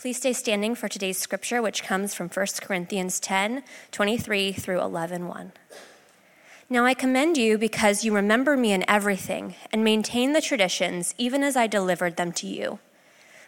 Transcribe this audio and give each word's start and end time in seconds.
Please 0.00 0.16
stay 0.16 0.32
standing 0.32 0.74
for 0.74 0.88
today's 0.88 1.18
scripture, 1.18 1.60
which 1.60 1.82
comes 1.82 2.14
from 2.14 2.30
1 2.30 2.46
Corinthians 2.62 3.20
10 3.20 3.62
23 3.92 4.52
through 4.52 4.80
11 4.80 5.28
1. 5.28 5.52
Now 6.70 6.86
I 6.86 6.94
commend 6.94 7.36
you 7.36 7.58
because 7.58 8.02
you 8.02 8.14
remember 8.14 8.56
me 8.56 8.72
in 8.72 8.88
everything 8.88 9.56
and 9.70 9.84
maintain 9.84 10.32
the 10.32 10.40
traditions 10.40 11.14
even 11.18 11.42
as 11.42 11.54
I 11.54 11.66
delivered 11.66 12.16
them 12.16 12.32
to 12.32 12.46
you. 12.46 12.78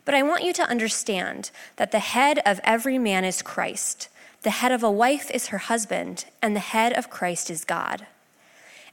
But 0.04 0.14
I 0.14 0.22
want 0.22 0.44
you 0.44 0.52
to 0.52 0.68
understand 0.68 1.50
that 1.76 1.90
the 1.90 2.00
head 2.00 2.40
of 2.44 2.60
every 2.64 2.98
man 2.98 3.24
is 3.24 3.40
Christ, 3.40 4.10
the 4.42 4.50
head 4.50 4.72
of 4.72 4.82
a 4.82 4.90
wife 4.90 5.30
is 5.30 5.46
her 5.46 5.58
husband, 5.72 6.26
and 6.42 6.54
the 6.54 6.60
head 6.60 6.92
of 6.92 7.08
Christ 7.08 7.48
is 7.48 7.64
God. 7.64 8.06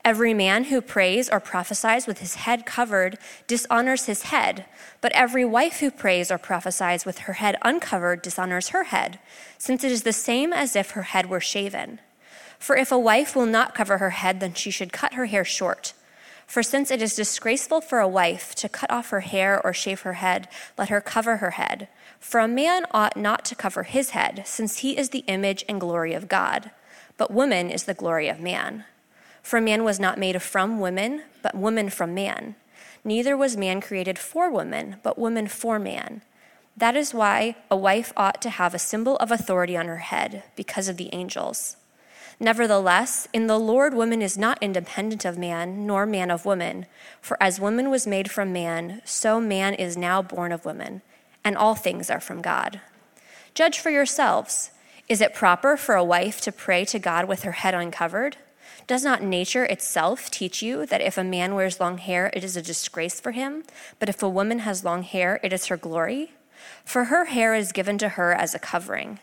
Every 0.06 0.34
man 0.34 0.66
who 0.66 0.82
prays 0.82 1.30
or 1.30 1.40
prophesies 1.40 2.08
with 2.08 2.20
his 2.20 2.36
head 2.36 2.66
covered 2.66 3.18
dishonors 3.48 4.06
his 4.06 4.24
head, 4.24 4.66
but 5.02 5.12
every 5.12 5.44
wife 5.44 5.80
who 5.80 5.92
prays 5.92 6.32
or 6.32 6.38
prophesies 6.38 7.06
with 7.06 7.20
her 7.20 7.34
head 7.34 7.58
uncovered 7.62 8.22
dishonors 8.22 8.70
her 8.70 8.86
head, 8.86 9.20
since 9.58 9.84
it 9.84 9.92
is 9.92 10.04
the 10.04 10.14
same 10.14 10.54
as 10.54 10.76
if 10.76 10.92
her 10.92 11.04
head 11.04 11.30
were 11.30 11.42
shaven. 11.42 12.00
For 12.58 12.78
if 12.78 12.92
a 12.92 13.00
wife 13.00 13.36
will 13.36 13.46
not 13.46 13.76
cover 13.76 13.98
her 13.98 14.12
head, 14.12 14.40
then 14.40 14.54
she 14.54 14.72
should 14.72 14.94
cut 14.94 15.14
her 15.14 15.26
hair 15.26 15.46
short. 15.46 15.94
For 16.48 16.64
since 16.64 16.90
it 16.90 17.02
is 17.02 17.16
disgraceful 17.16 17.80
for 17.80 18.00
a 18.00 18.08
wife 18.08 18.56
to 18.56 18.70
cut 18.70 18.90
off 18.90 19.12
her 19.12 19.20
hair 19.20 19.62
or 19.64 19.74
shave 19.74 20.02
her 20.02 20.14
head, 20.14 20.48
let 20.78 20.90
her 20.90 21.02
cover 21.02 21.38
her 21.38 21.52
head. 21.52 21.90
For 22.20 22.40
a 22.40 22.48
man 22.48 22.86
ought 22.92 23.16
not 23.16 23.46
to 23.46 23.56
cover 23.56 23.84
his 23.84 24.12
head, 24.12 24.44
since 24.46 24.80
he 24.80 24.98
is 24.98 25.10
the 25.10 25.24
image 25.28 25.64
and 25.70 25.80
glory 25.80 26.14
of 26.14 26.28
God, 26.28 26.72
but 27.18 27.32
woman 27.32 27.70
is 27.70 27.84
the 27.84 27.94
glory 27.94 28.28
of 28.30 28.40
man. 28.40 28.86
For 29.50 29.60
man 29.60 29.84
was 29.84 30.00
not 30.00 30.20
made 30.20 30.40
from 30.44 30.80
woman, 30.80 31.24
but 31.42 31.56
woman 31.56 31.90
from 31.90 32.14
man. 32.14 32.54
Neither 33.04 33.36
was 33.36 33.58
man 33.58 33.82
created 33.82 34.20
for 34.20 34.52
woman, 34.52 34.98
but 35.02 35.18
woman 35.18 35.48
for 35.48 35.80
man. 35.80 36.22
That 36.78 36.96
is 36.96 37.16
why 37.16 37.56
a 37.72 37.76
wife 37.76 38.14
ought 38.16 38.44
to 38.44 38.52
have 38.52 38.76
a 38.76 38.78
symbol 38.78 39.16
of 39.16 39.32
authority 39.32 39.76
on 39.76 39.88
her 39.88 39.98
head, 39.98 40.44
because 40.56 40.88
of 40.88 40.98
the 40.98 41.10
angels. 41.12 41.78
Nevertheless, 42.40 43.28
in 43.34 43.48
the 43.48 43.58
Lord, 43.58 43.96
woman 43.96 44.22
is 44.22 44.38
not 44.38 44.62
independent 44.62 45.26
of 45.26 45.40
man, 45.40 45.88
nor 45.88 46.06
man 46.06 46.30
of 46.30 46.46
woman. 46.46 46.86
For 47.20 47.36
as 47.42 47.60
woman 47.60 47.90
was 47.90 48.06
made 48.06 48.30
from 48.30 48.54
man, 48.54 49.02
so 49.04 49.42
man 49.42 49.74
is 49.74 49.98
now 49.98 50.22
born 50.22 50.52
of 50.52 50.64
woman, 50.64 51.02
and 51.44 51.58
all 51.58 51.74
things 51.74 52.12
are 52.12 52.20
from 52.20 52.44
God. 52.44 52.82
Judge 53.56 53.80
for 53.80 53.90
yourselves. 53.90 54.70
Is 55.08 55.22
it 55.22 55.34
proper 55.34 55.76
for 55.76 55.96
a 55.96 56.04
wife 56.04 56.40
to 56.42 56.52
pray 56.52 56.86
to 56.86 57.00
God 57.00 57.28
with 57.28 57.42
her 57.42 57.54
head 57.54 57.74
uncovered? 57.74 58.38
Does 58.88 59.04
not 59.04 59.22
nature 59.22 59.66
itself 59.66 60.32
teach 60.32 60.62
you 60.62 60.86
that 60.86 61.02
if 61.02 61.18
a 61.18 61.24
man 61.24 61.56
wears 61.56 61.80
long 61.80 61.98
hair, 61.98 62.32
it 62.34 62.44
is 62.44 62.58
a 62.58 62.62
disgrace 62.62 63.20
for 63.20 63.32
him, 63.32 63.64
but 64.00 64.10
if 64.10 64.24
a 64.24 64.30
woman 64.30 64.60
has 64.60 64.84
long 64.84 65.04
hair, 65.04 65.40
it 65.44 65.54
is 65.54 65.68
her 65.68 65.78
glory? 65.78 66.32
For 66.84 67.06
her 67.06 67.26
hair 67.26 67.54
is 67.54 67.72
given 67.72 67.98
to 68.00 68.10
her 68.10 68.34
as 68.34 68.54
a 68.54 68.60
covering. 68.60 69.20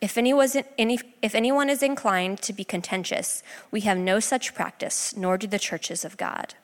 If, 0.00 0.18
any 0.18 0.34
any, 0.76 0.98
if 1.22 1.34
anyone 1.34 1.70
is 1.70 1.82
inclined 1.82 2.42
to 2.42 2.52
be 2.52 2.64
contentious, 2.64 3.42
we 3.70 3.80
have 3.82 3.96
no 3.96 4.20
such 4.20 4.54
practice, 4.54 5.16
nor 5.16 5.38
do 5.38 5.46
the 5.46 5.58
churches 5.58 6.04
of 6.04 6.16
God. 6.16 6.54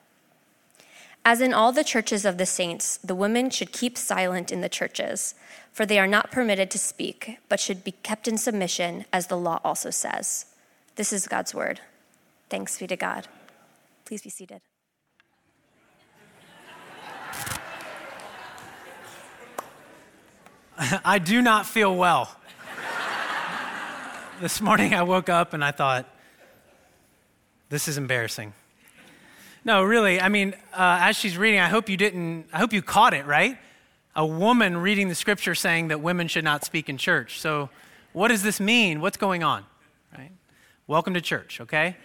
As 1.25 1.39
in 1.39 1.53
all 1.53 1.71
the 1.71 1.85
churches 1.85 2.25
of 2.25 2.37
the 2.37 2.45
saints, 2.45 2.97
the 2.97 3.15
women 3.15 3.49
should 3.49 3.71
keep 3.71 3.97
silent 3.97 4.51
in 4.51 4.61
the 4.61 4.69
churches, 4.69 5.35
for 5.71 5.85
they 5.85 5.97
are 5.97 6.07
not 6.07 6.31
permitted 6.31 6.69
to 6.71 6.77
speak, 6.77 7.39
but 7.47 7.59
should 7.59 7.83
be 7.83 7.93
kept 8.03 8.27
in 8.27 8.37
submission, 8.37 9.05
as 9.11 9.27
the 9.27 9.37
law 9.37 9.59
also 9.63 9.89
says. 9.89 10.47
This 10.95 11.13
is 11.13 11.27
God's 11.27 11.55
word. 11.55 11.79
Thanks 12.49 12.77
be 12.77 12.87
to 12.87 12.95
God. 12.95 13.27
Please 14.05 14.21
be 14.21 14.29
seated. 14.29 14.61
I 21.05 21.19
do 21.19 21.41
not 21.41 21.65
feel 21.65 21.95
well. 21.95 22.35
this 24.41 24.59
morning 24.61 24.93
I 24.93 25.03
woke 25.03 25.29
up 25.29 25.53
and 25.53 25.63
I 25.63 25.71
thought, 25.71 26.09
this 27.69 27.87
is 27.87 27.97
embarrassing. 27.97 28.53
No, 29.65 29.83
really, 29.83 30.19
I 30.19 30.29
mean, 30.29 30.53
uh, 30.73 30.99
as 31.01 31.15
she's 31.15 31.37
reading, 31.37 31.59
I 31.59 31.69
hope 31.69 31.87
you 31.89 31.95
didn't, 31.95 32.47
I 32.51 32.57
hope 32.57 32.73
you 32.73 32.81
caught 32.81 33.13
it, 33.13 33.25
right? 33.25 33.57
A 34.15 34.25
woman 34.25 34.77
reading 34.77 35.07
the 35.07 35.15
scripture 35.15 35.55
saying 35.55 35.87
that 35.87 36.01
women 36.01 36.27
should 36.27 36.43
not 36.43 36.65
speak 36.65 36.89
in 36.89 36.97
church. 36.97 37.39
So, 37.39 37.69
what 38.11 38.27
does 38.27 38.43
this 38.43 38.59
mean? 38.59 38.99
What's 39.01 39.17
going 39.17 39.41
on? 39.41 39.63
Right? 40.15 40.31
Welcome 40.85 41.13
to 41.13 41.21
church, 41.21 41.61
okay? 41.61 41.95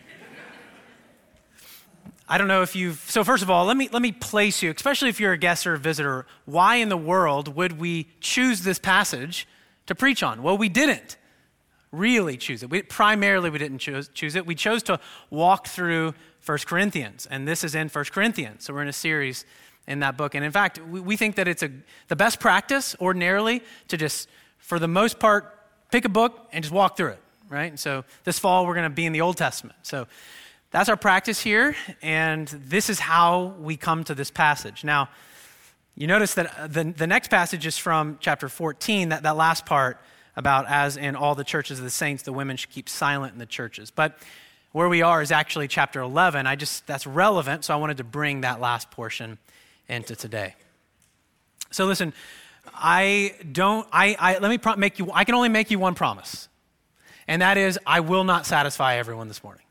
I 2.29 2.37
don't 2.37 2.49
know 2.49 2.63
if 2.63 2.77
you've. 2.77 2.99
So 3.09 3.25
first 3.25 3.43
of 3.43 3.51
all, 3.51 3.65
let 3.65 3.77
me 3.77 3.89
let 3.91 4.03
me 4.03 4.13
place 4.13 4.63
you, 4.63 4.71
especially 4.71 5.09
if 5.09 5.19
you're 5.19 5.33
a 5.33 5.39
guest 5.39 5.67
or 5.67 5.75
a 5.75 5.79
visitor. 5.79 6.27
Why 6.45 6.77
in 6.77 6.91
the 6.91 6.97
world 6.97 7.55
would 7.57 7.81
we 7.81 8.09
choose 8.21 8.63
this 8.63 8.79
passage 8.79 9.49
to 9.87 9.95
preach 9.95 10.23
on? 10.23 10.43
Well, 10.43 10.59
we 10.59 10.69
didn't 10.69 11.17
really 11.91 12.37
choose 12.37 12.63
it. 12.63 12.69
We, 12.69 12.83
primarily, 12.83 13.49
we 13.49 13.59
didn't 13.59 13.79
choose, 13.79 14.09
choose 14.09 14.35
it. 14.35 14.47
We 14.47 14.55
chose 14.55 14.83
to 14.85 15.01
walk 15.31 15.67
through 15.67 16.15
1 16.45 16.59
Corinthians, 16.67 17.27
and 17.27 17.49
this 17.49 17.65
is 17.65 17.75
in 17.75 17.89
1 17.89 18.05
Corinthians. 18.07 18.65
So 18.65 18.75
we're 18.75 18.83
in 18.83 18.89
a 18.89 18.93
series 18.93 19.47
in 19.87 20.01
that 20.01 20.19
book, 20.19 20.35
and 20.35 20.45
in 20.45 20.53
fact, 20.53 20.79
we, 20.87 21.01
we 21.01 21.17
think 21.17 21.37
that 21.37 21.49
it's 21.49 21.63
a 21.63 21.71
the 22.09 22.17
best 22.17 22.41
practice 22.41 22.95
ordinarily 23.01 23.63
to 23.89 23.97
just, 23.97 24.29
for 24.59 24.79
the 24.79 24.89
most 24.89 25.19
part, 25.19 25.59
pick 25.91 26.05
a 26.05 26.11
book 26.11 26.47
and 26.53 26.63
just 26.63 26.75
walk 26.75 26.97
through 26.97 27.13
it, 27.13 27.23
right? 27.49 27.71
And 27.71 27.81
so 27.81 28.05
this 28.25 28.39
fall 28.39 28.67
we're 28.67 28.75
going 28.75 28.91
to 28.91 28.95
be 28.95 29.07
in 29.07 29.13
the 29.13 29.23
Old 29.23 29.39
Testament. 29.39 29.79
So 29.83 30.07
that's 30.71 30.89
our 30.89 30.97
practice 30.97 31.41
here, 31.41 31.75
and 32.03 32.47
this 32.49 32.91
is 32.91 33.01
how 33.01 33.55
we 33.59 33.77
come 33.77 34.05
to 34.05 34.15
this 34.15 34.31
passage. 34.31 34.85
Now, 34.85 35.09
you 35.97 36.07
notice 36.07 36.35
that 36.35 36.59
uh, 36.59 36.67
the, 36.67 36.85
the 36.85 37.07
next 37.07 37.29
passage 37.29 37.67
is 37.67 37.79
from 37.79 38.19
chapter 38.21 38.49
14, 38.49 39.09
that, 39.09 39.23
that 39.23 39.37
last 39.37 39.65
part 39.65 39.99
about 40.37 40.67
as 40.69 40.97
in 40.97 41.17
all 41.17 41.35
the 41.35 41.43
churches 41.43 41.79
of 41.79 41.85
the 41.85 41.91
saints, 41.91 42.23
the 42.23 42.33
women 42.33 42.57
should 42.57 42.71
keep 42.71 42.89
silent 42.89 43.33
in 43.33 43.39
the 43.39 43.47
churches. 43.47 43.91
But 43.91 44.19
where 44.73 44.89
we 44.89 45.01
are 45.01 45.23
is 45.23 45.33
actually 45.33 45.69
chapter 45.69 46.01
11. 46.01 46.47
I 46.47 46.55
just, 46.55 46.87
that's 46.87 47.07
relevant, 47.07 47.65
so 47.65 47.73
I 47.73 47.79
wanted 47.79 47.97
to 47.97 48.05
bring 48.05 48.43
that 48.43 48.61
last 48.61 48.91
portion 48.91 49.39
into 49.89 50.15
today. 50.15 50.55
So 51.71 51.87
listen, 51.87 52.13
I 52.75 53.35
don't, 53.51 53.89
I, 53.91 54.17
I 54.19 54.39
let 54.39 54.51
me 54.51 54.59
pro- 54.59 54.77
make 54.77 54.99
you, 54.99 55.11
I 55.13 55.25
can 55.25 55.35
only 55.35 55.49
make 55.49 55.71
you 55.71 55.79
one 55.79 55.95
promise, 55.95 56.49
and 57.27 57.41
that 57.41 57.57
is 57.57 57.79
I 57.87 58.01
will 58.01 58.25
not 58.25 58.45
satisfy 58.45 58.97
everyone 58.97 59.29
this 59.29 59.43
morning 59.43 59.63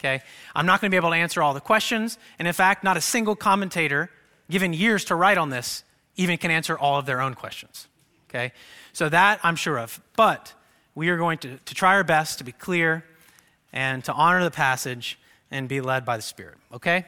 okay? 0.00 0.22
I'm 0.54 0.66
not 0.66 0.80
going 0.80 0.90
to 0.90 0.94
be 0.94 0.96
able 0.96 1.10
to 1.10 1.16
answer 1.16 1.42
all 1.42 1.54
the 1.54 1.60
questions. 1.60 2.18
And 2.38 2.48
in 2.48 2.54
fact, 2.54 2.82
not 2.82 2.96
a 2.96 3.00
single 3.00 3.36
commentator, 3.36 4.10
given 4.50 4.72
years 4.72 5.04
to 5.06 5.14
write 5.14 5.38
on 5.38 5.50
this, 5.50 5.84
even 6.16 6.38
can 6.38 6.50
answer 6.50 6.76
all 6.76 6.98
of 6.98 7.06
their 7.06 7.20
own 7.20 7.34
questions, 7.34 7.86
okay? 8.28 8.52
So 8.92 9.08
that 9.08 9.40
I'm 9.42 9.56
sure 9.56 9.78
of. 9.78 10.00
But 10.16 10.54
we 10.94 11.08
are 11.10 11.16
going 11.16 11.38
to, 11.38 11.58
to 11.58 11.74
try 11.74 11.94
our 11.94 12.04
best 12.04 12.38
to 12.38 12.44
be 12.44 12.52
clear 12.52 13.04
and 13.72 14.02
to 14.04 14.12
honor 14.12 14.42
the 14.42 14.50
passage 14.50 15.18
and 15.50 15.68
be 15.68 15.80
led 15.80 16.04
by 16.04 16.16
the 16.16 16.22
Spirit, 16.22 16.56
okay? 16.72 17.04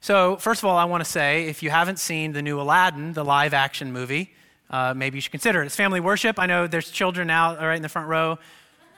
So, 0.00 0.36
first 0.36 0.62
of 0.62 0.68
all, 0.68 0.76
I 0.76 0.84
want 0.84 1.04
to 1.04 1.10
say 1.10 1.46
if 1.46 1.62
you 1.62 1.70
haven't 1.70 1.98
seen 1.98 2.32
the 2.32 2.42
new 2.42 2.60
Aladdin, 2.60 3.12
the 3.12 3.24
live 3.24 3.52
action 3.52 3.92
movie, 3.92 4.32
uh, 4.70 4.94
maybe 4.94 5.16
you 5.16 5.20
should 5.20 5.32
consider 5.32 5.62
it. 5.62 5.66
It's 5.66 5.76
family 5.76 6.00
worship. 6.00 6.38
I 6.38 6.46
know 6.46 6.66
there's 6.66 6.90
children 6.90 7.26
now 7.26 7.56
right 7.56 7.76
in 7.76 7.82
the 7.82 7.88
front 7.88 8.08
row. 8.08 8.38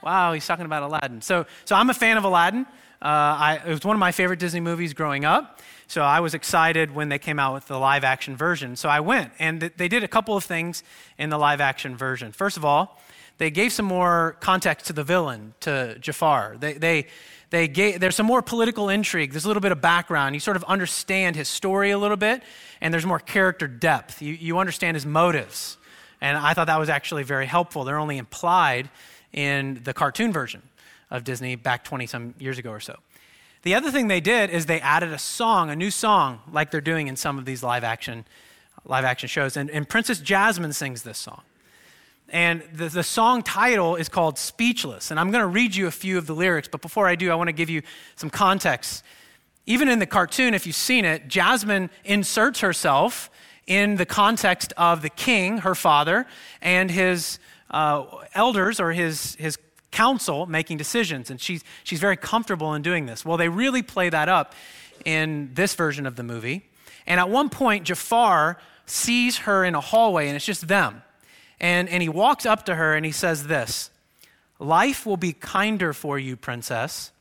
Wow, 0.02 0.32
he's 0.32 0.46
talking 0.46 0.66
about 0.66 0.82
Aladdin. 0.82 1.20
So, 1.22 1.46
so 1.64 1.76
I'm 1.76 1.90
a 1.90 1.94
fan 1.94 2.16
of 2.16 2.24
Aladdin. 2.24 2.66
Uh, 3.02 3.06
I, 3.06 3.60
it 3.66 3.70
was 3.70 3.82
one 3.82 3.96
of 3.96 4.00
my 4.00 4.12
favorite 4.12 4.38
Disney 4.38 4.60
movies 4.60 4.92
growing 4.92 5.24
up. 5.24 5.60
So 5.86 6.02
I 6.02 6.20
was 6.20 6.34
excited 6.34 6.94
when 6.94 7.08
they 7.08 7.18
came 7.18 7.38
out 7.38 7.54
with 7.54 7.66
the 7.66 7.78
live 7.78 8.04
action 8.04 8.36
version. 8.36 8.76
So 8.76 8.88
I 8.88 9.00
went, 9.00 9.32
and 9.38 9.58
th- 9.60 9.72
they 9.76 9.88
did 9.88 10.04
a 10.04 10.08
couple 10.08 10.36
of 10.36 10.44
things 10.44 10.84
in 11.18 11.30
the 11.30 11.38
live 11.38 11.60
action 11.60 11.96
version. 11.96 12.30
First 12.30 12.56
of 12.56 12.64
all, 12.64 13.00
they 13.38 13.50
gave 13.50 13.72
some 13.72 13.86
more 13.86 14.36
context 14.40 14.86
to 14.86 14.92
the 14.92 15.02
villain, 15.02 15.54
to 15.60 15.98
Jafar. 15.98 16.56
They, 16.60 16.74
they, 16.74 17.06
they 17.48 17.66
gave, 17.66 17.98
there's 17.98 18.14
some 18.14 18.26
more 18.26 18.42
political 18.42 18.88
intrigue. 18.88 19.32
There's 19.32 19.46
a 19.46 19.48
little 19.48 19.62
bit 19.62 19.72
of 19.72 19.80
background. 19.80 20.36
You 20.36 20.40
sort 20.40 20.56
of 20.56 20.64
understand 20.64 21.34
his 21.34 21.48
story 21.48 21.90
a 21.90 21.98
little 21.98 22.18
bit, 22.18 22.42
and 22.80 22.94
there's 22.94 23.06
more 23.06 23.18
character 23.18 23.66
depth. 23.66 24.22
You, 24.22 24.34
you 24.34 24.58
understand 24.58 24.94
his 24.94 25.06
motives. 25.06 25.76
And 26.20 26.36
I 26.36 26.54
thought 26.54 26.66
that 26.66 26.78
was 26.78 26.90
actually 26.90 27.22
very 27.22 27.46
helpful. 27.46 27.82
They're 27.82 27.98
only 27.98 28.18
implied 28.18 28.90
in 29.32 29.80
the 29.82 29.94
cartoon 29.94 30.32
version 30.32 30.62
of 31.10 31.24
Disney 31.24 31.56
back 31.56 31.84
20 31.84 32.06
some 32.06 32.34
years 32.38 32.58
ago 32.58 32.70
or 32.70 32.80
so. 32.80 32.96
The 33.62 33.74
other 33.74 33.90
thing 33.90 34.08
they 34.08 34.20
did 34.20 34.50
is 34.50 34.66
they 34.66 34.80
added 34.80 35.12
a 35.12 35.18
song, 35.18 35.68
a 35.68 35.76
new 35.76 35.90
song, 35.90 36.40
like 36.50 36.70
they're 36.70 36.80
doing 36.80 37.08
in 37.08 37.16
some 37.16 37.38
of 37.38 37.44
these 37.44 37.62
live 37.62 37.84
action, 37.84 38.24
live 38.84 39.04
action 39.04 39.28
shows. 39.28 39.56
And, 39.56 39.70
and 39.70 39.88
Princess 39.88 40.18
Jasmine 40.20 40.72
sings 40.72 41.02
this 41.02 41.18
song. 41.18 41.42
And 42.30 42.62
the, 42.72 42.88
the 42.88 43.02
song 43.02 43.42
title 43.42 43.96
is 43.96 44.08
called 44.08 44.38
Speechless. 44.38 45.10
And 45.10 45.20
I'm 45.20 45.30
going 45.30 45.42
to 45.42 45.48
read 45.48 45.74
you 45.74 45.86
a 45.88 45.90
few 45.90 46.16
of 46.16 46.26
the 46.26 46.34
lyrics, 46.34 46.68
but 46.68 46.80
before 46.80 47.06
I 47.06 47.16
do, 47.16 47.30
I 47.30 47.34
want 47.34 47.48
to 47.48 47.52
give 47.52 47.68
you 47.68 47.82
some 48.16 48.30
context. 48.30 49.04
Even 49.66 49.88
in 49.88 49.98
the 49.98 50.06
cartoon, 50.06 50.54
if 50.54 50.66
you've 50.66 50.76
seen 50.76 51.04
it, 51.04 51.28
Jasmine 51.28 51.90
inserts 52.04 52.60
herself 52.60 53.30
in 53.66 53.96
the 53.96 54.06
context 54.06 54.72
of 54.76 55.02
the 55.02 55.10
king, 55.10 55.58
her 55.58 55.74
father, 55.74 56.26
and 56.62 56.90
his 56.90 57.38
uh, 57.70 58.04
elders 58.34 58.80
or 58.80 58.92
his, 58.92 59.34
his 59.36 59.58
council 59.90 60.46
making 60.46 60.76
decisions, 60.76 61.30
and 61.30 61.40
she's, 61.40 61.64
she's 61.84 62.00
very 62.00 62.16
comfortable 62.16 62.74
in 62.74 62.82
doing 62.82 63.06
this. 63.06 63.24
Well, 63.24 63.36
they 63.36 63.48
really 63.48 63.82
play 63.82 64.08
that 64.08 64.28
up 64.28 64.54
in 65.04 65.50
this 65.54 65.74
version 65.74 66.06
of 66.06 66.16
the 66.16 66.22
movie. 66.22 66.68
And 67.06 67.18
at 67.18 67.28
one 67.28 67.48
point, 67.48 67.84
Jafar 67.84 68.58
sees 68.86 69.38
her 69.38 69.64
in 69.64 69.74
a 69.74 69.80
hallway, 69.80 70.26
and 70.26 70.36
it's 70.36 70.44
just 70.44 70.68
them. 70.68 71.02
And, 71.60 71.88
and 71.88 72.02
he 72.02 72.08
walks 72.08 72.46
up 72.46 72.64
to 72.66 72.74
her 72.74 72.94
and 72.94 73.04
he 73.04 73.12
says 73.12 73.46
this 73.46 73.90
Life 74.58 75.06
will 75.06 75.16
be 75.16 75.32
kinder 75.32 75.92
for 75.92 76.18
you, 76.18 76.36
princess, 76.36 77.12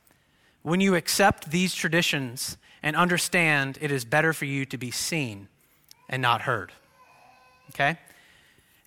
when 0.62 0.80
you 0.80 0.94
accept 0.94 1.50
these 1.50 1.74
traditions 1.74 2.56
and 2.82 2.96
understand 2.96 3.78
it 3.80 3.90
is 3.90 4.04
better 4.04 4.32
for 4.32 4.46
you 4.46 4.64
to 4.66 4.78
be 4.78 4.90
seen 4.90 5.48
and 6.08 6.22
not 6.22 6.42
heard. 6.42 6.72
Okay? 7.70 7.98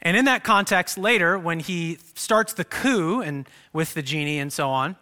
And 0.03 0.17
in 0.17 0.25
that 0.25 0.43
context, 0.43 0.97
later, 0.97 1.39
when 1.39 1.61
he 1.61 1.97
starts 2.13 2.53
the 2.53 2.65
coup 2.65 3.21
and 3.21 3.47
with 3.71 3.93
the 3.93 4.01
genie 4.01 4.37
and 4.37 4.51
so 4.51 4.69
on, 4.69 4.97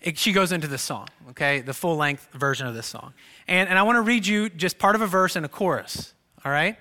it, 0.00 0.18
she 0.18 0.32
goes 0.32 0.52
into 0.52 0.66
the 0.66 0.78
song, 0.78 1.08
okay? 1.30 1.60
The 1.60 1.72
full 1.72 1.96
length 1.96 2.28
version 2.32 2.66
of 2.66 2.74
this 2.74 2.86
song. 2.86 3.14
And, 3.46 3.68
and 3.68 3.78
I 3.78 3.82
want 3.84 3.96
to 3.96 4.02
read 4.02 4.26
you 4.26 4.48
just 4.48 4.78
part 4.78 4.96
of 4.96 5.00
a 5.00 5.06
verse 5.06 5.36
and 5.36 5.46
a 5.46 5.48
chorus, 5.48 6.12
all 6.44 6.52
right? 6.52 6.76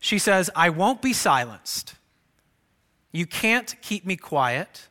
She 0.00 0.18
says, 0.18 0.50
I 0.56 0.70
won't 0.70 1.00
be 1.00 1.12
silenced. 1.12 1.94
You 3.12 3.26
can't 3.26 3.74
keep 3.80 4.04
me 4.04 4.16
quiet. 4.16 4.88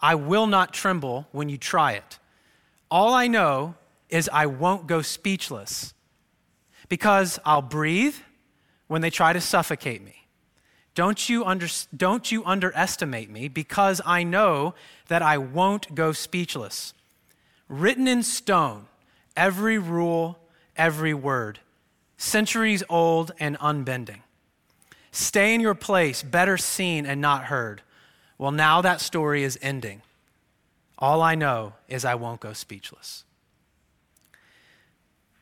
I 0.00 0.14
will 0.14 0.46
not 0.46 0.72
tremble 0.72 1.28
when 1.32 1.48
you 1.50 1.58
try 1.58 1.92
it. 1.92 2.18
All 2.90 3.12
I 3.12 3.26
know 3.26 3.74
is 4.08 4.30
I 4.32 4.46
won't 4.46 4.86
go 4.86 5.02
speechless 5.02 5.92
because 6.88 7.38
I'll 7.44 7.62
breathe 7.62 8.16
when 8.86 9.02
they 9.02 9.10
try 9.10 9.32
to 9.32 9.40
suffocate 9.40 10.02
me. 10.02 10.25
Don't 10.96 11.28
you, 11.28 11.44
under, 11.44 11.66
don't 11.94 12.32
you 12.32 12.42
underestimate 12.46 13.28
me 13.28 13.48
because 13.48 14.00
I 14.06 14.22
know 14.22 14.74
that 15.08 15.20
I 15.20 15.36
won't 15.36 15.94
go 15.94 16.12
speechless. 16.12 16.94
Written 17.68 18.08
in 18.08 18.22
stone, 18.22 18.86
every 19.36 19.76
rule, 19.76 20.38
every 20.74 21.12
word, 21.12 21.60
centuries 22.16 22.82
old 22.88 23.32
and 23.38 23.58
unbending. 23.60 24.22
Stay 25.12 25.54
in 25.54 25.60
your 25.60 25.74
place, 25.74 26.22
better 26.22 26.56
seen 26.56 27.04
and 27.04 27.20
not 27.20 27.44
heard. 27.44 27.82
Well, 28.38 28.50
now 28.50 28.80
that 28.80 29.02
story 29.02 29.42
is 29.42 29.58
ending. 29.60 30.00
All 30.98 31.20
I 31.20 31.34
know 31.34 31.74
is 31.88 32.06
I 32.06 32.14
won't 32.14 32.40
go 32.40 32.54
speechless. 32.54 33.24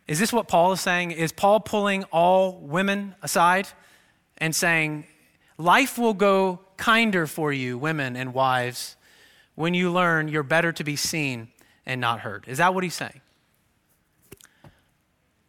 Is 0.08 0.18
this 0.18 0.32
what 0.32 0.48
Paul 0.48 0.72
is 0.72 0.80
saying? 0.80 1.12
Is 1.12 1.30
Paul 1.30 1.60
pulling 1.60 2.02
all 2.10 2.58
women 2.58 3.14
aside 3.22 3.68
and 4.38 4.52
saying, 4.52 5.04
Life 5.56 5.98
will 5.98 6.14
go 6.14 6.60
kinder 6.76 7.26
for 7.26 7.52
you, 7.52 7.78
women 7.78 8.16
and 8.16 8.34
wives, 8.34 8.96
when 9.54 9.74
you 9.74 9.90
learn 9.90 10.28
you're 10.28 10.42
better 10.42 10.72
to 10.72 10.84
be 10.84 10.96
seen 10.96 11.48
and 11.86 12.00
not 12.00 12.20
heard. 12.20 12.44
Is 12.48 12.58
that 12.58 12.74
what 12.74 12.82
he's 12.82 12.94
saying? 12.94 13.20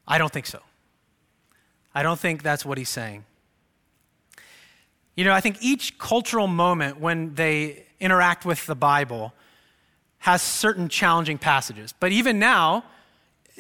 I 0.08 0.18
don't 0.18 0.32
think 0.32 0.46
so. 0.46 0.60
I 1.94 2.04
don't 2.04 2.20
think 2.20 2.44
that's 2.44 2.66
what 2.66 2.78
he's 2.78 2.90
saying. 2.90 3.26
You 5.16 5.24
know, 5.24 5.34
I 5.34 5.42
think 5.42 5.58
each 5.62 5.98
cultural 5.98 6.48
moment 6.48 7.00
when 7.00 7.34
they 7.36 7.86
interact 8.00 8.46
with 8.46 8.66
the 8.66 8.76
Bible 8.76 9.34
has 10.20 10.42
certain 10.42 10.90
challenging 10.90 11.38
passages. 11.38 11.94
But 11.98 12.12
even 12.12 12.38
now, 12.38 12.84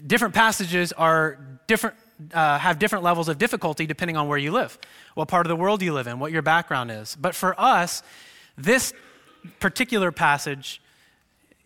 different 0.06 0.33
passages 0.33 0.92
are 0.94 1.39
different 1.68 1.95
uh, 2.33 2.57
have 2.59 2.79
different 2.79 3.03
levels 3.03 3.27
of 3.27 3.38
difficulty 3.38 3.85
depending 3.85 4.17
on 4.17 4.27
where 4.27 4.38
you 4.38 4.51
live, 4.51 4.77
what 5.13 5.27
part 5.27 5.45
of 5.45 5.50
the 5.50 5.56
world 5.56 5.81
you 5.81 5.94
live 5.94 6.07
in, 6.07 6.19
what 6.19 6.31
your 6.31 6.41
background 6.41 6.91
is. 6.91 7.15
But 7.19 7.35
for 7.35 7.59
us, 7.59 8.03
this 8.57 8.94
particular 9.59 10.12
passage 10.12 10.81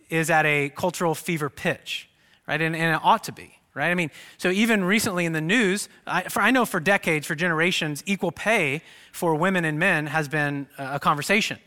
is 0.08 0.28
at 0.30 0.44
a 0.44 0.70
cultural 0.70 1.14
fever 1.14 1.48
pitch, 1.48 2.08
right? 2.46 2.60
And, 2.60 2.74
and 2.74 2.96
it 2.96 3.00
ought 3.02 3.24
to 3.24 3.32
be, 3.32 3.58
right? 3.74 3.90
I 3.90 3.94
mean, 3.94 4.10
so 4.38 4.50
even 4.50 4.84
recently 4.84 5.24
in 5.24 5.32
the 5.32 5.40
news, 5.40 5.88
I, 6.06 6.22
for, 6.22 6.42
I 6.42 6.50
know 6.50 6.64
for 6.64 6.80
decades, 6.80 7.26
for 7.26 7.34
generations, 7.34 8.02
equal 8.06 8.32
pay 8.32 8.82
for 9.12 9.34
women 9.36 9.64
and 9.64 9.78
men 9.78 10.06
has 10.06 10.28
been 10.28 10.66
a 10.78 10.98
conversation. 10.98 11.58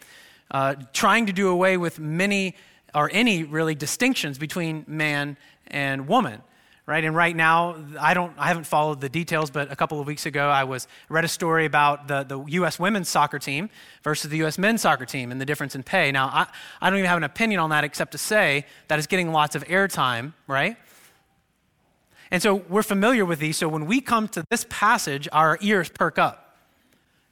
Uh, 0.51 0.75
trying 0.91 1.25
to 1.25 1.33
do 1.33 1.47
away 1.47 1.77
with 1.77 1.99
many 1.99 2.55
or 2.93 3.09
any 3.11 3.43
really 3.43 3.73
distinctions 3.73 4.37
between 4.37 4.83
man 4.87 5.37
and 5.67 6.07
woman 6.07 6.41
right? 6.85 7.03
And 7.03 7.15
right 7.15 7.35
now, 7.35 7.77
I 7.99 8.13
don't, 8.13 8.33
I 8.37 8.47
haven't 8.47 8.65
followed 8.65 8.99
the 8.99 9.07
details, 9.07 9.49
but 9.49 9.71
a 9.71 9.75
couple 9.75 10.01
of 10.01 10.07
weeks 10.07 10.25
ago, 10.25 10.49
I 10.49 10.65
was 10.65 10.87
read 11.07 11.23
a 11.23 11.29
story 11.29 11.65
about 11.65 12.07
the, 12.07 12.23
the 12.23 12.43
U.S. 12.43 12.77
women's 12.77 13.07
soccer 13.07 13.39
team 13.39 13.69
versus 14.03 14.29
the 14.29 14.37
U.S. 14.37 14.57
men's 14.57 14.81
soccer 14.81 15.05
team 15.05 15.31
and 15.31 15.39
the 15.39 15.45
difference 15.45 15.75
in 15.75 15.83
pay. 15.83 16.11
Now, 16.11 16.27
I, 16.27 16.47
I 16.81 16.89
don't 16.89 16.99
even 16.99 17.07
have 17.07 17.17
an 17.17 17.23
opinion 17.23 17.61
on 17.61 17.69
that 17.69 17.83
except 17.85 18.11
to 18.11 18.17
say 18.17 18.65
that 18.89 18.99
it's 18.99 19.07
getting 19.07 19.31
lots 19.31 19.55
of 19.55 19.63
airtime, 19.65 20.33
right? 20.45 20.75
And 22.31 22.41
so 22.41 22.55
we're 22.55 22.83
familiar 22.83 23.25
with 23.25 23.39
these. 23.39 23.57
So 23.57 23.69
when 23.69 23.85
we 23.85 24.01
come 24.01 24.27
to 24.29 24.43
this 24.49 24.65
passage, 24.69 25.29
our 25.31 25.57
ears 25.61 25.89
perk 25.89 26.19
up 26.19 26.57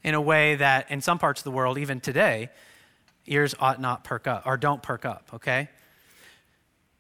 in 0.04 0.14
a 0.14 0.22
way 0.22 0.56
that 0.56 0.90
in 0.90 1.02
some 1.02 1.20
parts 1.20 1.42
of 1.42 1.44
the 1.44 1.52
world, 1.52 1.78
even 1.78 2.00
today, 2.00 2.50
ears 3.28 3.54
ought 3.60 3.82
not 3.82 4.04
perk 4.04 4.28
up 4.28 4.44
or 4.46 4.58
don't 4.58 4.82
perk 4.82 5.04
up, 5.04 5.30
okay? 5.34 5.70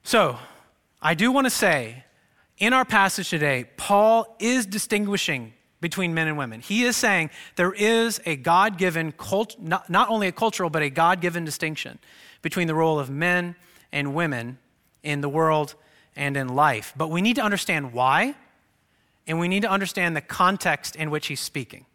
So 0.03 0.37
I 1.01 1.13
do 1.13 1.31
want 1.31 1.45
to 1.45 1.51
say 1.51 2.03
in 2.61 2.73
our 2.73 2.85
passage 2.85 3.27
today, 3.27 3.65
Paul 3.75 4.35
is 4.39 4.67
distinguishing 4.67 5.53
between 5.81 6.13
men 6.13 6.27
and 6.27 6.37
women. 6.37 6.61
He 6.61 6.83
is 6.83 6.95
saying 6.95 7.31
there 7.55 7.73
is 7.73 8.21
a 8.23 8.35
God 8.35 8.77
given, 8.77 9.13
cult, 9.13 9.59
not, 9.59 9.89
not 9.89 10.09
only 10.09 10.27
a 10.27 10.31
cultural, 10.31 10.69
but 10.69 10.83
a 10.83 10.91
God 10.91 11.21
given 11.21 11.43
distinction 11.43 11.97
between 12.43 12.67
the 12.67 12.75
role 12.75 12.99
of 12.99 13.09
men 13.09 13.55
and 13.91 14.13
women 14.13 14.59
in 15.01 15.21
the 15.21 15.27
world 15.27 15.73
and 16.15 16.37
in 16.37 16.49
life. 16.49 16.93
But 16.95 17.09
we 17.09 17.23
need 17.23 17.35
to 17.37 17.41
understand 17.41 17.93
why, 17.93 18.35
and 19.25 19.39
we 19.39 19.47
need 19.47 19.63
to 19.63 19.69
understand 19.71 20.15
the 20.15 20.21
context 20.21 20.95
in 20.95 21.09
which 21.09 21.27
he's 21.27 21.39
speaking. 21.39 21.87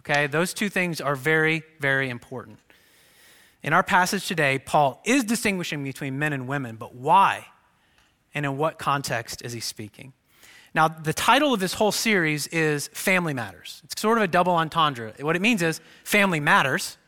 Okay, 0.00 0.26
those 0.26 0.52
two 0.52 0.68
things 0.68 1.00
are 1.00 1.16
very, 1.16 1.62
very 1.80 2.10
important. 2.10 2.58
In 3.62 3.72
our 3.72 3.82
passage 3.82 4.28
today, 4.28 4.58
Paul 4.58 5.00
is 5.06 5.24
distinguishing 5.24 5.82
between 5.82 6.18
men 6.18 6.34
and 6.34 6.46
women, 6.46 6.76
but 6.76 6.94
why? 6.94 7.46
And 8.36 8.44
in 8.44 8.58
what 8.58 8.78
context 8.78 9.40
is 9.42 9.54
he 9.54 9.60
speaking. 9.60 10.12
Now, 10.74 10.88
the 10.88 11.14
title 11.14 11.54
of 11.54 11.58
this 11.58 11.72
whole 11.72 11.90
series 11.90 12.46
is 12.48 12.88
Family 12.88 13.32
Matters. 13.32 13.80
It's 13.82 14.00
sort 14.00 14.18
of 14.18 14.24
a 14.24 14.28
double 14.28 14.52
entendre. 14.52 15.14
What 15.20 15.36
it 15.36 15.42
means 15.42 15.62
is 15.62 15.80
family 16.04 16.38
matters, 16.38 16.98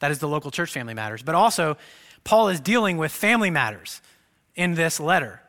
that 0.00 0.10
is 0.10 0.18
the 0.18 0.26
local 0.26 0.50
church 0.50 0.72
family 0.72 0.94
matters, 0.94 1.22
but 1.22 1.36
also 1.36 1.78
Paul 2.24 2.48
is 2.48 2.58
dealing 2.58 2.98
with 2.98 3.12
family 3.12 3.50
matters 3.50 4.02
in 4.56 4.74
this 4.74 4.98
letter. 4.98 5.40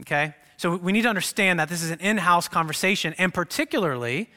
Okay? 0.00 0.34
So 0.58 0.76
we 0.76 0.92
need 0.92 1.02
to 1.02 1.08
understand 1.08 1.58
that 1.58 1.70
this 1.70 1.82
is 1.82 1.90
an 1.90 2.00
in 2.00 2.18
house 2.18 2.46
conversation, 2.46 3.14
and 3.16 3.32
particularly, 3.32 4.28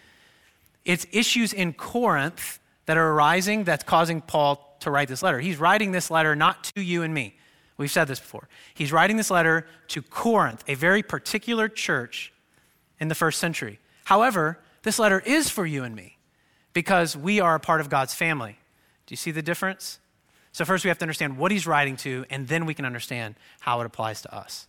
it's 0.85 1.05
issues 1.11 1.51
in 1.51 1.73
Corinth 1.73 2.59
that 2.85 2.95
are 2.95 3.11
arising 3.11 3.65
that's 3.65 3.83
causing 3.83 4.21
Paul 4.21 4.77
to 4.79 4.89
write 4.89 5.09
this 5.09 5.21
letter. 5.21 5.41
He's 5.41 5.57
writing 5.57 5.91
this 5.91 6.09
letter 6.09 6.33
not 6.33 6.63
to 6.75 6.81
you 6.81 7.03
and 7.03 7.13
me. 7.13 7.35
We've 7.77 7.91
said 7.91 8.07
this 8.07 8.19
before. 8.19 8.47
He's 8.73 8.91
writing 8.91 9.17
this 9.17 9.29
letter 9.29 9.67
to 9.89 10.01
Corinth, 10.01 10.63
a 10.67 10.73
very 10.73 11.03
particular 11.03 11.69
church 11.69 12.33
in 12.99 13.07
the 13.07 13.15
first 13.15 13.39
century. 13.39 13.79
However, 14.05 14.59
this 14.81 14.97
letter 14.99 15.21
is 15.25 15.49
for 15.49 15.65
you 15.65 15.83
and 15.83 15.95
me 15.95 16.17
because 16.73 17.15
we 17.15 17.39
are 17.39 17.55
a 17.55 17.59
part 17.59 17.81
of 17.81 17.89
God's 17.89 18.13
family. 18.13 18.57
Do 19.05 19.13
you 19.13 19.17
see 19.17 19.31
the 19.31 19.41
difference? 19.41 19.99
So, 20.51 20.65
first 20.65 20.83
we 20.83 20.87
have 20.87 20.97
to 20.97 21.03
understand 21.03 21.37
what 21.37 21.51
he's 21.51 21.67
writing 21.67 21.97
to, 21.97 22.25
and 22.31 22.47
then 22.47 22.65
we 22.65 22.73
can 22.73 22.85
understand 22.85 23.35
how 23.59 23.79
it 23.81 23.85
applies 23.85 24.23
to 24.23 24.35
us. 24.35 24.67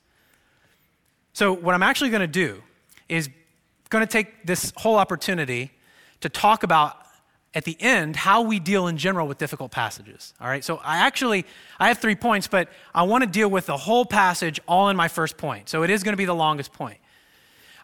So, 1.33 1.53
what 1.53 1.75
I'm 1.75 1.83
actually 1.83 2.11
going 2.11 2.21
to 2.21 2.27
do 2.27 2.63
is 3.09 3.31
going 3.89 4.07
to 4.07 4.11
take 4.11 4.45
this 4.47 4.73
whole 4.77 4.97
opportunity 4.97 5.71
to 6.21 6.29
talk 6.29 6.63
about 6.63 6.97
at 7.55 7.65
the 7.65 7.77
end 7.81 8.17
how 8.17 8.43
we 8.43 8.61
deal 8.61 8.87
in 8.87 8.99
general 8.99 9.27
with 9.27 9.39
difficult 9.39 9.71
passages. 9.71 10.35
All 10.41 10.49
right, 10.49 10.65
so 10.65 10.81
I 10.85 10.99
actually 10.99 11.47
I 11.79 11.89
have 11.89 11.99
three 11.99 12.15
points, 12.15 12.47
but 12.47 12.69
I 12.95 13.03
want 13.05 13.25
to 13.25 13.31
deal 13.31 13.49
with 13.49 13.67
the 13.67 13.77
whole 13.77 14.05
passage 14.05 14.61
all 14.69 14.89
in 14.89 14.97
my 14.97 15.09
first 15.09 15.37
point. 15.37 15.69
So 15.69 15.83
it 15.83 15.91
is 15.91 16.03
going 16.03 16.13
to 16.13 16.19
be 16.19 16.25
the 16.25 16.35
longest 16.35 16.73
point. 16.73 16.99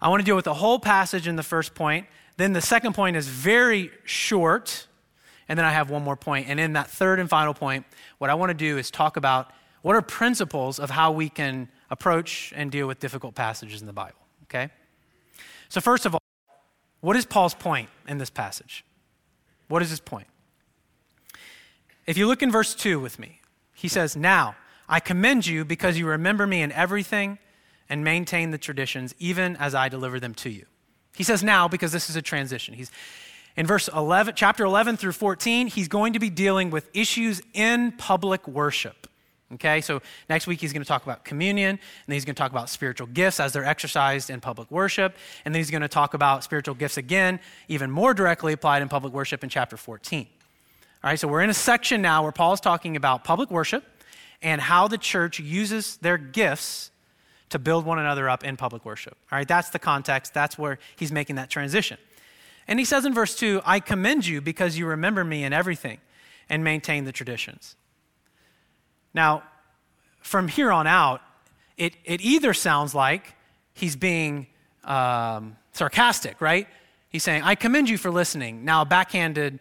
I 0.01 0.09
want 0.09 0.21
to 0.21 0.25
deal 0.25 0.37
with 0.37 0.45
the 0.45 0.55
whole 0.55 0.79
passage 0.79 1.27
in 1.27 1.37
the 1.37 1.43
first 1.43 1.75
point. 1.75 2.07
Then 2.37 2.53
the 2.53 2.61
second 2.61 2.95
point 2.95 3.17
is 3.17 3.29
very 3.29 3.91
short, 4.05 4.87
and 5.49 5.59
then 5.59 5.65
I 5.65 5.71
have 5.71 5.89
one 5.89 6.03
more 6.03 6.17
point. 6.17 6.49
And 6.49 6.61
in 6.61 6.75
that 6.75 6.89
third 6.89 7.21
and 7.21 7.31
final 7.31 7.55
point, 7.55 7.87
what 8.19 8.29
I 8.29 8.35
want 8.35 8.51
to 8.51 8.55
do 8.55 8.77
is 8.77 8.91
talk 8.91 9.17
about 9.17 9.51
what 9.83 9.95
are 9.97 10.03
principles 10.03 10.79
of 10.79 10.91
how 10.91 11.13
we 11.13 11.29
can 11.29 11.69
approach 11.91 12.53
and 12.57 12.71
deal 12.71 12.87
with 12.87 12.99
difficult 12.99 13.35
passages 13.35 13.81
in 13.81 13.87
the 13.87 13.93
Bible. 13.93 14.19
Okay? 14.45 14.71
So 15.69 15.81
first 15.81 16.07
of 16.07 16.15
all, 16.15 16.21
what 17.01 17.17
is 17.17 17.25
Paul's 17.25 17.55
point 17.55 17.89
in 18.09 18.19
this 18.19 18.31
passage? 18.31 18.85
What 19.69 19.83
is 19.83 19.91
his 19.91 20.01
point? 20.01 20.27
If 22.07 22.19
you 22.19 22.27
look 22.27 22.43
in 22.43 22.51
verse 22.51 22.75
2 22.75 23.01
with 23.01 23.19
me, 23.19 23.41
he 23.73 23.89
says, 23.89 24.17
Now 24.17 24.57
I 24.89 25.01
commend 25.01 25.47
you 25.47 25.65
because 25.65 25.99
you 25.99 26.07
remember 26.07 26.47
me 26.47 26.63
in 26.63 26.73
everything 26.73 27.39
and 27.89 28.05
maintain 28.05 28.51
the 28.51 28.59
traditions, 28.59 29.15
even 29.19 29.57
as 29.57 29.75
I 29.75 29.89
deliver 29.89 30.21
them 30.21 30.35
to 30.35 30.51
you. 30.51 30.67
He 31.15 31.23
says 31.23 31.43
now 31.43 31.69
because 31.69 31.93
this 31.93 32.11
is 32.11 32.17
a 32.17 32.23
transition. 32.23 32.75
He's 32.75 32.91
in 33.57 33.67
verse 33.67 33.89
11, 33.89 34.35
chapter 34.37 34.65
11 34.65 34.97
through 34.97 35.13
14, 35.13 35.69
he's 35.69 35.87
going 35.87 36.15
to 36.15 36.19
be 36.19 36.29
dealing 36.29 36.71
with 36.71 36.91
issues 36.93 37.41
in 37.53 37.93
public 37.93 38.49
worship. 38.49 39.07
Okay, 39.55 39.81
so 39.81 40.03
next 40.29 40.47
week 40.47 40.61
he's 40.61 40.73
going 40.73 40.83
to 40.83 40.89
talk 40.89 41.05
about 41.05 41.25
communion, 41.25 41.71
and 41.71 41.79
then 42.07 42.15
he's 42.15 42.25
going 42.25 42.35
to 42.35 42.39
talk 42.39 42.51
about 42.51 42.69
spiritual 42.69 43.07
gifts 43.07 43.39
as 43.39 43.53
they're 43.53 43.65
exercised 43.65 44.31
in 44.31 44.41
public 44.41 44.71
worship, 44.71 45.17
and 45.45 45.55
then 45.55 45.61
he's 45.61 45.71
going 45.71 45.83
to 45.83 45.89
talk 45.89 46.15
about 46.15 46.43
spiritual 46.43 46.75
gifts 46.75 46.97
again, 46.97 47.39
even 47.69 47.91
more 47.91 48.15
directly 48.15 48.53
applied 48.53 48.83
in 48.83 48.89
public 48.89 49.13
worship 49.13 49.45
in 49.45 49.51
chapter 49.51 49.77
14. 49.77 50.27
All 51.03 51.11
right, 51.11 51.21
so 51.21 51.29
we're 51.29 51.43
in 51.43 51.51
a 51.51 51.55
section 51.55 52.03
now 52.03 52.23
where 52.23 52.33
Paul 52.33 52.55
is 52.55 52.61
talking 52.61 52.97
about 52.97 53.25
public 53.25 53.51
worship 53.51 53.85
and 54.43 54.61
how 54.61 54.89
the 54.89 54.99
church 54.99 55.39
uses 55.39 55.99
their 55.99 56.19
gifts 56.19 56.91
to 57.51 57.59
build 57.59 57.85
one 57.85 57.99
another 57.99 58.29
up 58.29 58.43
in 58.43 58.57
public 58.57 58.85
worship. 58.85 59.17
All 59.31 59.39
right, 59.39 59.47
that's 59.47 59.71
the 59.71 59.79
context, 59.79 60.35
that's 60.35 60.59
where 60.59 60.79
he's 60.97 61.13
making 61.13 61.37
that 61.37 61.51
transition. 61.51 61.99
And 62.67 62.79
he 62.79 62.85
says 62.85 63.05
in 63.05 63.15
verse 63.15 63.37
2 63.37 63.63
I 63.65 63.79
commend 63.81 64.27
you 64.27 64.41
because 64.41 64.77
you 64.77 64.87
remember 64.87 65.23
me 65.25 65.45
in 65.45 65.53
everything 65.53 65.99
and 66.49 66.65
maintain 66.65 67.05
the 67.05 67.13
traditions. 67.13 67.77
Now, 69.15 69.45
from 70.21 70.49
here 70.49 70.73
on 70.73 70.87
out, 70.87 71.23
it, 71.77 71.95
it 72.05 72.21
either 72.21 72.53
sounds 72.53 72.95
like 72.95 73.35
he's 73.73 73.97
being 73.97 74.47
um, 74.85 75.57
sarcastic, 75.73 76.41
right? 76.41 76.67
He's 77.09 77.23
saying, 77.23 77.43
I 77.43 77.55
commend 77.55 77.89
you 77.89 77.97
for 77.97 78.11
listening. 78.11 78.65
Now, 78.65 78.85
backhanded 78.85 79.61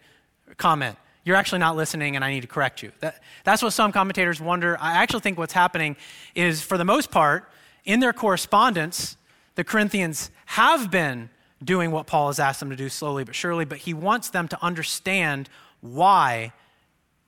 comment. 0.58 0.98
You're 1.24 1.36
actually 1.36 1.60
not 1.60 1.76
listening, 1.76 2.16
and 2.16 2.26
I 2.26 2.32
need 2.32 2.42
to 2.42 2.48
correct 2.48 2.84
you. 2.84 2.92
That, 3.00 3.22
that's 3.44 3.62
what 3.64 3.72
some 3.72 3.92
commentators 3.92 4.42
wonder. 4.42 4.78
I 4.80 5.02
actually 5.02 5.22
think 5.22 5.38
what's 5.38 5.54
happening 5.54 5.96
is, 6.36 6.62
for 6.62 6.78
the 6.78 6.84
most 6.84 7.12
part, 7.12 7.50
in 7.86 8.00
their 8.00 8.14
correspondence, 8.14 9.18
the 9.56 9.64
Corinthians 9.64 10.32
have 10.48 10.92
been 10.92 11.30
doing 11.64 11.92
what 11.92 12.08
Paul 12.08 12.28
has 12.28 12.40
asked 12.40 12.60
them 12.60 12.70
to 12.72 12.76
do 12.76 12.90
slowly 12.90 13.24
but 13.24 13.36
surely, 13.36 13.64
but 13.66 13.80
he 13.80 13.94
wants 13.94 14.30
them 14.30 14.48
to 14.50 14.62
understand 14.62 15.50
why 15.80 16.52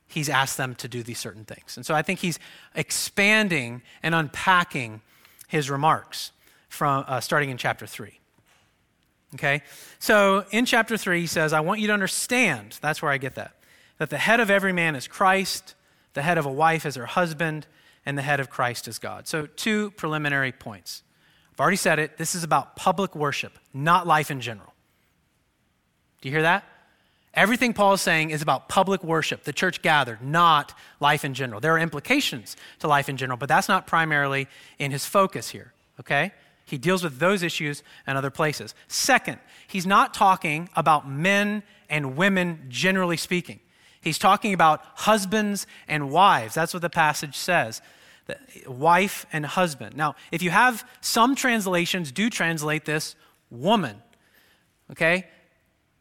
he's 0.08 0.28
asked 0.28 0.56
them 0.56 0.74
to 0.76 0.88
do 0.88 1.02
these 1.02 1.18
certain 1.18 1.44
things. 1.44 1.76
And 1.76 1.84
so 1.84 1.94
I 1.94 2.02
think 2.02 2.20
he's 2.20 2.38
expanding 2.74 3.82
and 4.02 4.14
unpacking 4.14 5.00
his 5.48 5.70
remarks 5.70 6.32
from 6.68 7.04
uh, 7.06 7.20
starting 7.20 7.50
in 7.50 7.56
chapter 7.56 7.86
3. 7.86 8.18
Okay? 9.34 9.62
So 9.98 10.44
in 10.50 10.64
chapter 10.64 10.96
3 10.96 11.20
he 11.20 11.26
says, 11.26 11.52
"I 11.52 11.60
want 11.60 11.80
you 11.80 11.86
to 11.88 11.92
understand, 11.92 12.78
that's 12.80 13.02
where 13.02 13.10
I 13.10 13.18
get 13.18 13.34
that, 13.34 13.56
that 13.98 14.10
the 14.10 14.18
head 14.18 14.40
of 14.40 14.50
every 14.50 14.72
man 14.72 14.94
is 14.94 15.08
Christ, 15.08 15.74
the 16.14 16.22
head 16.22 16.38
of 16.38 16.46
a 16.46 16.52
wife 16.52 16.86
is 16.86 16.94
her 16.94 17.06
husband, 17.06 17.66
and 18.04 18.16
the 18.16 18.22
head 18.22 18.40
of 18.40 18.50
Christ 18.50 18.88
is 18.88 18.98
God." 18.98 19.26
So 19.26 19.46
two 19.46 19.90
preliminary 19.92 20.52
points. 20.52 21.02
I've 21.52 21.60
already 21.60 21.76
said 21.76 21.98
it, 21.98 22.18
this 22.18 22.34
is 22.34 22.44
about 22.44 22.76
public 22.76 23.16
worship, 23.16 23.58
not 23.72 24.06
life 24.06 24.30
in 24.30 24.40
general. 24.40 24.74
Do 26.20 26.28
you 26.28 26.34
hear 26.34 26.42
that? 26.42 26.64
Everything 27.36 27.74
Paul 27.74 27.92
is 27.92 28.00
saying 28.00 28.30
is 28.30 28.40
about 28.40 28.66
public 28.68 29.04
worship, 29.04 29.44
the 29.44 29.52
church 29.52 29.82
gathered, 29.82 30.22
not 30.22 30.72
life 31.00 31.22
in 31.22 31.34
general. 31.34 31.60
There 31.60 31.74
are 31.74 31.78
implications 31.78 32.56
to 32.78 32.88
life 32.88 33.10
in 33.10 33.18
general, 33.18 33.36
but 33.36 33.48
that's 33.48 33.68
not 33.68 33.86
primarily 33.86 34.48
in 34.78 34.90
his 34.90 35.04
focus 35.04 35.50
here, 35.50 35.74
okay? 36.00 36.32
He 36.64 36.78
deals 36.78 37.04
with 37.04 37.18
those 37.18 37.42
issues 37.42 37.82
and 38.06 38.16
other 38.16 38.30
places. 38.30 38.74
Second, 38.88 39.38
he's 39.68 39.86
not 39.86 40.14
talking 40.14 40.70
about 40.74 41.08
men 41.08 41.62
and 41.90 42.16
women 42.16 42.64
generally 42.70 43.18
speaking. 43.18 43.60
He's 44.00 44.18
talking 44.18 44.54
about 44.54 44.82
husbands 44.94 45.66
and 45.86 46.10
wives. 46.10 46.54
That's 46.54 46.72
what 46.72 46.80
the 46.80 46.90
passage 46.90 47.36
says. 47.36 47.82
Wife 48.66 49.26
and 49.32 49.44
husband. 49.44 49.94
Now, 49.94 50.16
if 50.32 50.42
you 50.42 50.50
have 50.50 50.88
some 51.02 51.34
translations 51.34 52.12
do 52.12 52.30
translate 52.30 52.84
this 52.86 53.14
woman, 53.50 54.02
okay? 54.90 55.26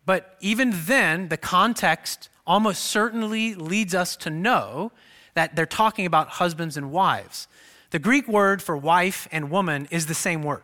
But 0.05 0.35
even 0.39 0.71
then, 0.73 1.29
the 1.29 1.37
context 1.37 2.29
almost 2.45 2.83
certainly 2.83 3.55
leads 3.55 3.95
us 3.95 4.15
to 4.17 4.29
know 4.29 4.91
that 5.33 5.55
they're 5.55 5.65
talking 5.65 6.05
about 6.05 6.29
husbands 6.29 6.77
and 6.77 6.91
wives. 6.91 7.47
The 7.91 7.99
Greek 7.99 8.27
word 8.27 8.61
for 8.61 8.75
wife 8.75 9.27
and 9.31 9.49
woman 9.49 9.87
is 9.91 10.05
the 10.05 10.13
same 10.13 10.43
word. 10.43 10.63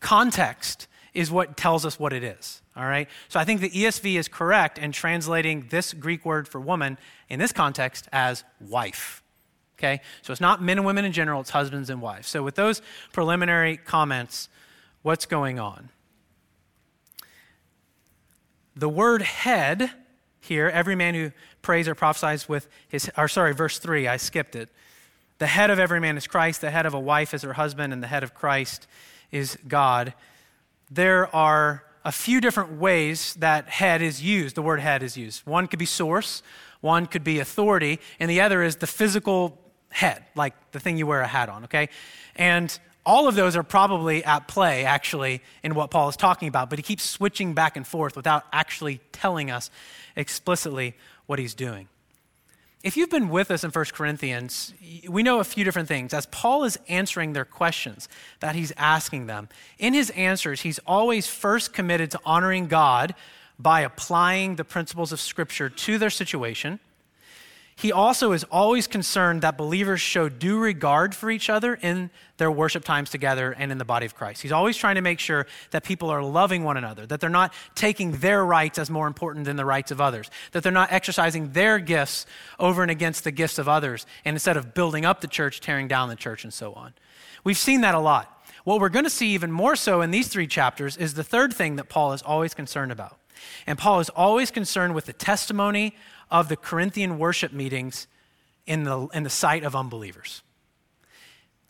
Context 0.00 0.86
is 1.14 1.30
what 1.30 1.56
tells 1.56 1.84
us 1.84 1.98
what 1.98 2.12
it 2.12 2.22
is. 2.22 2.62
All 2.76 2.84
right? 2.84 3.08
So 3.28 3.40
I 3.40 3.44
think 3.44 3.60
the 3.60 3.70
ESV 3.70 4.14
is 4.14 4.28
correct 4.28 4.78
in 4.78 4.92
translating 4.92 5.66
this 5.70 5.92
Greek 5.92 6.24
word 6.24 6.46
for 6.46 6.60
woman 6.60 6.98
in 7.28 7.38
this 7.38 7.52
context 7.52 8.08
as 8.12 8.44
wife. 8.60 9.22
Okay? 9.78 10.00
So 10.22 10.32
it's 10.32 10.40
not 10.40 10.62
men 10.62 10.78
and 10.78 10.86
women 10.86 11.04
in 11.04 11.12
general, 11.12 11.40
it's 11.40 11.50
husbands 11.50 11.90
and 11.90 12.00
wives. 12.00 12.28
So 12.28 12.42
with 12.42 12.54
those 12.54 12.82
preliminary 13.12 13.76
comments, 13.76 14.48
what's 15.02 15.26
going 15.26 15.58
on? 15.58 15.88
The 18.78 18.88
word 18.88 19.22
head 19.22 19.90
here, 20.40 20.68
every 20.68 20.94
man 20.94 21.14
who 21.14 21.32
prays 21.62 21.88
or 21.88 21.96
prophesies 21.96 22.48
with 22.48 22.68
his, 22.88 23.10
or 23.18 23.26
sorry, 23.26 23.52
verse 23.52 23.80
3, 23.80 24.06
I 24.06 24.18
skipped 24.18 24.54
it. 24.54 24.68
The 25.38 25.48
head 25.48 25.70
of 25.70 25.80
every 25.80 25.98
man 25.98 26.16
is 26.16 26.28
Christ, 26.28 26.60
the 26.60 26.70
head 26.70 26.86
of 26.86 26.94
a 26.94 27.00
wife 27.00 27.34
is 27.34 27.42
her 27.42 27.54
husband, 27.54 27.92
and 27.92 28.00
the 28.00 28.06
head 28.06 28.22
of 28.22 28.34
Christ 28.34 28.86
is 29.32 29.58
God. 29.66 30.14
There 30.88 31.34
are 31.34 31.82
a 32.04 32.12
few 32.12 32.40
different 32.40 32.78
ways 32.78 33.34
that 33.40 33.68
head 33.68 34.00
is 34.00 34.22
used, 34.22 34.54
the 34.54 34.62
word 34.62 34.78
head 34.78 35.02
is 35.02 35.16
used. 35.16 35.44
One 35.44 35.66
could 35.66 35.80
be 35.80 35.84
source, 35.84 36.44
one 36.80 37.06
could 37.06 37.24
be 37.24 37.40
authority, 37.40 37.98
and 38.20 38.30
the 38.30 38.40
other 38.40 38.62
is 38.62 38.76
the 38.76 38.86
physical 38.86 39.58
head, 39.90 40.24
like 40.36 40.54
the 40.70 40.78
thing 40.78 40.96
you 40.96 41.06
wear 41.08 41.20
a 41.20 41.26
hat 41.26 41.48
on, 41.48 41.64
okay? 41.64 41.88
And 42.36 42.78
all 43.08 43.26
of 43.26 43.34
those 43.34 43.56
are 43.56 43.62
probably 43.62 44.22
at 44.22 44.46
play, 44.46 44.84
actually, 44.84 45.40
in 45.62 45.74
what 45.74 45.90
Paul 45.90 46.10
is 46.10 46.16
talking 46.16 46.46
about, 46.46 46.68
but 46.68 46.78
he 46.78 46.82
keeps 46.82 47.02
switching 47.02 47.54
back 47.54 47.74
and 47.74 47.86
forth 47.86 48.14
without 48.14 48.44
actually 48.52 49.00
telling 49.12 49.50
us 49.50 49.70
explicitly 50.14 50.94
what 51.24 51.38
he's 51.38 51.54
doing. 51.54 51.88
If 52.82 52.98
you've 52.98 53.08
been 53.08 53.30
with 53.30 53.50
us 53.50 53.64
in 53.64 53.70
1 53.70 53.84
Corinthians, 53.94 54.74
we 55.08 55.22
know 55.22 55.40
a 55.40 55.44
few 55.44 55.64
different 55.64 55.88
things. 55.88 56.12
As 56.12 56.26
Paul 56.26 56.64
is 56.64 56.78
answering 56.86 57.32
their 57.32 57.46
questions 57.46 58.10
that 58.40 58.54
he's 58.54 58.74
asking 58.76 59.26
them, 59.26 59.48
in 59.78 59.94
his 59.94 60.10
answers, 60.10 60.60
he's 60.60 60.78
always 60.86 61.26
first 61.26 61.72
committed 61.72 62.10
to 62.10 62.20
honoring 62.26 62.66
God 62.66 63.14
by 63.58 63.80
applying 63.80 64.56
the 64.56 64.64
principles 64.64 65.12
of 65.12 65.20
Scripture 65.20 65.70
to 65.70 65.96
their 65.96 66.10
situation 66.10 66.78
he 67.78 67.92
also 67.92 68.32
is 68.32 68.42
always 68.50 68.88
concerned 68.88 69.42
that 69.42 69.56
believers 69.56 70.00
show 70.00 70.28
due 70.28 70.58
regard 70.58 71.14
for 71.14 71.30
each 71.30 71.48
other 71.48 71.74
in 71.74 72.10
their 72.36 72.50
worship 72.50 72.82
times 72.84 73.08
together 73.08 73.54
and 73.56 73.70
in 73.70 73.78
the 73.78 73.84
body 73.84 74.04
of 74.04 74.16
Christ. 74.16 74.42
He's 74.42 74.50
always 74.50 74.76
trying 74.76 74.96
to 74.96 75.00
make 75.00 75.20
sure 75.20 75.46
that 75.70 75.84
people 75.84 76.10
are 76.10 76.20
loving 76.20 76.64
one 76.64 76.76
another, 76.76 77.06
that 77.06 77.20
they're 77.20 77.30
not 77.30 77.54
taking 77.76 78.18
their 78.18 78.44
rights 78.44 78.80
as 78.80 78.90
more 78.90 79.06
important 79.06 79.44
than 79.44 79.54
the 79.54 79.64
rights 79.64 79.92
of 79.92 80.00
others, 80.00 80.28
that 80.50 80.64
they're 80.64 80.72
not 80.72 80.92
exercising 80.92 81.52
their 81.52 81.78
gifts 81.78 82.26
over 82.58 82.82
and 82.82 82.90
against 82.90 83.22
the 83.22 83.30
gifts 83.30 83.58
of 83.58 83.68
others, 83.68 84.06
and 84.24 84.34
instead 84.34 84.56
of 84.56 84.74
building 84.74 85.04
up 85.04 85.20
the 85.20 85.28
church, 85.28 85.60
tearing 85.60 85.86
down 85.86 86.08
the 86.08 86.16
church, 86.16 86.42
and 86.42 86.52
so 86.52 86.72
on. 86.72 86.94
We've 87.44 87.56
seen 87.56 87.82
that 87.82 87.94
a 87.94 88.00
lot. 88.00 88.42
What 88.64 88.80
we're 88.80 88.88
going 88.88 89.04
to 89.04 89.10
see 89.10 89.28
even 89.34 89.52
more 89.52 89.76
so 89.76 90.00
in 90.00 90.10
these 90.10 90.26
three 90.26 90.48
chapters 90.48 90.96
is 90.96 91.14
the 91.14 91.22
third 91.22 91.54
thing 91.54 91.76
that 91.76 91.88
Paul 91.88 92.12
is 92.12 92.22
always 92.22 92.54
concerned 92.54 92.90
about. 92.90 93.18
And 93.68 93.78
Paul 93.78 94.00
is 94.00 94.08
always 94.10 94.50
concerned 94.50 94.96
with 94.96 95.06
the 95.06 95.12
testimony 95.12 95.94
of 96.30 96.48
the 96.48 96.56
Corinthian 96.56 97.18
worship 97.18 97.52
meetings 97.52 98.06
in 98.66 98.84
the, 98.84 99.08
in 99.14 99.22
the 99.22 99.30
sight 99.30 99.64
of 99.64 99.74
unbelievers. 99.74 100.42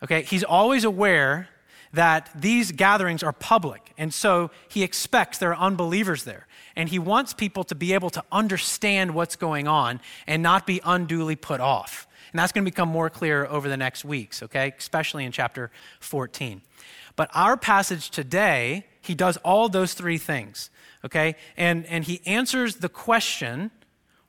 Okay, 0.03 0.23
he's 0.23 0.45
always 0.45 0.85
aware 0.85 1.49
that 1.93 2.31
these 2.35 2.73
gatherings 2.73 3.23
are 3.23 3.33
public, 3.33 3.93
and 3.97 4.13
so 4.13 4.51
he 4.69 4.83
expects 4.83 5.39
there 5.39 5.51
are 5.51 5.67
unbelievers 5.67 6.25
there. 6.25 6.47
And 6.77 6.89
he 6.89 6.99
wants 6.99 7.33
people 7.33 7.65
to 7.65 7.75
be 7.75 7.93
able 7.95 8.11
to 8.11 8.23
understand 8.31 9.15
what's 9.15 9.37
going 9.37 9.67
on 9.67 10.01
and 10.27 10.43
not 10.43 10.67
be 10.67 10.81
unduly 10.85 11.35
put 11.35 11.61
off. 11.61 12.07
And 12.33 12.39
that's 12.39 12.53
going 12.53 12.65
to 12.65 12.71
become 12.71 12.89
more 12.89 13.11
clear 13.11 13.47
over 13.47 13.69
the 13.69 13.77
next 13.77 14.05
weeks, 14.05 14.43
okay, 14.43 14.73
especially 14.79 15.25
in 15.25 15.33
chapter 15.33 15.71
14. 16.01 16.61
But 17.17 17.31
our 17.35 17.57
passage 17.57 18.11
today, 18.11 18.87
he 19.01 19.15
does 19.15 19.39
all 19.39 19.69
those 19.69 19.95
three 19.95 20.19
things, 20.19 20.71
okay? 21.05 21.35
And, 21.57 21.87
and 21.87 22.05
he 22.05 22.21
answers 22.27 22.77
the 22.77 22.89
question 22.89 23.73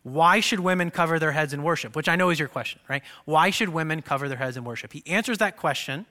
why 0.03 0.39
should 0.39 0.60
women 0.60 0.91
cover 0.91 1.20
their 1.20 1.32
heads 1.32 1.53
in 1.53 1.62
worship? 1.63 1.96
Which 1.96 2.08
I 2.08 2.15
know 2.15 2.29
is 2.29 2.39
your 2.39 2.48
question, 2.48 2.79
right? 2.88 3.03
Why 3.25 3.50
should 3.50 3.70
women 3.70 4.01
cover 4.01 4.29
their 4.29 4.38
heads 4.38 4.58
in 4.58 4.63
worship? 4.63 4.94
He 4.94 5.03
answers 5.06 5.39
that 5.39 5.58
question 5.58 6.06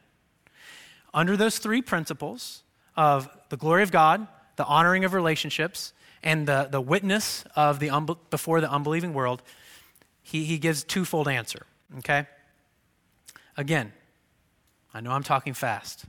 under 1.15 1.37
those 1.37 1.59
three 1.59 1.81
principles 1.81 2.63
of 2.97 3.29
the 3.49 3.57
glory 3.57 3.83
of 3.83 3.91
God, 3.91 4.27
the 4.57 4.67
honoring 4.67 5.05
of 5.05 5.15
relationships, 5.15 5.93
and 6.23 6.47
the, 6.47 6.69
the 6.71 6.81
witness 6.81 7.45
of 7.57 7.79
the 7.79 7.91
before 8.31 8.61
the 8.61 8.71
unbelieving 8.71 9.15
world. 9.15 9.43
He, 10.23 10.45
he 10.45 10.59
gives 10.59 10.85
twofold 10.85 11.27
answer, 11.27 11.65
okay? 11.99 12.27
Again, 13.57 13.93
I 14.93 15.01
know 15.01 15.13
I'm 15.13 15.23
talking 15.23 15.55
fast. 15.55 16.05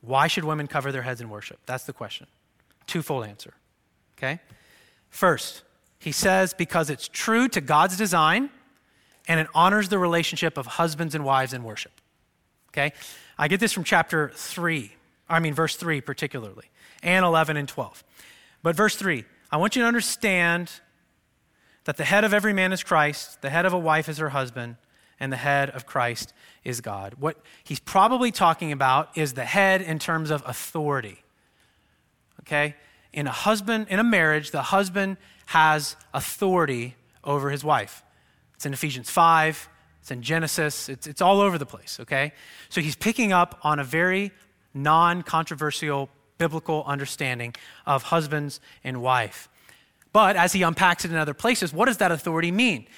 Why 0.00 0.28
should 0.28 0.44
women 0.44 0.68
cover 0.68 0.92
their 0.92 1.02
heads 1.02 1.20
in 1.20 1.28
worship? 1.28 1.58
That's 1.66 1.84
the 1.84 1.92
question. 1.92 2.28
Twofold 2.86 3.26
answer, 3.26 3.54
okay? 4.16 4.38
First, 5.10 5.63
he 6.04 6.12
says, 6.12 6.52
because 6.52 6.90
it's 6.90 7.08
true 7.08 7.48
to 7.48 7.62
God's 7.62 7.96
design 7.96 8.50
and 9.26 9.40
it 9.40 9.46
honors 9.54 9.88
the 9.88 9.98
relationship 9.98 10.58
of 10.58 10.66
husbands 10.66 11.14
and 11.14 11.24
wives 11.24 11.54
in 11.54 11.64
worship. 11.64 11.92
Okay? 12.68 12.92
I 13.38 13.48
get 13.48 13.58
this 13.58 13.72
from 13.72 13.84
chapter 13.84 14.30
3, 14.34 14.92
I 15.30 15.40
mean, 15.40 15.54
verse 15.54 15.76
3 15.76 16.02
particularly, 16.02 16.66
and 17.02 17.24
11 17.24 17.56
and 17.56 17.66
12. 17.66 18.04
But 18.62 18.76
verse 18.76 18.96
3, 18.96 19.24
I 19.50 19.56
want 19.56 19.76
you 19.76 19.82
to 19.82 19.88
understand 19.88 20.70
that 21.84 21.96
the 21.96 22.04
head 22.04 22.22
of 22.22 22.34
every 22.34 22.52
man 22.52 22.74
is 22.74 22.82
Christ, 22.82 23.40
the 23.40 23.48
head 23.48 23.64
of 23.64 23.72
a 23.72 23.78
wife 23.78 24.06
is 24.06 24.18
her 24.18 24.28
husband, 24.28 24.76
and 25.18 25.32
the 25.32 25.38
head 25.38 25.70
of 25.70 25.86
Christ 25.86 26.34
is 26.64 26.82
God. 26.82 27.14
What 27.18 27.38
he's 27.62 27.80
probably 27.80 28.30
talking 28.30 28.72
about 28.72 29.16
is 29.16 29.32
the 29.32 29.46
head 29.46 29.80
in 29.80 29.98
terms 29.98 30.30
of 30.30 30.42
authority. 30.44 31.22
Okay? 32.40 32.74
In 33.14 33.28
a 33.28 33.32
husband, 33.32 33.86
in 33.88 34.00
a 34.00 34.04
marriage, 34.04 34.50
the 34.50 34.60
husband 34.60 35.18
has 35.46 35.94
authority 36.12 36.96
over 37.22 37.48
his 37.48 37.62
wife. 37.62 38.02
It's 38.56 38.66
in 38.66 38.72
Ephesians 38.72 39.08
5, 39.08 39.68
it's 40.00 40.10
in 40.10 40.20
Genesis, 40.20 40.88
it's, 40.88 41.06
it's 41.06 41.22
all 41.22 41.40
over 41.40 41.56
the 41.56 41.64
place, 41.64 41.98
okay? 42.00 42.32
So 42.68 42.80
he's 42.80 42.96
picking 42.96 43.32
up 43.32 43.60
on 43.62 43.78
a 43.78 43.84
very 43.84 44.32
non 44.74 45.22
controversial 45.22 46.10
biblical 46.38 46.82
understanding 46.88 47.54
of 47.86 48.02
husbands 48.02 48.60
and 48.82 49.00
wife. 49.00 49.48
But 50.12 50.34
as 50.34 50.52
he 50.52 50.62
unpacks 50.62 51.04
it 51.04 51.12
in 51.12 51.16
other 51.16 51.34
places, 51.34 51.72
what 51.72 51.86
does 51.86 51.98
that 51.98 52.10
authority 52.10 52.50
mean? 52.50 52.88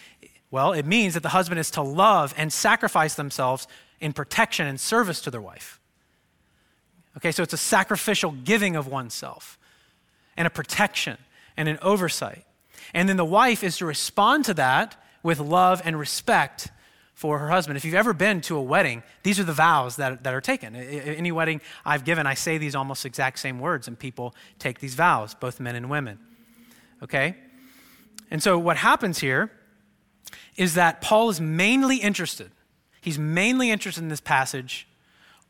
Well, 0.50 0.72
it 0.72 0.86
means 0.86 1.12
that 1.12 1.22
the 1.22 1.28
husband 1.28 1.60
is 1.60 1.70
to 1.72 1.82
love 1.82 2.32
and 2.38 2.50
sacrifice 2.50 3.14
themselves 3.14 3.68
in 4.00 4.14
protection 4.14 4.66
and 4.66 4.80
service 4.80 5.20
to 5.22 5.30
their 5.30 5.42
wife. 5.42 5.78
Okay, 7.18 7.32
so 7.32 7.42
it's 7.42 7.52
a 7.52 7.58
sacrificial 7.58 8.30
giving 8.30 8.76
of 8.76 8.86
oneself 8.86 9.58
and 10.36 10.46
a 10.46 10.50
protection 10.50 11.18
and 11.56 11.68
an 11.68 11.78
oversight. 11.82 12.44
And 12.94 13.08
then 13.08 13.16
the 13.16 13.24
wife 13.24 13.64
is 13.64 13.78
to 13.78 13.86
respond 13.86 14.44
to 14.46 14.54
that 14.54 15.00
with 15.22 15.40
love 15.40 15.82
and 15.84 15.98
respect 15.98 16.70
for 17.14 17.38
her 17.38 17.48
husband. 17.48 17.78
If 17.78 17.84
you've 17.84 17.94
ever 17.94 18.12
been 18.12 18.42
to 18.42 18.56
a 18.56 18.62
wedding, 18.62 19.02
these 19.22 19.40
are 19.40 19.44
the 19.44 19.54
vows 19.54 19.96
that, 19.96 20.22
that 20.24 20.34
are 20.34 20.40
taken. 20.40 20.76
Any 20.76 21.32
wedding 21.32 21.62
I've 21.84 22.04
given, 22.04 22.26
I 22.26 22.34
say 22.34 22.58
these 22.58 22.74
almost 22.74 23.06
exact 23.06 23.38
same 23.38 23.58
words, 23.58 23.88
and 23.88 23.98
people 23.98 24.34
take 24.58 24.80
these 24.80 24.94
vows, 24.94 25.34
both 25.34 25.58
men 25.58 25.74
and 25.76 25.88
women. 25.88 26.18
Okay? 27.02 27.36
And 28.30 28.42
so 28.42 28.58
what 28.58 28.76
happens 28.76 29.18
here 29.18 29.50
is 30.56 30.74
that 30.74 31.00
Paul 31.00 31.30
is 31.30 31.40
mainly 31.40 31.96
interested, 31.96 32.50
he's 33.00 33.18
mainly 33.18 33.70
interested 33.70 34.02
in 34.02 34.08
this 34.08 34.20
passage 34.20 34.86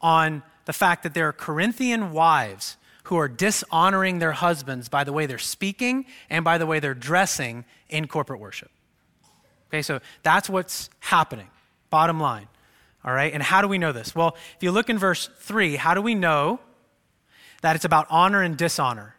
on 0.00 0.43
the 0.66 0.73
fact 0.73 1.02
that 1.02 1.14
there 1.14 1.28
are 1.28 1.33
Corinthian 1.33 2.12
wives 2.12 2.76
who 3.07 3.17
are 3.17 3.29
dishonoring 3.29 4.19
their 4.19 4.33
husbands 4.33 4.89
by 4.89 5.05
the 5.05 5.13
way 5.13 5.27
they're 5.27 5.39
speaking 5.39 6.05
and 6.29 6.45
by 6.45 6.59
the 6.59 6.67
way 6.67 6.81
they're 6.81 6.93
dressing 6.93 7.65
in 7.89 8.09
corporate 8.09 8.41
worship. 8.41 8.71
Okay, 9.69 9.81
so 9.81 10.01
that's 10.25 10.51
what's 10.51 10.91
happening, 10.99 11.49
bottom 11.89 12.19
line. 12.19 12.49
All 13.05 13.13
right, 13.13 13.33
and 13.33 13.45
how 13.45 13.63
do 13.63 13.69
we 13.69 13.79
know 13.79 13.93
this? 13.93 14.13
Well, 14.13 14.37
if 14.57 14.63
you 14.63 14.73
look 14.73 14.91
in 14.91 14.99
verse 14.99 15.31
3, 15.39 15.77
how 15.77 15.95
do 15.95 16.03
we 16.03 16.17
know 16.17 16.59
that 17.63 17.77
it's 17.77 17.85
about 17.85 18.09
honor 18.11 18.43
and 18.43 18.57
dishonor? 18.57 19.15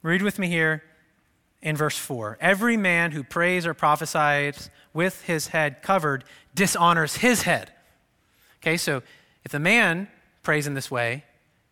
Read 0.00 0.22
with 0.22 0.38
me 0.38 0.46
here 0.46 0.84
in 1.60 1.74
verse 1.74 1.98
4. 1.98 2.38
Every 2.40 2.76
man 2.76 3.10
who 3.10 3.24
prays 3.24 3.66
or 3.66 3.74
prophesies 3.74 4.70
with 4.94 5.22
his 5.22 5.48
head 5.48 5.82
covered 5.82 6.22
dishonors 6.54 7.16
his 7.16 7.42
head. 7.42 7.72
Okay, 8.62 8.76
so 8.76 9.02
if 9.44 9.50
the 9.50 9.58
man 9.58 10.06
prays 10.44 10.68
in 10.68 10.74
this 10.74 10.88
way, 10.88 11.24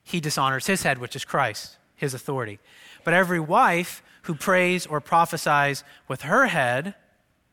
he 0.04 0.20
dishonors 0.20 0.66
his 0.66 0.82
head, 0.84 0.98
which 0.98 1.16
is 1.16 1.24
Christ, 1.24 1.76
his 1.96 2.14
authority. 2.14 2.60
But 3.02 3.14
every 3.14 3.40
wife 3.40 4.02
who 4.22 4.34
prays 4.34 4.86
or 4.86 5.00
prophesies 5.00 5.82
with 6.06 6.22
her 6.22 6.46
head 6.46 6.94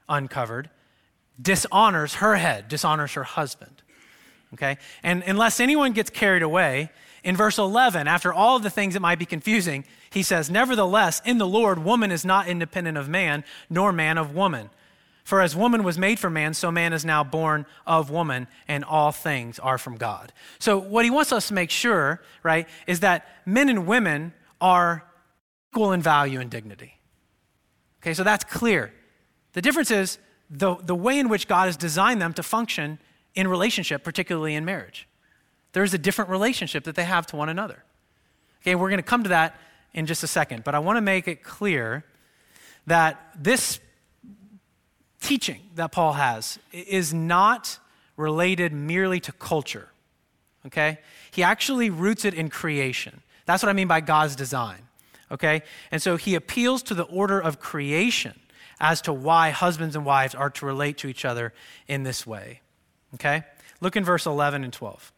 uncovered 0.07 0.69
dishonors 1.41 2.15
her 2.15 2.35
head, 2.35 2.67
dishonors 2.67 3.13
her 3.13 3.23
husband. 3.23 3.81
Okay? 4.53 4.77
And 5.01 5.23
unless 5.25 5.59
anyone 5.59 5.93
gets 5.93 6.09
carried 6.09 6.43
away, 6.43 6.91
in 7.23 7.35
verse 7.37 7.57
11, 7.57 8.07
after 8.07 8.33
all 8.33 8.57
of 8.57 8.63
the 8.63 8.69
things 8.69 8.95
that 8.95 8.99
might 8.99 9.19
be 9.19 9.25
confusing, 9.25 9.85
he 10.09 10.23
says, 10.23 10.49
Nevertheless, 10.49 11.21
in 11.23 11.37
the 11.37 11.47
Lord, 11.47 11.79
woman 11.83 12.11
is 12.11 12.25
not 12.25 12.47
independent 12.47 12.97
of 12.97 13.07
man, 13.07 13.43
nor 13.69 13.91
man 13.91 14.17
of 14.17 14.33
woman. 14.35 14.69
For 15.31 15.39
as 15.39 15.55
woman 15.55 15.85
was 15.85 15.97
made 15.97 16.19
for 16.19 16.29
man, 16.29 16.53
so 16.53 16.73
man 16.73 16.91
is 16.91 17.05
now 17.05 17.23
born 17.23 17.65
of 17.87 18.09
woman, 18.09 18.49
and 18.67 18.83
all 18.83 19.13
things 19.13 19.59
are 19.59 19.77
from 19.77 19.95
God. 19.95 20.33
So, 20.59 20.77
what 20.77 21.05
he 21.05 21.09
wants 21.09 21.31
us 21.31 21.47
to 21.47 21.53
make 21.53 21.69
sure, 21.69 22.21
right, 22.43 22.67
is 22.85 22.99
that 22.99 23.25
men 23.45 23.69
and 23.69 23.87
women 23.87 24.33
are 24.59 25.05
equal 25.71 25.93
in 25.93 26.01
value 26.01 26.41
and 26.41 26.51
dignity. 26.51 26.99
Okay, 28.01 28.13
so 28.13 28.25
that's 28.25 28.43
clear. 28.43 28.93
The 29.53 29.61
difference 29.61 29.89
is 29.89 30.17
the, 30.49 30.75
the 30.75 30.95
way 30.95 31.17
in 31.17 31.29
which 31.29 31.47
God 31.47 31.67
has 31.67 31.77
designed 31.77 32.21
them 32.21 32.33
to 32.33 32.43
function 32.43 32.99
in 33.33 33.47
relationship, 33.47 34.03
particularly 34.03 34.53
in 34.53 34.65
marriage. 34.65 35.07
There's 35.71 35.93
a 35.93 35.97
different 35.97 36.29
relationship 36.29 36.83
that 36.83 36.95
they 36.95 37.05
have 37.05 37.25
to 37.27 37.37
one 37.37 37.47
another. 37.47 37.85
Okay, 38.63 38.75
we're 38.75 38.89
going 38.89 38.97
to 38.97 39.01
come 39.01 39.23
to 39.23 39.29
that 39.29 39.57
in 39.93 40.07
just 40.07 40.23
a 40.23 40.27
second, 40.27 40.65
but 40.65 40.75
I 40.75 40.79
want 40.79 40.97
to 40.97 41.01
make 41.01 41.29
it 41.29 41.41
clear 41.41 42.03
that 42.85 43.31
this 43.39 43.79
teaching 45.21 45.61
that 45.75 45.91
Paul 45.91 46.13
has 46.13 46.59
is 46.73 47.13
not 47.13 47.79
related 48.17 48.73
merely 48.73 49.19
to 49.21 49.31
culture. 49.31 49.89
Okay? 50.65 50.99
He 51.31 51.43
actually 51.43 51.89
roots 51.89 52.25
it 52.25 52.33
in 52.33 52.49
creation. 52.49 53.21
That's 53.45 53.63
what 53.63 53.69
I 53.69 53.73
mean 53.73 53.87
by 53.87 54.01
God's 54.01 54.35
design. 54.35 54.81
Okay? 55.31 55.63
And 55.91 56.01
so 56.01 56.17
he 56.17 56.35
appeals 56.35 56.83
to 56.83 56.93
the 56.93 57.03
order 57.03 57.39
of 57.39 57.59
creation 57.59 58.39
as 58.79 59.01
to 59.03 59.13
why 59.13 59.51
husbands 59.51 59.95
and 59.95 60.05
wives 60.05 60.35
are 60.35 60.49
to 60.49 60.65
relate 60.65 60.97
to 60.97 61.07
each 61.07 61.23
other 61.23 61.53
in 61.87 62.03
this 62.03 62.27
way. 62.27 62.61
Okay? 63.13 63.43
Look 63.79 63.95
in 63.95 64.03
verse 64.03 64.25
11 64.25 64.63
and 64.63 64.73
12. 64.73 65.13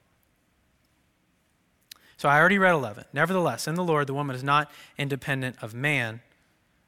So 2.18 2.30
I 2.30 2.40
already 2.40 2.58
read 2.58 2.74
11. 2.74 3.06
Nevertheless, 3.12 3.68
in 3.68 3.76
the 3.76 3.84
Lord, 3.84 4.08
the 4.08 4.14
woman 4.14 4.36
is 4.36 4.44
not 4.44 4.72
independent 4.98 5.58
of 5.62 5.74
man 5.74 6.22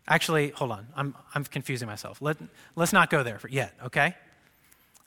Actually, 0.07 0.49
hold 0.49 0.71
on. 0.71 0.87
I'm, 0.95 1.15
I'm 1.33 1.43
confusing 1.45 1.87
myself. 1.87 2.21
Let, 2.21 2.37
let's 2.75 2.93
not 2.93 3.09
go 3.09 3.23
there 3.23 3.39
for, 3.39 3.47
yet, 3.47 3.73
okay? 3.85 4.15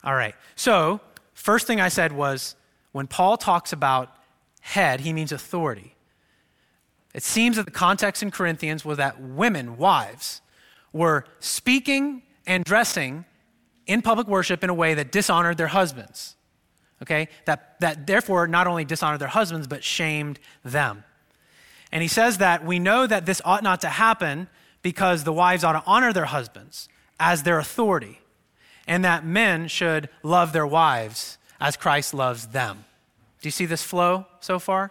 All 0.02 0.14
right. 0.14 0.34
So, 0.56 1.00
first 1.34 1.66
thing 1.66 1.80
I 1.80 1.88
said 1.88 2.12
was 2.12 2.56
when 2.92 3.06
Paul 3.06 3.36
talks 3.36 3.72
about 3.72 4.14
head, 4.60 5.00
he 5.00 5.12
means 5.12 5.30
authority. 5.30 5.94
It 7.14 7.22
seems 7.22 7.56
that 7.56 7.64
the 7.64 7.72
context 7.72 8.22
in 8.22 8.30
Corinthians 8.30 8.84
was 8.84 8.98
that 8.98 9.20
women, 9.20 9.76
wives, 9.76 10.40
were 10.92 11.24
speaking 11.38 12.22
and 12.46 12.64
dressing 12.64 13.24
in 13.86 14.02
public 14.02 14.26
worship 14.26 14.64
in 14.64 14.70
a 14.70 14.74
way 14.74 14.94
that 14.94 15.12
dishonored 15.12 15.56
their 15.56 15.68
husbands. 15.68 16.36
Okay? 17.02 17.28
That, 17.44 17.78
that 17.80 18.06
therefore 18.06 18.46
not 18.48 18.66
only 18.66 18.84
dishonored 18.84 19.20
their 19.20 19.28
husbands, 19.28 19.66
but 19.66 19.84
shamed 19.84 20.38
them. 20.64 21.04
And 21.92 22.02
he 22.02 22.08
says 22.08 22.38
that 22.38 22.64
we 22.64 22.78
know 22.78 23.06
that 23.06 23.26
this 23.26 23.40
ought 23.44 23.62
not 23.62 23.80
to 23.82 23.88
happen 23.88 24.48
because 24.82 25.24
the 25.24 25.32
wives 25.32 25.64
ought 25.64 25.72
to 25.72 25.82
honor 25.86 26.12
their 26.12 26.26
husbands 26.26 26.88
as 27.18 27.42
their 27.42 27.58
authority, 27.58 28.20
and 28.86 29.04
that 29.04 29.24
men 29.24 29.68
should 29.68 30.08
love 30.22 30.52
their 30.52 30.66
wives 30.66 31.38
as 31.60 31.76
Christ 31.76 32.14
loves 32.14 32.48
them. 32.48 32.84
Do 33.40 33.46
you 33.46 33.52
see 33.52 33.66
this 33.66 33.82
flow 33.82 34.26
so 34.40 34.58
far? 34.58 34.90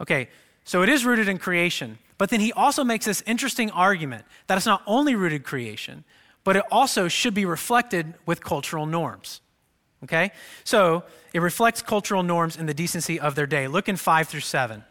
Okay, 0.00 0.28
so 0.64 0.82
it 0.82 0.88
is 0.88 1.04
rooted 1.04 1.28
in 1.28 1.38
creation, 1.38 1.98
but 2.18 2.30
then 2.30 2.40
he 2.40 2.52
also 2.52 2.84
makes 2.84 3.06
this 3.06 3.22
interesting 3.26 3.70
argument 3.70 4.24
that 4.46 4.56
it's 4.56 4.66
not 4.66 4.82
only 4.86 5.14
rooted 5.14 5.44
creation, 5.44 6.04
but 6.44 6.56
it 6.56 6.64
also 6.70 7.08
should 7.08 7.34
be 7.34 7.44
reflected 7.44 8.14
with 8.26 8.42
cultural 8.42 8.86
norms. 8.86 9.40
Okay? 10.04 10.32
So 10.64 11.04
it 11.32 11.40
reflects 11.40 11.82
cultural 11.82 12.22
norms 12.22 12.56
in 12.56 12.66
the 12.66 12.74
decency 12.74 13.20
of 13.20 13.34
their 13.34 13.46
day. 13.46 13.68
Look 13.68 13.88
in 13.88 13.96
5 13.96 14.28
through 14.28 14.40
7. 14.40 14.84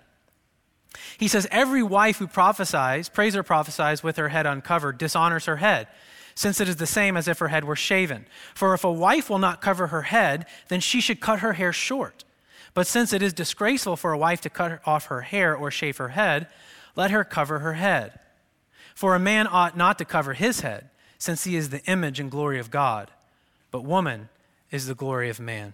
He 1.17 1.27
says, 1.27 1.47
Every 1.51 1.83
wife 1.83 2.17
who 2.17 2.27
prophesies, 2.27 3.09
prays 3.09 3.35
or 3.35 3.43
prophesies 3.43 4.03
with 4.03 4.17
her 4.17 4.29
head 4.29 4.45
uncovered, 4.45 4.97
dishonors 4.97 5.45
her 5.45 5.57
head, 5.57 5.87
since 6.35 6.59
it 6.59 6.69
is 6.69 6.77
the 6.77 6.87
same 6.87 7.17
as 7.17 7.27
if 7.27 7.39
her 7.39 7.49
head 7.49 7.65
were 7.65 7.75
shaven. 7.75 8.25
For 8.55 8.73
if 8.73 8.83
a 8.83 8.91
wife 8.91 9.29
will 9.29 9.39
not 9.39 9.61
cover 9.61 9.87
her 9.87 10.03
head, 10.03 10.45
then 10.69 10.79
she 10.79 11.01
should 11.01 11.19
cut 11.19 11.39
her 11.39 11.53
hair 11.53 11.73
short. 11.73 12.23
But 12.73 12.87
since 12.87 13.13
it 13.13 13.21
is 13.21 13.33
disgraceful 13.33 13.97
for 13.97 14.13
a 14.13 14.17
wife 14.17 14.41
to 14.41 14.49
cut 14.49 14.79
off 14.85 15.05
her 15.05 15.21
hair 15.21 15.55
or 15.55 15.71
shave 15.71 15.97
her 15.97 16.09
head, 16.09 16.47
let 16.95 17.11
her 17.11 17.23
cover 17.23 17.59
her 17.59 17.73
head. 17.73 18.19
For 18.95 19.15
a 19.15 19.19
man 19.19 19.47
ought 19.47 19.77
not 19.77 19.97
to 19.97 20.05
cover 20.05 20.33
his 20.33 20.61
head, 20.61 20.89
since 21.17 21.43
he 21.43 21.55
is 21.55 21.69
the 21.69 21.83
image 21.85 22.19
and 22.19 22.31
glory 22.31 22.59
of 22.59 22.71
God, 22.71 23.11
but 23.71 23.83
woman 23.83 24.29
is 24.71 24.87
the 24.87 24.95
glory 24.95 25.29
of 25.29 25.39
man. 25.39 25.73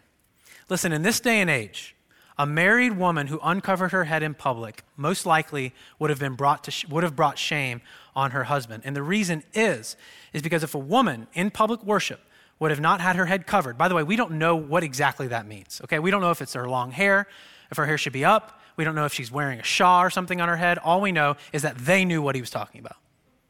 Listen, 0.70 0.92
in 0.92 1.04
this 1.04 1.20
day 1.20 1.42
and 1.42 1.50
age, 1.50 1.95
a 2.38 2.46
married 2.46 2.98
woman 2.98 3.28
who 3.28 3.40
uncovered 3.42 3.92
her 3.92 4.06
head 4.06 4.22
in 4.22 4.34
public 4.34 4.84
most 4.98 5.26
likely 5.26 5.74
would 6.00 6.10
have, 6.10 6.20
been 6.20 6.36
brought 6.36 6.64
to 6.66 6.88
would 6.90 7.04
have 7.04 7.16
brought 7.16 7.38
shame 7.38 7.82
on 8.16 8.32
her 8.32 8.46
husband. 8.46 8.84
And 8.86 8.96
the 8.96 9.04
reason 9.04 9.44
is, 9.54 9.96
is 10.34 10.42
because 10.42 10.64
if 10.64 10.76
a 10.76 10.80
woman 10.80 11.28
in 11.34 11.52
public 11.52 11.84
worship 11.84 12.22
would 12.60 12.72
have 12.72 12.80
not 12.80 13.02
had 13.02 13.16
her 13.16 13.26
head 13.26 13.48
covered, 13.48 13.78
by 13.78 13.88
the 13.88 13.96
way, 13.96 14.04
we 14.04 14.16
don't 14.16 14.32
know 14.32 14.56
what 14.56 14.84
exactly 14.84 15.28
that 15.28 15.48
means, 15.48 15.82
okay? 15.84 16.00
We 16.00 16.12
don't 16.12 16.22
know 16.22 16.32
if 16.32 16.42
it's 16.42 16.54
her 16.54 16.68
long 16.68 16.92
hair, 16.92 17.28
if 17.72 17.78
her 17.78 17.86
hair 17.86 17.98
should 17.98 18.14
be 18.14 18.26
up. 18.26 18.62
We 18.78 18.84
don't 18.84 18.96
know 18.96 19.06
if 19.06 19.14
she's 19.14 19.32
wearing 19.32 19.60
a 19.60 19.64
shawl 19.64 20.02
or 20.02 20.10
something 20.10 20.42
on 20.42 20.50
her 20.50 20.58
head. 20.58 20.78
All 20.80 21.00
we 21.00 21.12
know 21.12 21.36
is 21.54 21.62
that 21.62 21.78
they 21.78 22.04
knew 22.04 22.22
what 22.22 22.36
he 22.36 22.42
was 22.42 22.50
talking 22.50 22.80
about. 22.80 22.98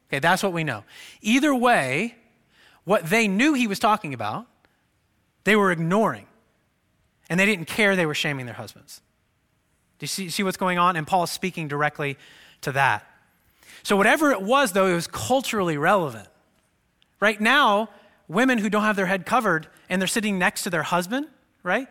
Okay, 0.08 0.20
that's 0.20 0.42
what 0.42 0.52
we 0.52 0.62
know. 0.62 0.84
Either 1.20 1.52
way, 1.52 2.14
what 2.84 3.10
they 3.10 3.26
knew 3.26 3.54
he 3.54 3.66
was 3.66 3.80
talking 3.80 4.14
about, 4.14 4.46
they 5.42 5.56
were 5.56 5.72
ignoring. 5.72 6.26
And 7.28 7.38
they 7.40 7.46
didn't 7.46 7.66
care 7.66 7.96
they 7.96 8.06
were 8.06 8.14
shaming 8.14 8.46
their 8.46 8.54
husbands. 8.54 9.00
Do 9.98 10.04
you 10.04 10.08
see, 10.08 10.28
see 10.28 10.42
what's 10.42 10.56
going 10.56 10.78
on? 10.78 10.96
And 10.96 11.06
Paul 11.06 11.24
is 11.24 11.30
speaking 11.30 11.68
directly 11.68 12.16
to 12.62 12.72
that. 12.72 13.04
So, 13.82 13.96
whatever 13.96 14.30
it 14.30 14.42
was, 14.42 14.72
though, 14.72 14.86
it 14.86 14.94
was 14.94 15.06
culturally 15.06 15.78
relevant. 15.78 16.28
Right 17.20 17.40
now, 17.40 17.88
women 18.28 18.58
who 18.58 18.68
don't 18.68 18.82
have 18.82 18.96
their 18.96 19.06
head 19.06 19.26
covered 19.26 19.68
and 19.88 20.00
they're 20.00 20.08
sitting 20.08 20.38
next 20.38 20.64
to 20.64 20.70
their 20.70 20.82
husband, 20.82 21.28
right? 21.62 21.88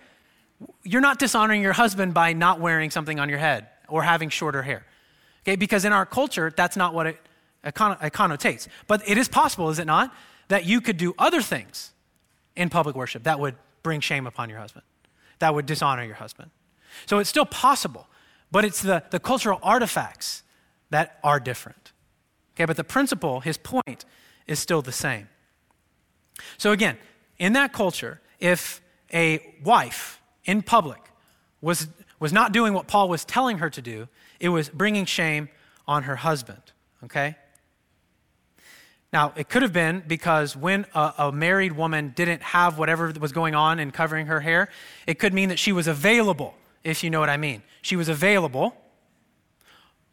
You're 0.84 1.02
not 1.02 1.20
dishonoring 1.20 1.62
your 1.62 1.74
husband 1.74 2.14
by 2.14 2.34
not 2.34 2.60
wearing 2.60 2.92
something 2.92 3.20
on 3.20 3.30
your 3.30 3.38
head 3.38 3.68
or 3.88 4.04
having 4.04 4.30
shorter 4.30 4.62
hair. 4.62 4.86
Okay, 5.44 5.56
because 5.56 5.86
in 5.86 5.94
our 5.94 6.06
culture, 6.06 6.52
that's 6.56 6.76
not 6.76 6.94
what 6.94 7.08
it, 7.08 7.18
it 7.64 7.74
connotates. 7.76 8.68
But 8.88 9.08
it 9.08 9.18
is 9.18 9.28
possible, 9.28 9.70
is 9.70 9.80
it 9.80 9.86
not, 9.86 10.14
that 10.48 10.66
you 10.66 10.82
could 10.82 10.98
do 10.98 11.14
other 11.18 11.42
things 11.42 11.92
in 12.56 12.70
public 12.70 12.96
worship 12.96 13.24
that 13.24 13.40
would 13.40 13.56
bring 13.84 14.00
shame 14.00 14.28
upon 14.28 14.50
your 14.50 14.60
husband, 14.60 14.84
that 15.40 15.54
would 15.54 15.66
dishonor 15.66 16.04
your 16.04 16.16
husband. 16.16 16.52
So 17.06 17.20
it's 17.20 17.30
still 17.30 17.46
possible, 17.46 18.08
but 18.52 18.66
it's 18.66 18.82
the, 18.82 19.04
the 19.10 19.20
cultural 19.20 19.60
artifacts 19.62 20.44
that 20.90 21.20
are 21.24 21.40
different. 21.40 21.92
Okay, 22.56 22.66
but 22.66 22.78
the 22.78 22.84
principle, 22.84 23.42
his 23.42 23.58
point, 23.58 24.06
is 24.48 24.60
still 24.60 24.82
the 24.82 24.92
same. 24.92 25.28
So 26.58 26.72
again, 26.72 26.98
in 27.38 27.54
that 27.54 27.74
culture, 27.74 28.22
if 28.40 28.82
a 29.14 29.56
wife 29.64 30.22
in 30.46 30.62
public 30.62 31.02
was, 31.62 31.88
was 32.20 32.32
not 32.32 32.52
doing 32.52 32.74
what 32.74 32.88
Paul 32.88 33.10
was 33.10 33.26
telling 33.26 33.58
her 33.58 33.70
to 33.70 33.82
do, 33.82 34.08
it 34.40 34.50
was 34.50 34.70
bringing 34.70 35.06
shame 35.06 35.50
on 35.88 36.04
her 36.04 36.18
husband. 36.18 36.62
Okay? 37.04 37.36
Now, 39.16 39.32
it 39.38 39.48
could 39.48 39.62
have 39.62 39.72
been 39.72 40.04
because 40.06 40.58
when 40.58 40.86
a, 40.94 41.14
a, 41.18 41.32
married 41.32 41.72
woman 41.72 42.12
didn't 42.18 42.42
have 42.42 42.78
whatever 42.78 43.14
was 43.18 43.32
going 43.32 43.56
on 43.56 43.80
in 43.80 43.92
covering 43.92 44.26
her 44.26 44.42
hair, 44.42 44.68
it 45.08 45.20
could 45.20 45.34
mean 45.34 45.48
that 45.48 45.58
she 45.58 45.72
was 45.72 45.88
available, 45.88 46.54
if 46.84 47.02
you 47.02 47.10
know 47.10 47.22
what 47.22 47.30
I 47.30 47.38
mean. 47.38 47.64
She 47.82 47.96
was 47.96 48.10
available, 48.10 48.76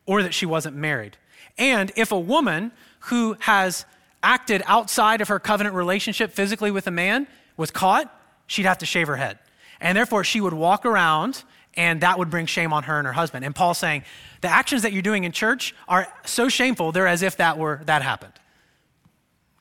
or 0.06 0.22
that 0.22 0.32
she 0.32 0.46
wasn't 0.46 0.76
married. 0.76 1.16
And 1.58 1.90
if 1.96 2.12
a 2.12 2.20
woman 2.20 2.70
who 3.00 3.36
has 3.40 3.86
acted 4.22 4.62
outside 4.66 5.20
of 5.20 5.26
her 5.26 5.40
covenant 5.40 5.74
relationship 5.74 6.30
physically 6.30 6.70
with 6.70 6.86
a 6.86 6.92
man 6.92 7.26
was 7.56 7.72
caught, 7.72 8.06
she'd 8.46 8.66
have 8.66 8.78
to 8.78 8.86
shave 8.86 9.08
her 9.08 9.16
head. 9.16 9.40
And 9.80 9.98
therefore, 9.98 10.22
she 10.22 10.40
would 10.40 10.54
walk 10.54 10.86
around 10.86 11.42
and 11.74 12.02
that 12.02 12.20
would 12.20 12.30
bring 12.30 12.46
shame 12.46 12.72
on 12.72 12.84
her 12.84 12.98
and 12.98 13.06
her 13.08 13.12
husband. 13.12 13.44
And 13.44 13.52
Paul's 13.52 13.78
saying, 13.78 14.04
the 14.42 14.48
actions 14.48 14.82
that 14.82 14.92
you're 14.92 15.02
doing 15.02 15.24
in 15.24 15.32
church 15.32 15.74
are 15.88 16.06
so 16.24 16.48
shameful, 16.48 16.92
they're 16.92 17.08
as 17.08 17.22
if 17.22 17.38
that 17.38 17.58
were 17.58 17.80
that 17.86 18.02
happened. 18.02 18.34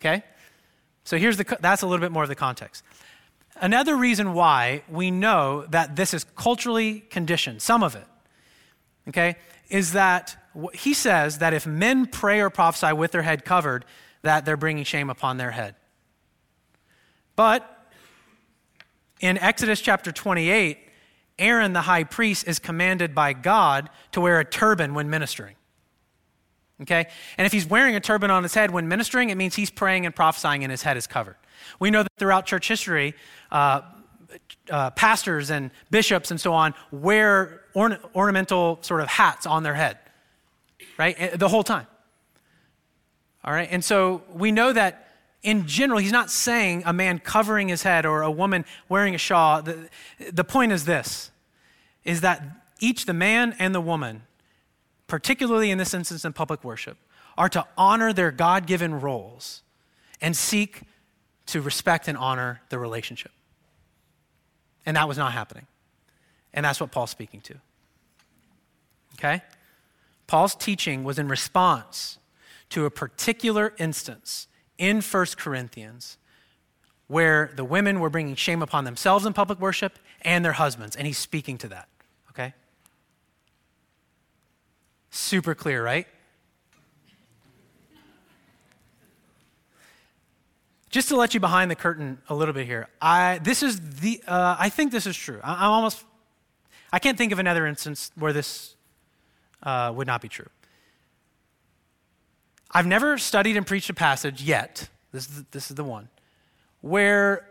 Okay? 0.02 0.24
So 1.04 1.18
here's 1.18 1.38
the, 1.38 1.58
that's 1.60 1.84
a 1.84 1.88
little 1.88 2.04
bit 2.04 2.12
more 2.12 2.24
of 2.24 2.30
the 2.30 2.36
context. 2.36 2.84
Another 3.60 3.96
reason 3.96 4.34
why 4.34 4.84
we 4.90 5.12
know 5.12 5.66
that 5.68 5.96
this 5.96 6.14
is 6.14 6.24
culturally 6.36 7.02
conditioned, 7.02 7.62
some 7.62 7.84
of 7.84 7.96
it, 7.96 8.06
okay, 9.10 9.36
is 9.70 9.94
that 9.94 10.36
he 10.74 10.94
says 10.94 11.38
that 11.38 11.54
if 11.54 11.68
men 11.68 12.08
pray 12.08 12.42
or 12.42 12.50
prophesy 12.50 12.94
with 12.94 13.12
their 13.12 13.22
head 13.22 13.46
covered, 13.46 13.86
that 14.24 14.46
they're 14.46 14.58
bringing 14.58 14.84
shame 14.84 15.10
upon 15.10 15.38
their 15.38 15.52
head. 15.52 15.76
But 17.36 17.68
in 19.20 19.38
Exodus 19.38 19.80
chapter 19.80 20.12
28, 20.12 20.80
Aaron 21.40 21.74
the 21.74 21.82
high 21.82 22.04
priest 22.04 22.48
is 22.48 22.60
commanded 22.60 23.16
by 23.16 23.34
God 23.34 23.90
to 24.12 24.22
wear 24.22 24.40
a 24.40 24.46
turban 24.46 24.94
when 24.94 25.10
ministering. 25.10 25.56
Okay? 26.82 27.08
And 27.38 27.46
if 27.46 27.52
he's 27.52 27.66
wearing 27.66 27.96
a 27.96 28.00
turban 28.00 28.32
on 28.32 28.44
his 28.44 28.54
head 28.54 28.72
when 28.72 28.88
ministering, 28.88 29.30
it 29.30 29.36
means 29.36 29.56
he's 29.56 29.70
praying 29.70 30.06
and 30.06 30.16
prophesying 30.16 30.64
and 30.64 30.72
his 30.72 30.84
head 30.84 30.98
is 30.98 31.08
covered. 31.08 31.36
We 31.80 31.92
know 31.92 32.04
that 32.04 32.12
throughout 32.18 32.46
church 32.46 32.68
history, 32.68 33.14
uh, 33.52 33.82
uh, 34.70 34.90
pastors 34.92 35.52
and 35.52 35.72
bishops 35.90 36.32
and 36.32 36.40
so 36.40 36.54
on 36.54 36.74
wear 36.92 37.62
orna- 37.74 38.00
ornamental 38.16 38.80
sort 38.82 39.02
of 39.02 39.08
hats 39.08 39.46
on 39.46 39.64
their 39.64 39.74
head, 39.74 39.98
right? 40.98 41.16
Eh, 41.20 41.36
the 41.36 41.50
whole 41.50 41.64
time. 41.64 41.88
All 43.44 43.54
right? 43.54 43.68
And 43.72 43.84
so 43.84 44.24
we 44.34 44.52
know 44.52 44.72
that 44.74 45.08
in 45.44 45.66
general, 45.68 46.00
he's 46.00 46.12
not 46.12 46.30
saying 46.30 46.84
a 46.86 46.94
man 46.94 47.20
covering 47.20 47.68
his 47.68 47.84
head 47.84 48.06
or 48.06 48.22
a 48.22 48.32
woman 48.32 48.64
wearing 48.88 49.16
a 49.16 49.18
shawl. 49.18 49.64
The, 49.64 49.90
the 50.32 50.44
point 50.44 50.72
is 50.72 50.86
this 50.86 51.32
is 52.04 52.22
that 52.22 52.44
each 52.80 53.06
the 53.06 53.14
man 53.14 53.56
and 53.60 53.76
the 53.76 53.82
woman 53.82 54.24
particularly 55.12 55.72
in 55.72 55.78
this 55.78 55.94
instance 55.94 56.24
in 56.24 56.32
public 56.32 56.64
worship, 56.64 56.98
are 57.38 57.50
to 57.50 57.68
honor 57.78 58.14
their 58.14 58.32
God 58.32 58.66
given 58.66 59.02
roles 59.02 59.62
and 60.22 60.38
seek 60.38 60.84
to 61.48 61.60
respect 61.60 62.08
and 62.08 62.18
honor 62.18 62.62
the 62.70 62.80
relationship. 62.80 63.34
And 64.86 64.96
that 64.96 65.10
was 65.10 65.18
not 65.18 65.34
happening. 65.34 65.68
And 66.54 66.64
that's 66.64 66.80
what 66.80 66.94
Paul's 66.94 67.12
speaking 67.12 67.42
to. 67.42 67.56
Okay? 69.16 69.42
Paul's 70.28 70.56
teaching 70.56 71.04
was 71.04 71.20
in 71.20 71.28
response 71.28 72.18
to 72.70 72.86
a 72.86 72.90
particular 72.90 73.74
instance 73.78 74.48
in 74.78 75.02
1 75.02 75.26
Corinthians 75.36 76.18
where 77.08 77.52
the 77.58 77.66
women 77.66 78.00
were 78.00 78.10
bringing 78.10 78.36
shame 78.36 78.62
upon 78.62 78.86
themselves 78.86 79.26
in 79.26 79.34
public 79.34 79.60
worship 79.60 80.00
and 80.22 80.46
their 80.46 80.54
husbands, 80.54 80.96
and 80.96 81.06
he's 81.06 81.18
speaking 81.18 81.58
to 81.58 81.68
that. 81.68 81.90
Okay? 82.30 82.54
Super 85.12 85.54
clear, 85.54 85.84
right? 85.84 86.08
Just 90.90 91.08
to 91.10 91.16
let 91.16 91.34
you 91.34 91.40
behind 91.40 91.70
the 91.70 91.76
curtain 91.76 92.18
a 92.28 92.36
little 92.36 92.54
bit 92.54 92.66
here, 92.66 92.88
I, 93.02 93.40
this 93.44 93.64
is 93.64 94.00
the, 94.00 94.22
uh, 94.28 94.58
I 94.60 94.70
think 94.70 94.92
this 94.92 95.06
is 95.06 95.16
true. 95.16 95.40
I, 95.44 95.66
am 95.66 95.72
almost, 95.72 96.04
I 96.92 97.00
can't 97.00 97.18
think 97.18 97.32
of 97.32 97.40
another 97.40 97.66
instance 97.66 98.12
where 98.16 98.34
this 98.34 98.76
uh, 99.64 99.94
would 99.96 100.08
not 100.08 100.22
be 100.22 100.28
true. 100.28 100.50
I've 102.72 102.88
never 102.88 103.18
studied 103.18 103.58
and 103.58 103.68
preached 103.68 103.90
a 103.90 103.94
passage 103.94 104.42
yet, 104.42 104.90
this 105.12 105.28
is, 105.30 105.38
the, 105.38 105.46
this 105.52 105.70
is 105.70 105.76
the 105.76 105.84
one, 105.84 106.10
where 106.82 107.48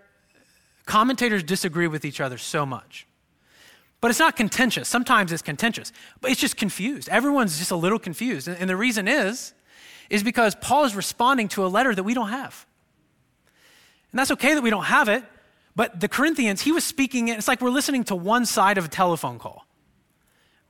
commentators 0.86 1.42
disagree 1.42 1.86
with 1.86 2.04
each 2.04 2.20
other 2.20 2.36
so 2.36 2.64
much. 2.66 3.06
But 4.00 4.10
it's 4.10 4.20
not 4.20 4.36
contentious. 4.36 4.88
Sometimes 4.88 5.30
it's 5.30 5.42
contentious, 5.42 5.92
but 6.20 6.30
it's 6.30 6.40
just 6.40 6.56
confused. 6.56 7.08
Everyone's 7.08 7.58
just 7.58 7.70
a 7.70 7.76
little 7.76 7.98
confused. 7.98 8.48
And, 8.48 8.68
the 8.68 8.76
reason 8.76 9.06
is, 9.06 9.52
is 10.08 10.22
because 10.22 10.54
Paul 10.54 10.84
is 10.84 10.94
responding 10.96 11.48
to 11.48 11.64
a 11.64 11.68
letter 11.68 11.94
that 11.94 12.02
we 12.02 12.14
don't 12.14 12.30
have. 12.30 12.66
And 14.10 14.18
that's 14.18 14.30
okay 14.32 14.54
that 14.54 14.62
we 14.62 14.70
don't 14.70 14.84
have 14.84 15.08
it, 15.08 15.22
but 15.76 16.00
the 16.00 16.08
Corinthians, 16.08 16.62
he 16.62 16.72
was 16.72 16.82
speaking, 16.82 17.28
it's 17.28 17.46
like 17.46 17.60
we're 17.60 17.70
listening 17.70 18.04
to 18.04 18.16
one 18.16 18.46
side 18.46 18.78
of 18.78 18.86
a 18.86 18.88
telephone 18.88 19.38
call. 19.38 19.66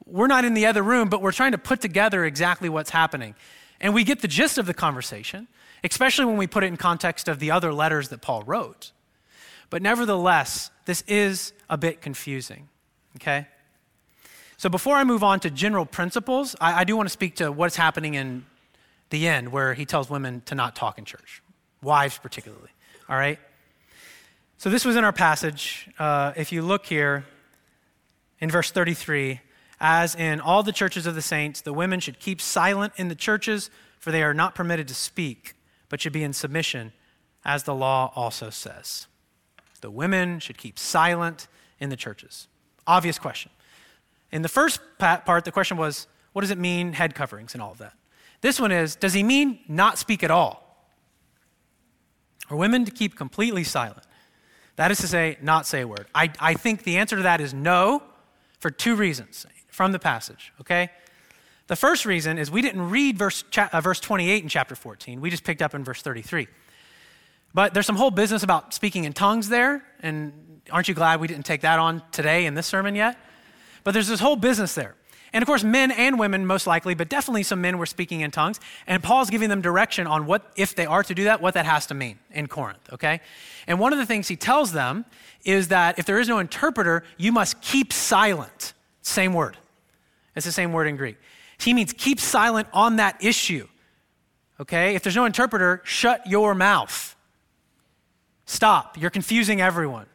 We're 0.04 0.26
not 0.26 0.44
in 0.44 0.54
the 0.54 0.66
other 0.66 0.82
room, 0.82 1.08
but 1.08 1.22
we're 1.22 1.32
trying 1.32 1.52
to 1.52 1.58
put 1.58 1.80
together 1.80 2.24
exactly 2.24 2.68
what's 2.68 2.90
happening. 2.90 3.34
And 3.80 3.94
we 3.94 4.04
get 4.04 4.20
the 4.20 4.28
gist 4.28 4.58
of 4.58 4.66
the 4.66 4.74
conversation, 4.74 5.48
especially 5.84 6.26
when 6.26 6.36
we 6.36 6.46
put 6.46 6.64
it 6.64 6.66
in 6.66 6.76
context 6.76 7.28
of 7.28 7.38
the 7.38 7.50
other 7.50 7.72
letters 7.72 8.08
that 8.10 8.20
Paul 8.20 8.42
wrote. 8.42 8.92
But 9.70 9.82
nevertheless, 9.82 10.70
this 10.84 11.02
is 11.06 11.52
a 11.70 11.78
bit 11.78 12.02
confusing. 12.02 12.68
Okay? 13.16 13.46
So 14.56 14.68
before 14.68 14.96
I 14.96 15.04
move 15.04 15.24
on 15.24 15.40
to 15.40 15.50
general 15.50 15.86
principles, 15.86 16.54
I, 16.60 16.80
I 16.80 16.84
do 16.84 16.96
want 16.96 17.08
to 17.08 17.12
speak 17.12 17.36
to 17.36 17.50
what's 17.50 17.76
happening 17.76 18.14
in 18.14 18.44
the 19.10 19.26
end 19.26 19.52
where 19.52 19.74
he 19.74 19.84
tells 19.84 20.08
women 20.08 20.42
to 20.46 20.54
not 20.54 20.76
talk 20.76 20.98
in 20.98 21.04
church, 21.04 21.42
wives 21.82 22.18
particularly. 22.18 22.70
All 23.08 23.16
right? 23.16 23.38
So 24.58 24.68
this 24.68 24.84
was 24.84 24.96
in 24.96 25.04
our 25.04 25.12
passage. 25.12 25.88
Uh, 25.98 26.32
if 26.36 26.52
you 26.52 26.62
look 26.62 26.86
here 26.86 27.24
in 28.38 28.50
verse 28.50 28.70
33, 28.70 29.40
as 29.80 30.14
in 30.14 30.40
all 30.40 30.62
the 30.62 30.72
churches 30.72 31.06
of 31.06 31.14
the 31.14 31.22
saints, 31.22 31.62
the 31.62 31.72
women 31.72 31.98
should 31.98 32.20
keep 32.20 32.40
silent 32.40 32.92
in 32.96 33.08
the 33.08 33.14
churches, 33.14 33.70
for 33.98 34.10
they 34.10 34.22
are 34.22 34.34
not 34.34 34.54
permitted 34.54 34.86
to 34.88 34.94
speak, 34.94 35.54
but 35.88 36.00
should 36.00 36.12
be 36.12 36.22
in 36.22 36.34
submission, 36.34 36.92
as 37.44 37.62
the 37.62 37.74
law 37.74 38.12
also 38.14 38.50
says. 38.50 39.06
The 39.80 39.90
women 39.90 40.38
should 40.38 40.58
keep 40.58 40.78
silent 40.78 41.48
in 41.78 41.88
the 41.88 41.96
churches. 41.96 42.46
Obvious 42.90 43.20
question. 43.20 43.52
In 44.32 44.42
the 44.42 44.48
first 44.48 44.80
part, 44.98 45.44
the 45.44 45.52
question 45.52 45.76
was, 45.76 46.08
what 46.32 46.42
does 46.42 46.50
it 46.50 46.58
mean, 46.58 46.92
head 46.92 47.14
coverings 47.14 47.54
and 47.54 47.62
all 47.62 47.70
of 47.70 47.78
that? 47.78 47.92
This 48.40 48.58
one 48.58 48.72
is, 48.72 48.96
does 48.96 49.12
he 49.12 49.22
mean 49.22 49.60
not 49.68 49.96
speak 49.96 50.24
at 50.24 50.30
all? 50.32 50.88
Or 52.50 52.56
women 52.56 52.84
to 52.84 52.90
keep 52.90 53.14
completely 53.14 53.62
silent? 53.62 54.02
That 54.74 54.90
is 54.90 54.98
to 54.98 55.06
say, 55.06 55.38
not 55.40 55.68
say 55.68 55.82
a 55.82 55.86
word. 55.86 56.06
I, 56.16 56.32
I 56.40 56.54
think 56.54 56.82
the 56.82 56.96
answer 56.96 57.14
to 57.14 57.22
that 57.22 57.40
is 57.40 57.54
no 57.54 58.02
for 58.58 58.72
two 58.72 58.96
reasons 58.96 59.46
from 59.68 59.92
the 59.92 60.00
passage, 60.00 60.52
okay? 60.60 60.90
The 61.68 61.76
first 61.76 62.04
reason 62.04 62.38
is 62.38 62.50
we 62.50 62.60
didn't 62.60 62.90
read 62.90 63.16
verse, 63.16 63.44
uh, 63.56 63.80
verse 63.80 64.00
28 64.00 64.42
in 64.42 64.48
chapter 64.48 64.74
14. 64.74 65.20
We 65.20 65.30
just 65.30 65.44
picked 65.44 65.62
up 65.62 65.76
in 65.76 65.84
verse 65.84 66.02
33. 66.02 66.48
But 67.52 67.74
there's 67.74 67.86
some 67.86 67.96
whole 67.96 68.10
business 68.10 68.42
about 68.42 68.74
speaking 68.74 69.04
in 69.04 69.12
tongues 69.12 69.48
there, 69.48 69.82
and 70.02 70.60
aren't 70.70 70.88
you 70.88 70.94
glad 70.94 71.20
we 71.20 71.26
didn't 71.26 71.46
take 71.46 71.62
that 71.62 71.78
on 71.78 72.02
today 72.12 72.46
in 72.46 72.54
this 72.54 72.66
sermon 72.66 72.94
yet? 72.94 73.18
But 73.82 73.92
there's 73.92 74.08
this 74.08 74.20
whole 74.20 74.36
business 74.36 74.74
there. 74.74 74.94
And 75.32 75.42
of 75.42 75.46
course, 75.46 75.62
men 75.62 75.92
and 75.92 76.18
women, 76.18 76.44
most 76.44 76.66
likely, 76.66 76.94
but 76.94 77.08
definitely 77.08 77.44
some 77.44 77.60
men 77.60 77.78
were 77.78 77.86
speaking 77.86 78.20
in 78.20 78.30
tongues. 78.30 78.58
And 78.86 79.02
Paul's 79.02 79.30
giving 79.30 79.48
them 79.48 79.60
direction 79.60 80.06
on 80.06 80.26
what, 80.26 80.50
if 80.56 80.74
they 80.74 80.86
are 80.86 81.04
to 81.04 81.14
do 81.14 81.24
that, 81.24 81.40
what 81.40 81.54
that 81.54 81.66
has 81.66 81.86
to 81.86 81.94
mean 81.94 82.18
in 82.32 82.48
Corinth, 82.48 82.80
okay? 82.92 83.20
And 83.66 83.78
one 83.78 83.92
of 83.92 83.98
the 83.98 84.06
things 84.06 84.26
he 84.26 84.36
tells 84.36 84.72
them 84.72 85.04
is 85.44 85.68
that 85.68 85.98
if 85.98 86.06
there 86.06 86.18
is 86.18 86.28
no 86.28 86.38
interpreter, 86.40 87.04
you 87.16 87.30
must 87.30 87.60
keep 87.60 87.92
silent. 87.92 88.74
Same 89.02 89.32
word. 89.32 89.56
It's 90.34 90.46
the 90.46 90.52
same 90.52 90.72
word 90.72 90.88
in 90.88 90.96
Greek. 90.96 91.16
He 91.58 91.74
means 91.74 91.92
keep 91.92 92.18
silent 92.18 92.66
on 92.72 92.96
that 92.96 93.22
issue, 93.22 93.68
okay? 94.58 94.94
If 94.94 95.02
there's 95.02 95.16
no 95.16 95.26
interpreter, 95.26 95.80
shut 95.84 96.26
your 96.26 96.54
mouth. 96.54 97.14
Stop. 98.50 99.00
You're 99.00 99.10
confusing 99.10 99.60
everyone. 99.60 100.06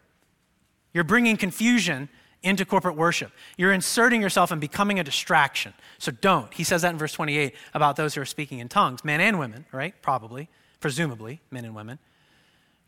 You're 0.93 1.05
bringing 1.05 1.37
confusion 1.37 2.09
into 2.43 2.65
corporate 2.65 2.97
worship. 2.97 3.31
You're 3.57 3.71
inserting 3.71 4.21
yourself 4.21 4.51
and 4.51 4.59
becoming 4.59 4.99
a 4.99 5.05
distraction. 5.05 5.73
So 5.99 6.11
don't. 6.11 6.53
He 6.53 6.65
says 6.65 6.81
that 6.81 6.91
in 6.91 6.97
verse 6.97 7.13
28 7.13 7.55
about 7.73 7.95
those 7.95 8.13
who 8.13 8.19
are 8.19 8.25
speaking 8.25 8.59
in 8.59 8.67
tongues, 8.67 9.05
men 9.05 9.21
and 9.21 9.39
women, 9.39 9.63
right? 9.71 9.93
Probably, 10.01 10.49
presumably, 10.81 11.39
men 11.49 11.63
and 11.63 11.73
women. 11.73 11.97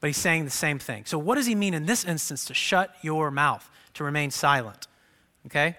But 0.01 0.07
he's 0.07 0.17
saying 0.17 0.43
the 0.43 0.51
same 0.51 0.79
thing. 0.79 1.05
So, 1.05 1.17
what 1.17 1.35
does 1.35 1.45
he 1.45 1.55
mean 1.55 1.73
in 1.73 1.85
this 1.85 2.03
instance 2.03 2.43
to 2.43 2.53
shut 2.53 2.93
your 3.01 3.31
mouth, 3.31 3.69
to 3.93 4.03
remain 4.03 4.31
silent? 4.31 4.87
Okay? 5.45 5.77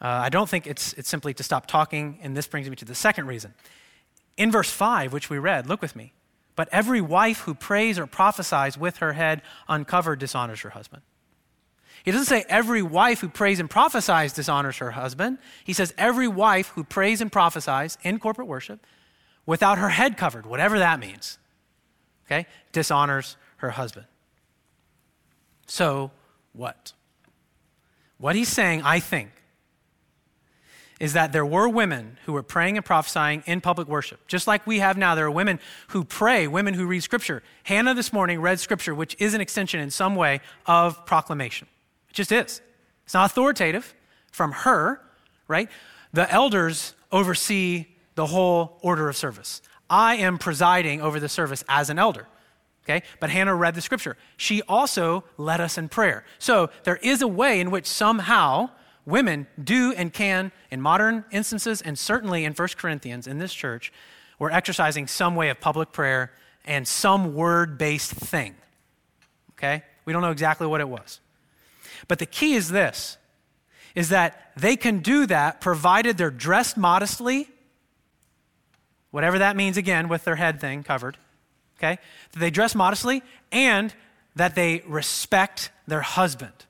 Uh, 0.00 0.06
I 0.06 0.28
don't 0.28 0.48
think 0.48 0.68
it's, 0.68 0.92
it's 0.92 1.08
simply 1.08 1.34
to 1.34 1.42
stop 1.42 1.66
talking, 1.66 2.20
and 2.22 2.36
this 2.36 2.46
brings 2.46 2.70
me 2.70 2.76
to 2.76 2.84
the 2.84 2.94
second 2.94 3.26
reason. 3.26 3.54
In 4.36 4.52
verse 4.52 4.70
5, 4.70 5.12
which 5.12 5.28
we 5.28 5.38
read, 5.38 5.66
look 5.66 5.82
with 5.82 5.96
me. 5.96 6.12
But 6.62 6.68
every 6.70 7.00
wife 7.00 7.40
who 7.40 7.54
prays 7.54 7.98
or 7.98 8.06
prophesies 8.06 8.78
with 8.78 8.98
her 8.98 9.14
head 9.14 9.42
uncovered 9.68 10.20
dishonors 10.20 10.60
her 10.60 10.70
husband. 10.70 11.02
He 12.04 12.12
doesn't 12.12 12.26
say 12.26 12.44
every 12.48 12.82
wife 12.82 13.18
who 13.18 13.28
prays 13.28 13.58
and 13.58 13.68
prophesies 13.68 14.32
dishonors 14.32 14.76
her 14.76 14.92
husband. 14.92 15.38
He 15.64 15.72
says 15.72 15.92
every 15.98 16.28
wife 16.28 16.68
who 16.68 16.84
prays 16.84 17.20
and 17.20 17.32
prophesies 17.32 17.98
in 18.04 18.20
corporate 18.20 18.46
worship 18.46 18.86
without 19.44 19.78
her 19.78 19.88
head 19.88 20.16
covered, 20.16 20.46
whatever 20.46 20.78
that 20.78 21.00
means, 21.00 21.36
okay, 22.26 22.46
dishonors 22.70 23.36
her 23.56 23.70
husband. 23.70 24.06
So 25.66 26.12
what? 26.52 26.92
What 28.18 28.36
he's 28.36 28.48
saying, 28.48 28.82
I 28.82 29.00
think, 29.00 29.32
is 31.02 31.14
that 31.14 31.32
there 31.32 31.44
were 31.44 31.68
women 31.68 32.16
who 32.26 32.32
were 32.32 32.44
praying 32.44 32.76
and 32.76 32.86
prophesying 32.86 33.42
in 33.44 33.60
public 33.60 33.88
worship. 33.88 34.24
Just 34.28 34.46
like 34.46 34.64
we 34.68 34.78
have 34.78 34.96
now, 34.96 35.16
there 35.16 35.26
are 35.26 35.32
women 35.32 35.58
who 35.88 36.04
pray, 36.04 36.46
women 36.46 36.74
who 36.74 36.86
read 36.86 37.02
scripture. 37.02 37.42
Hannah 37.64 37.92
this 37.92 38.12
morning 38.12 38.40
read 38.40 38.60
scripture, 38.60 38.94
which 38.94 39.16
is 39.18 39.34
an 39.34 39.40
extension 39.40 39.80
in 39.80 39.90
some 39.90 40.14
way 40.14 40.40
of 40.64 41.04
proclamation. 41.04 41.66
It 42.08 42.14
just 42.14 42.30
is. 42.30 42.62
It's 43.04 43.14
not 43.14 43.32
authoritative 43.32 43.96
from 44.30 44.52
her, 44.52 45.00
right? 45.48 45.68
The 46.12 46.32
elders 46.32 46.94
oversee 47.10 47.86
the 48.14 48.26
whole 48.26 48.78
order 48.80 49.08
of 49.08 49.16
service. 49.16 49.60
I 49.90 50.14
am 50.14 50.38
presiding 50.38 51.02
over 51.02 51.18
the 51.18 51.28
service 51.28 51.64
as 51.68 51.90
an 51.90 51.98
elder. 51.98 52.28
Okay? 52.84 53.02
But 53.18 53.30
Hannah 53.30 53.56
read 53.56 53.74
the 53.74 53.80
scripture. 53.80 54.16
She 54.36 54.62
also 54.62 55.24
led 55.36 55.60
us 55.60 55.78
in 55.78 55.88
prayer. 55.88 56.24
So 56.38 56.70
there 56.84 56.96
is 57.02 57.22
a 57.22 57.28
way 57.28 57.58
in 57.58 57.72
which 57.72 57.86
somehow 57.86 58.70
women 59.04 59.46
do 59.62 59.92
and 59.92 60.12
can, 60.12 60.52
in 60.70 60.80
modern 60.80 61.24
instances, 61.30 61.82
and 61.82 61.98
certainly 61.98 62.44
in 62.44 62.52
1 62.52 62.68
Corinthians 62.76 63.26
in 63.26 63.38
this 63.38 63.52
church, 63.52 63.92
we're 64.38 64.50
exercising 64.50 65.06
some 65.06 65.34
way 65.34 65.50
of 65.50 65.60
public 65.60 65.92
prayer 65.92 66.32
and 66.64 66.86
some 66.86 67.34
word 67.34 67.78
based 67.78 68.12
thing. 68.12 68.54
Okay? 69.52 69.82
We 70.04 70.12
don't 70.12 70.22
know 70.22 70.30
exactly 70.30 70.66
what 70.66 70.80
it 70.80 70.88
was. 70.88 71.20
But 72.08 72.18
the 72.18 72.26
key 72.26 72.54
is 72.54 72.68
this 72.68 73.18
is 73.94 74.08
that 74.08 74.52
they 74.56 74.74
can 74.74 75.00
do 75.00 75.26
that 75.26 75.60
provided 75.60 76.16
they're 76.16 76.30
dressed 76.30 76.78
modestly, 76.78 77.46
whatever 79.10 79.38
that 79.38 79.54
means 79.54 79.76
again 79.76 80.08
with 80.08 80.24
their 80.24 80.36
head 80.36 80.60
thing 80.60 80.82
covered, 80.82 81.18
okay? 81.78 81.98
That 82.32 82.38
they 82.38 82.50
dress 82.50 82.74
modestly 82.74 83.22
and 83.50 83.94
that 84.34 84.54
they 84.54 84.82
respect 84.86 85.70
their 85.86 86.00
husband. 86.00 86.64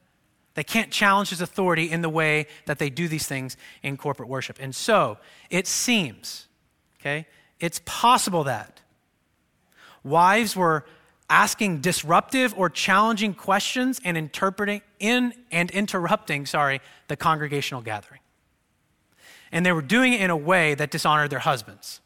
They 0.54 0.64
can't 0.64 0.90
challenge 0.90 1.30
his 1.30 1.40
authority 1.40 1.90
in 1.90 2.02
the 2.02 2.08
way 2.08 2.46
that 2.66 2.78
they 2.78 2.90
do 2.90 3.08
these 3.08 3.26
things 3.26 3.56
in 3.82 3.96
corporate 3.96 4.28
worship. 4.28 4.58
And 4.60 4.74
so 4.74 5.18
it 5.50 5.66
seems, 5.66 6.46
okay, 7.00 7.26
it's 7.58 7.80
possible 7.84 8.44
that 8.44 8.80
wives 10.04 10.54
were 10.54 10.84
asking 11.30 11.80
disruptive 11.80 12.52
or 12.58 12.68
challenging 12.68 13.32
questions 13.32 14.00
and 14.04 14.18
interpreting 14.18 14.82
in 14.98 15.32
and 15.50 15.70
interrupting, 15.70 16.44
sorry, 16.44 16.80
the 17.08 17.16
congregational 17.16 17.80
gathering. 17.80 18.20
And 19.50 19.64
they 19.64 19.72
were 19.72 19.82
doing 19.82 20.12
it 20.12 20.20
in 20.20 20.30
a 20.30 20.36
way 20.36 20.74
that 20.74 20.90
dishonored 20.90 21.30
their 21.30 21.38
husbands. 21.38 22.00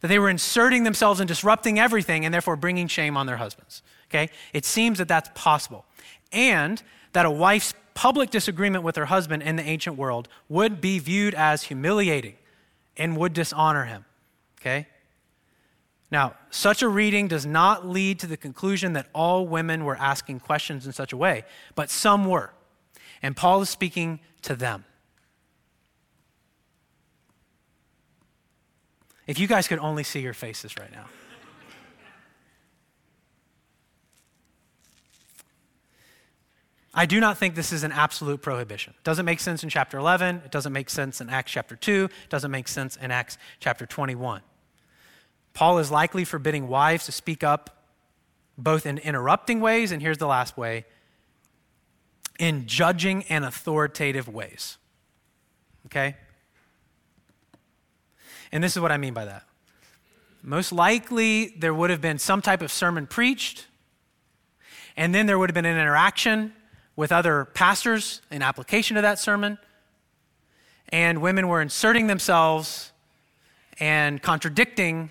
That 0.00 0.08
they 0.08 0.18
were 0.18 0.28
inserting 0.30 0.84
themselves 0.84 1.20
and 1.20 1.26
disrupting 1.26 1.78
everything 1.78 2.24
and 2.24 2.32
therefore 2.32 2.56
bringing 2.56 2.88
shame 2.88 3.16
on 3.16 3.26
their 3.26 3.38
husbands. 3.38 3.82
Okay? 4.10 4.30
It 4.52 4.64
seems 4.64 4.98
that 4.98 5.08
that's 5.08 5.30
possible. 5.34 5.86
And 6.32 6.82
that 7.12 7.26
a 7.26 7.30
wife's 7.30 7.74
public 7.94 8.30
disagreement 8.30 8.84
with 8.84 8.96
her 8.96 9.06
husband 9.06 9.42
in 9.42 9.56
the 9.56 9.62
ancient 9.62 9.96
world 9.96 10.28
would 10.48 10.80
be 10.80 10.98
viewed 10.98 11.34
as 11.34 11.64
humiliating 11.64 12.36
and 12.96 13.16
would 13.16 13.32
dishonor 13.32 13.84
him. 13.84 14.04
Okay? 14.60 14.86
Now, 16.10 16.34
such 16.50 16.82
a 16.82 16.88
reading 16.88 17.28
does 17.28 17.44
not 17.44 17.86
lead 17.86 18.18
to 18.20 18.26
the 18.26 18.36
conclusion 18.36 18.94
that 18.94 19.08
all 19.14 19.46
women 19.46 19.84
were 19.84 19.96
asking 19.96 20.40
questions 20.40 20.86
in 20.86 20.92
such 20.92 21.12
a 21.12 21.16
way, 21.16 21.44
but 21.74 21.90
some 21.90 22.24
were. 22.24 22.52
And 23.22 23.36
Paul 23.36 23.62
is 23.62 23.68
speaking 23.68 24.20
to 24.42 24.54
them. 24.54 24.84
If 29.26 29.38
you 29.38 29.46
guys 29.46 29.68
could 29.68 29.78
only 29.80 30.04
see 30.04 30.20
your 30.20 30.32
faces 30.32 30.76
right 30.78 30.90
now. 30.90 31.06
I 36.98 37.06
do 37.06 37.20
not 37.20 37.38
think 37.38 37.54
this 37.54 37.72
is 37.72 37.84
an 37.84 37.92
absolute 37.92 38.42
prohibition. 38.42 38.92
It 38.98 39.04
doesn't 39.04 39.24
make 39.24 39.38
sense 39.38 39.62
in 39.62 39.68
chapter 39.68 39.98
11. 39.98 40.42
It 40.44 40.50
doesn't 40.50 40.72
make 40.72 40.90
sense 40.90 41.20
in 41.20 41.30
Acts 41.30 41.52
chapter 41.52 41.76
2. 41.76 42.08
It 42.24 42.28
doesn't 42.28 42.50
make 42.50 42.66
sense 42.66 42.96
in 42.96 43.12
Acts 43.12 43.38
chapter 43.60 43.86
21. 43.86 44.40
Paul 45.54 45.78
is 45.78 45.92
likely 45.92 46.24
forbidding 46.24 46.66
wives 46.66 47.06
to 47.06 47.12
speak 47.12 47.44
up 47.44 47.84
both 48.58 48.84
in 48.84 48.98
interrupting 48.98 49.60
ways, 49.60 49.92
and 49.92 50.02
here's 50.02 50.18
the 50.18 50.26
last 50.26 50.56
way 50.56 50.86
in 52.40 52.66
judging 52.66 53.22
and 53.28 53.44
authoritative 53.44 54.26
ways. 54.26 54.76
Okay? 55.86 56.16
And 58.50 58.64
this 58.64 58.76
is 58.76 58.82
what 58.82 58.90
I 58.90 58.96
mean 58.96 59.14
by 59.14 59.24
that. 59.24 59.44
Most 60.42 60.72
likely, 60.72 61.54
there 61.58 61.72
would 61.72 61.90
have 61.90 62.00
been 62.00 62.18
some 62.18 62.42
type 62.42 62.60
of 62.60 62.72
sermon 62.72 63.06
preached, 63.06 63.68
and 64.96 65.14
then 65.14 65.26
there 65.26 65.38
would 65.38 65.48
have 65.48 65.54
been 65.54 65.64
an 65.64 65.78
interaction 65.78 66.54
with 66.98 67.12
other 67.12 67.44
pastors 67.54 68.22
in 68.28 68.42
application 68.42 68.96
of 68.96 69.04
that 69.04 69.20
sermon, 69.20 69.56
and 70.88 71.22
women 71.22 71.46
were 71.46 71.62
inserting 71.62 72.08
themselves 72.08 72.90
and 73.78 74.20
contradicting 74.20 75.08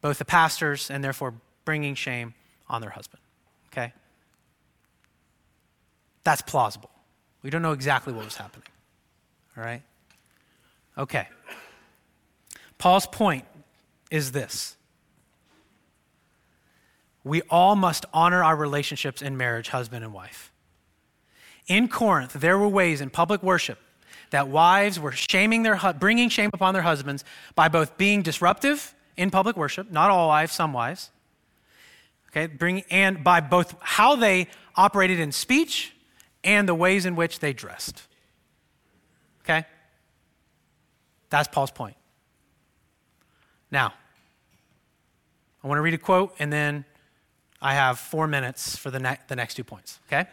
both 0.00 0.18
the 0.18 0.24
pastors 0.24 0.90
and 0.90 1.04
therefore 1.04 1.32
bringing 1.64 1.94
shame 1.94 2.34
on 2.68 2.80
their 2.80 2.90
husband. 2.90 3.22
Okay? 3.68 3.92
That's 6.24 6.42
plausible. 6.42 6.90
We 7.44 7.50
don't 7.50 7.62
know 7.62 7.70
exactly 7.70 8.12
what 8.12 8.24
was 8.24 8.36
happening. 8.36 8.66
All 9.56 9.62
right? 9.62 9.82
Okay. 10.98 11.28
Paul's 12.76 13.06
point 13.06 13.44
is 14.10 14.32
this 14.32 14.76
we 17.22 17.40
all 17.42 17.76
must 17.76 18.04
honor 18.12 18.42
our 18.42 18.56
relationships 18.56 19.22
in 19.22 19.36
marriage, 19.36 19.68
husband 19.68 20.02
and 20.02 20.12
wife. 20.12 20.50
In 21.66 21.88
Corinth, 21.88 22.34
there 22.34 22.58
were 22.58 22.68
ways 22.68 23.00
in 23.00 23.10
public 23.10 23.42
worship 23.42 23.78
that 24.30 24.48
wives 24.48 24.98
were 24.98 25.12
shaming 25.12 25.62
their, 25.62 25.78
bringing 25.98 26.28
shame 26.28 26.50
upon 26.52 26.74
their 26.74 26.82
husbands 26.82 27.24
by 27.54 27.68
both 27.68 27.96
being 27.96 28.22
disruptive 28.22 28.94
in 29.16 29.30
public 29.30 29.56
worship, 29.56 29.90
not 29.90 30.10
all 30.10 30.28
wives, 30.28 30.52
some 30.52 30.72
wives. 30.72 31.10
Okay, 32.28 32.46
bring, 32.48 32.82
and 32.90 33.22
by 33.22 33.40
both 33.40 33.76
how 33.80 34.16
they 34.16 34.48
operated 34.74 35.20
in 35.20 35.30
speech 35.30 35.94
and 36.42 36.68
the 36.68 36.74
ways 36.74 37.06
in 37.06 37.14
which 37.14 37.38
they 37.38 37.52
dressed. 37.52 38.02
Okay? 39.42 39.64
That's 41.30 41.48
Paul's 41.48 41.70
point. 41.70 41.96
Now, 43.70 43.94
I 45.62 45.68
want 45.68 45.78
to 45.78 45.82
read 45.82 45.94
a 45.94 45.98
quote 45.98 46.34
and 46.38 46.52
then 46.52 46.84
I 47.62 47.74
have 47.74 47.98
four 47.98 48.26
minutes 48.26 48.76
for 48.76 48.90
the, 48.90 48.98
ne- 48.98 49.18
the 49.28 49.36
next 49.36 49.54
two 49.54 49.64
points. 49.64 50.00
Okay? 50.08 50.28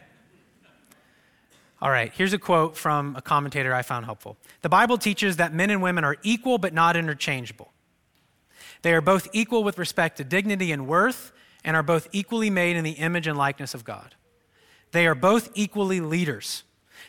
All 1.81 1.89
right, 1.89 2.11
here's 2.13 2.33
a 2.33 2.37
quote 2.37 2.77
from 2.77 3.15
a 3.15 3.21
commentator 3.21 3.73
I 3.73 3.81
found 3.81 4.05
helpful. 4.05 4.37
The 4.61 4.69
Bible 4.69 4.99
teaches 4.99 5.37
that 5.37 5.51
men 5.51 5.71
and 5.71 5.81
women 5.81 6.03
are 6.03 6.17
equal 6.21 6.59
but 6.59 6.73
not 6.73 6.95
interchangeable. 6.95 7.71
They 8.83 8.93
are 8.93 9.01
both 9.01 9.27
equal 9.33 9.63
with 9.63 9.79
respect 9.79 10.17
to 10.17 10.23
dignity 10.23 10.71
and 10.71 10.87
worth, 10.87 11.31
and 11.63 11.75
are 11.75 11.83
both 11.83 12.07
equally 12.11 12.49
made 12.49 12.75
in 12.75 12.83
the 12.83 12.91
image 12.91 13.27
and 13.27 13.37
likeness 13.37 13.73
of 13.73 13.83
God. 13.83 14.15
They 14.91 15.07
are 15.07 15.15
both 15.15 15.49
equally 15.53 16.01
leaders. 16.01 16.63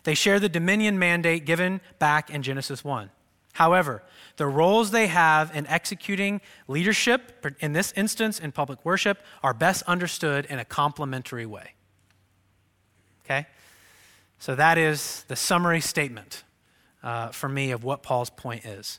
They 0.05 0.15
share 0.15 0.41
the 0.41 0.49
dominion 0.49 0.99
mandate 0.99 1.45
given 1.45 1.81
back 1.99 2.31
in 2.31 2.43
Genesis 2.43 2.85
1. 2.85 3.11
However, 3.55 4.03
the 4.37 4.47
roles 4.47 4.91
they 4.91 5.07
have 5.09 5.55
in 5.55 5.67
executing 5.67 6.41
leadership, 6.69 7.45
in 7.61 7.73
this 7.73 7.93
instance 7.97 8.39
in 8.39 8.53
public 8.53 8.85
worship, 8.85 9.19
are 9.43 9.53
best 9.53 9.83
understood 9.83 10.47
in 10.47 10.59
a 10.59 10.65
complementary 10.65 11.47
way. 11.47 11.73
Okay? 13.25 13.47
So 14.43 14.57
that 14.57 14.77
is 14.77 15.25
the 15.29 15.37
summary 15.37 15.81
statement 15.81 16.43
uh, 17.01 17.29
for 17.29 17.49
me 17.49 17.71
of 17.71 17.85
what 17.85 18.03
Paul's 18.03 18.29
point 18.29 18.65
is. 18.65 18.99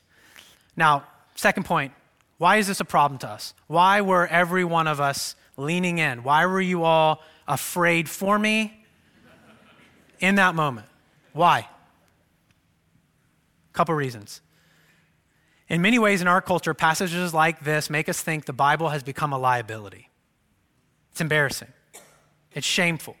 Now, 0.74 1.04
second 1.34 1.64
point 1.64 1.92
why 2.38 2.56
is 2.56 2.66
this 2.66 2.80
a 2.80 2.84
problem 2.86 3.18
to 3.18 3.28
us? 3.28 3.52
Why 3.66 4.00
were 4.00 4.26
every 4.26 4.64
one 4.64 4.86
of 4.86 5.02
us 5.02 5.36
leaning 5.58 5.98
in? 5.98 6.22
Why 6.22 6.46
were 6.46 6.62
you 6.62 6.84
all 6.84 7.20
afraid 7.46 8.08
for 8.08 8.38
me 8.38 8.86
in 10.18 10.36
that 10.36 10.54
moment? 10.54 10.86
Why? 11.34 11.68
Couple 13.74 13.94
reasons. 13.94 14.40
In 15.68 15.82
many 15.82 15.98
ways 15.98 16.22
in 16.22 16.26
our 16.26 16.40
culture, 16.40 16.72
passages 16.72 17.34
like 17.34 17.60
this 17.64 17.90
make 17.90 18.08
us 18.08 18.22
think 18.22 18.46
the 18.46 18.54
Bible 18.54 18.88
has 18.88 19.02
become 19.02 19.34
a 19.34 19.38
liability. 19.38 20.08
It's 21.12 21.20
embarrassing. 21.20 21.74
It's 22.54 22.66
shameful. 22.66 23.16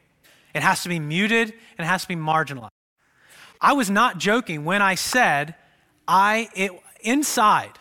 It 0.54 0.62
has 0.62 0.82
to 0.84 0.88
be 0.88 1.00
muted 1.00 1.52
and 1.76 1.84
it 1.84 1.88
has 1.88 2.02
to 2.02 2.08
be 2.08 2.16
marginalized. 2.16 2.68
I 3.60 3.72
was 3.72 3.90
not 3.90 4.18
joking 4.18 4.64
when 4.64 4.82
I 4.82 4.94
said 4.94 5.54
I 6.06 6.48
it, 6.54 6.70
inside 7.00 7.72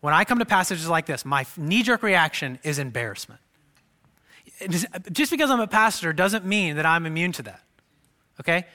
when 0.00 0.12
I 0.12 0.24
come 0.24 0.38
to 0.38 0.44
passages 0.44 0.88
like 0.88 1.06
this, 1.06 1.24
my 1.24 1.46
knee-jerk 1.56 2.02
reaction 2.02 2.58
is 2.62 2.78
embarrassment. 2.78 3.40
Just 5.10 5.30
because 5.30 5.50
I'm 5.50 5.60
a 5.60 5.66
pastor 5.66 6.12
doesn't 6.12 6.44
mean 6.44 6.76
that 6.76 6.84
I'm 6.84 7.06
immune 7.06 7.32
to 7.32 7.42
that. 7.44 7.62
Okay? 8.38 8.66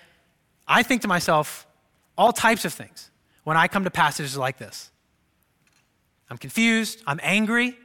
I 0.68 0.84
think 0.84 1.04
to 1.04 1.08
myself 1.08 1.68
all 2.18 2.34
types 2.34 2.66
of 2.66 2.74
things 2.74 3.12
when 3.44 3.58
I 3.58 3.68
come 3.68 3.84
to 3.84 3.92
passages 3.92 4.36
like 4.38 4.58
this. 4.58 4.92
I'm 6.30 6.38
confused, 6.38 7.02
I'm 7.08 7.20
angry. 7.24 7.78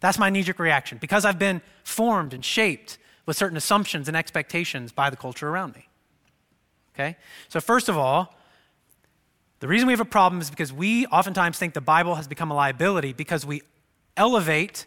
That's 0.00 0.18
my 0.18 0.30
knee 0.30 0.42
jerk 0.42 0.58
reaction 0.58 0.98
because 0.98 1.24
I've 1.24 1.38
been 1.38 1.60
formed 1.84 2.34
and 2.34 2.44
shaped 2.44 2.98
with 3.26 3.36
certain 3.36 3.56
assumptions 3.56 4.08
and 4.08 4.16
expectations 4.16 4.92
by 4.92 5.10
the 5.10 5.16
culture 5.16 5.48
around 5.48 5.74
me. 5.74 5.88
Okay? 6.94 7.16
So, 7.48 7.60
first 7.60 7.88
of 7.88 7.98
all, 7.98 8.34
the 9.60 9.68
reason 9.68 9.86
we 9.86 9.92
have 9.92 10.00
a 10.00 10.04
problem 10.04 10.40
is 10.40 10.50
because 10.50 10.72
we 10.72 11.06
oftentimes 11.06 11.58
think 11.58 11.74
the 11.74 11.80
Bible 11.80 12.14
has 12.14 12.28
become 12.28 12.50
a 12.50 12.54
liability 12.54 13.12
because 13.12 13.44
we 13.44 13.62
elevate 14.16 14.86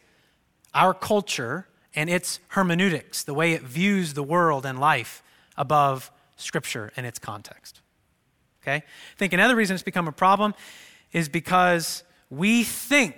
our 0.74 0.94
culture 0.94 1.68
and 1.96 2.10
its 2.10 2.40
hermeneutics, 2.50 3.24
the 3.24 3.34
way 3.34 3.54
it 3.54 3.64
views 3.64 4.14
the 4.14 4.24
world 4.24 4.66
and 4.66 4.80
life, 4.80 5.24
above 5.58 6.12
Scripture 6.36 6.92
and 6.96 7.06
its 7.06 7.20
context. 7.20 7.82
Okay? 8.62 8.76
I 8.76 9.18
think 9.18 9.34
another 9.34 9.56
reason 9.56 9.74
it's 9.74 9.84
become 9.84 10.08
a 10.08 10.12
problem 10.12 10.54
is 11.12 11.28
because 11.30 12.04
we 12.30 12.64
think 12.64 13.16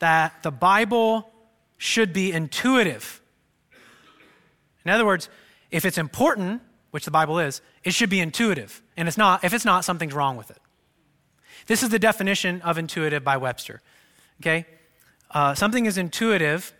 that 0.00 0.42
the 0.42 0.50
Bible 0.50 1.30
should 1.76 2.12
be 2.12 2.32
intuitive. 2.32 3.22
In 4.88 4.94
other 4.94 5.04
words, 5.04 5.28
if 5.70 5.84
it's 5.84 5.98
important, 5.98 6.62
which 6.92 7.04
the 7.04 7.10
Bible 7.10 7.38
is, 7.38 7.60
it 7.84 7.92
should 7.92 8.08
be 8.08 8.20
intuitive. 8.20 8.80
And 8.96 9.06
it's 9.06 9.18
not, 9.18 9.44
if 9.44 9.52
it's 9.52 9.66
not, 9.66 9.84
something's 9.84 10.14
wrong 10.14 10.38
with 10.38 10.50
it. 10.50 10.56
This 11.66 11.82
is 11.82 11.90
the 11.90 11.98
definition 11.98 12.62
of 12.62 12.78
intuitive 12.78 13.22
by 13.22 13.36
Webster. 13.36 13.82
Okay? 14.40 14.64
Uh, 15.30 15.54
something 15.54 15.84
is 15.84 15.98
intuitive 15.98 16.72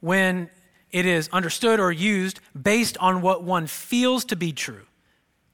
when 0.00 0.50
it 0.90 1.06
is 1.06 1.28
understood 1.28 1.78
or 1.78 1.92
used 1.92 2.40
based 2.60 2.98
on 2.98 3.22
what 3.22 3.44
one 3.44 3.68
feels 3.68 4.24
to 4.24 4.34
be 4.34 4.52
true 4.52 4.86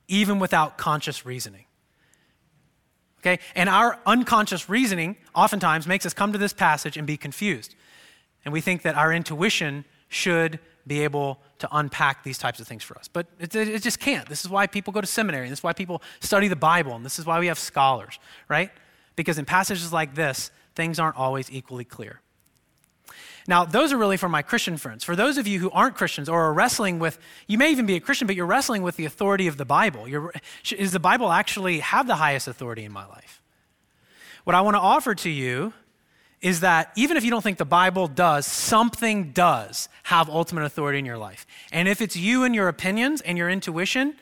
even 0.08 0.38
without 0.38 0.78
conscious 0.78 1.26
reasoning. 1.26 1.66
Okay? 3.20 3.40
And 3.54 3.68
our 3.68 3.98
unconscious 4.06 4.70
reasoning 4.70 5.18
oftentimes 5.34 5.86
makes 5.86 6.06
us 6.06 6.14
come 6.14 6.32
to 6.32 6.38
this 6.38 6.54
passage 6.54 6.96
and 6.96 7.06
be 7.06 7.18
confused. 7.18 7.74
And 8.42 8.54
we 8.54 8.62
think 8.62 8.80
that 8.82 8.94
our 8.94 9.12
intuition 9.12 9.84
should 10.08 10.58
be 10.86 11.04
able 11.04 11.38
to 11.58 11.68
unpack 11.72 12.24
these 12.24 12.38
types 12.38 12.60
of 12.60 12.66
things 12.66 12.82
for 12.82 12.98
us. 12.98 13.08
But 13.08 13.26
it, 13.38 13.54
it, 13.54 13.82
just 13.82 14.00
can't. 14.00 14.28
This 14.28 14.44
is 14.44 14.50
why 14.50 14.66
people 14.66 14.92
go 14.92 15.00
to 15.00 15.06
seminary, 15.06 15.44
and 15.44 15.52
this 15.52 15.60
is 15.60 15.62
why 15.62 15.72
people 15.72 16.02
study 16.20 16.48
the 16.48 16.56
Bible, 16.56 16.94
and 16.94 17.04
this 17.04 17.18
is 17.18 17.26
why 17.26 17.38
we 17.38 17.46
have 17.46 17.58
scholars, 17.58 18.18
right? 18.48 18.70
Because 19.16 19.38
in 19.38 19.44
passages 19.44 19.92
like 19.92 20.14
this, 20.14 20.50
things 20.74 20.98
aren't 20.98 21.16
always 21.16 21.50
equally 21.50 21.84
clear. 21.84 22.20
Now, 23.48 23.64
those 23.64 23.92
are 23.92 23.98
really 23.98 24.16
for 24.16 24.28
my 24.28 24.42
Christian 24.42 24.76
friends. 24.76 25.02
For 25.02 25.16
those 25.16 25.36
of 25.36 25.46
you 25.48 25.58
who 25.58 25.70
aren't 25.70 25.96
Christians 25.96 26.28
or 26.28 26.42
are 26.42 26.52
wrestling 26.52 26.98
with, 26.98 27.18
you 27.48 27.58
may 27.58 27.70
even 27.72 27.86
be 27.86 27.96
a 27.96 28.00
Christian, 28.00 28.26
but 28.26 28.36
you're 28.36 28.46
wrestling 28.46 28.82
with 28.82 28.96
the 28.96 29.04
authority 29.04 29.48
of 29.48 29.56
the 29.56 29.64
Bible. 29.64 30.06
You're, 30.06 30.32
is 30.76 30.92
the 30.92 31.00
Bible 31.00 31.32
actually 31.32 31.80
have 31.80 32.06
the 32.06 32.16
highest 32.16 32.46
authority 32.46 32.84
in 32.84 32.92
my 32.92 33.04
life? 33.06 33.42
What 34.44 34.54
I 34.54 34.60
want 34.60 34.74
to 34.74 34.80
offer 34.80 35.14
to 35.16 35.30
you 35.30 35.72
is 36.42 36.60
that 36.60 36.90
even 36.96 37.16
if 37.16 37.24
you 37.24 37.30
don't 37.30 37.40
think 37.40 37.56
the 37.56 37.64
Bible 37.64 38.08
does, 38.08 38.46
something 38.46 39.30
does 39.30 39.88
have 40.02 40.28
ultimate 40.28 40.64
authority 40.64 40.98
in 40.98 41.06
your 41.06 41.16
life. 41.16 41.46
And 41.70 41.88
if 41.88 42.00
it's 42.02 42.16
you 42.16 42.42
and 42.42 42.52
your 42.54 42.66
opinions 42.66 43.20
and 43.20 43.38
your 43.38 43.48
intuition, 43.48 44.16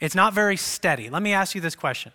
it's 0.00 0.16
not 0.16 0.34
very 0.34 0.56
steady. 0.56 1.08
Let 1.08 1.22
me 1.22 1.32
ask 1.32 1.54
you 1.54 1.60
this 1.60 1.76
question 1.76 2.12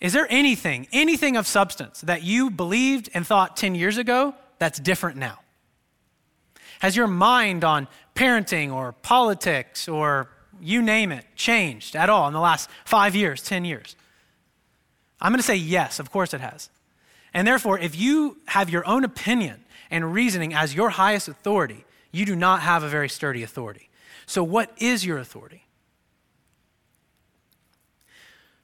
Is 0.00 0.14
there 0.14 0.26
anything, 0.30 0.88
anything 0.90 1.36
of 1.36 1.46
substance 1.46 2.00
that 2.00 2.22
you 2.22 2.50
believed 2.50 3.10
and 3.12 3.26
thought 3.26 3.56
10 3.58 3.74
years 3.74 3.98
ago 3.98 4.34
that's 4.58 4.78
different 4.80 5.18
now? 5.18 5.40
Has 6.80 6.96
your 6.96 7.06
mind 7.06 7.62
on 7.62 7.88
parenting 8.14 8.72
or 8.72 8.92
politics 8.92 9.86
or 9.86 10.30
you 10.60 10.80
name 10.80 11.12
it 11.12 11.26
changed 11.36 11.94
at 11.94 12.08
all 12.08 12.26
in 12.26 12.32
the 12.32 12.40
last 12.40 12.70
five 12.86 13.14
years, 13.14 13.42
10 13.42 13.66
years? 13.66 13.96
I'm 15.20 15.32
going 15.32 15.40
to 15.40 15.46
say 15.46 15.56
yes, 15.56 15.98
of 15.98 16.10
course 16.10 16.32
it 16.32 16.40
has. 16.40 16.70
And 17.36 17.46
therefore, 17.46 17.78
if 17.78 17.94
you 17.94 18.38
have 18.46 18.70
your 18.70 18.88
own 18.88 19.04
opinion 19.04 19.62
and 19.90 20.14
reasoning 20.14 20.54
as 20.54 20.74
your 20.74 20.88
highest 20.88 21.28
authority, 21.28 21.84
you 22.10 22.24
do 22.24 22.34
not 22.34 22.62
have 22.62 22.82
a 22.82 22.88
very 22.88 23.10
sturdy 23.10 23.42
authority. 23.42 23.90
So, 24.24 24.42
what 24.42 24.72
is 24.78 25.04
your 25.04 25.18
authority? 25.18 25.66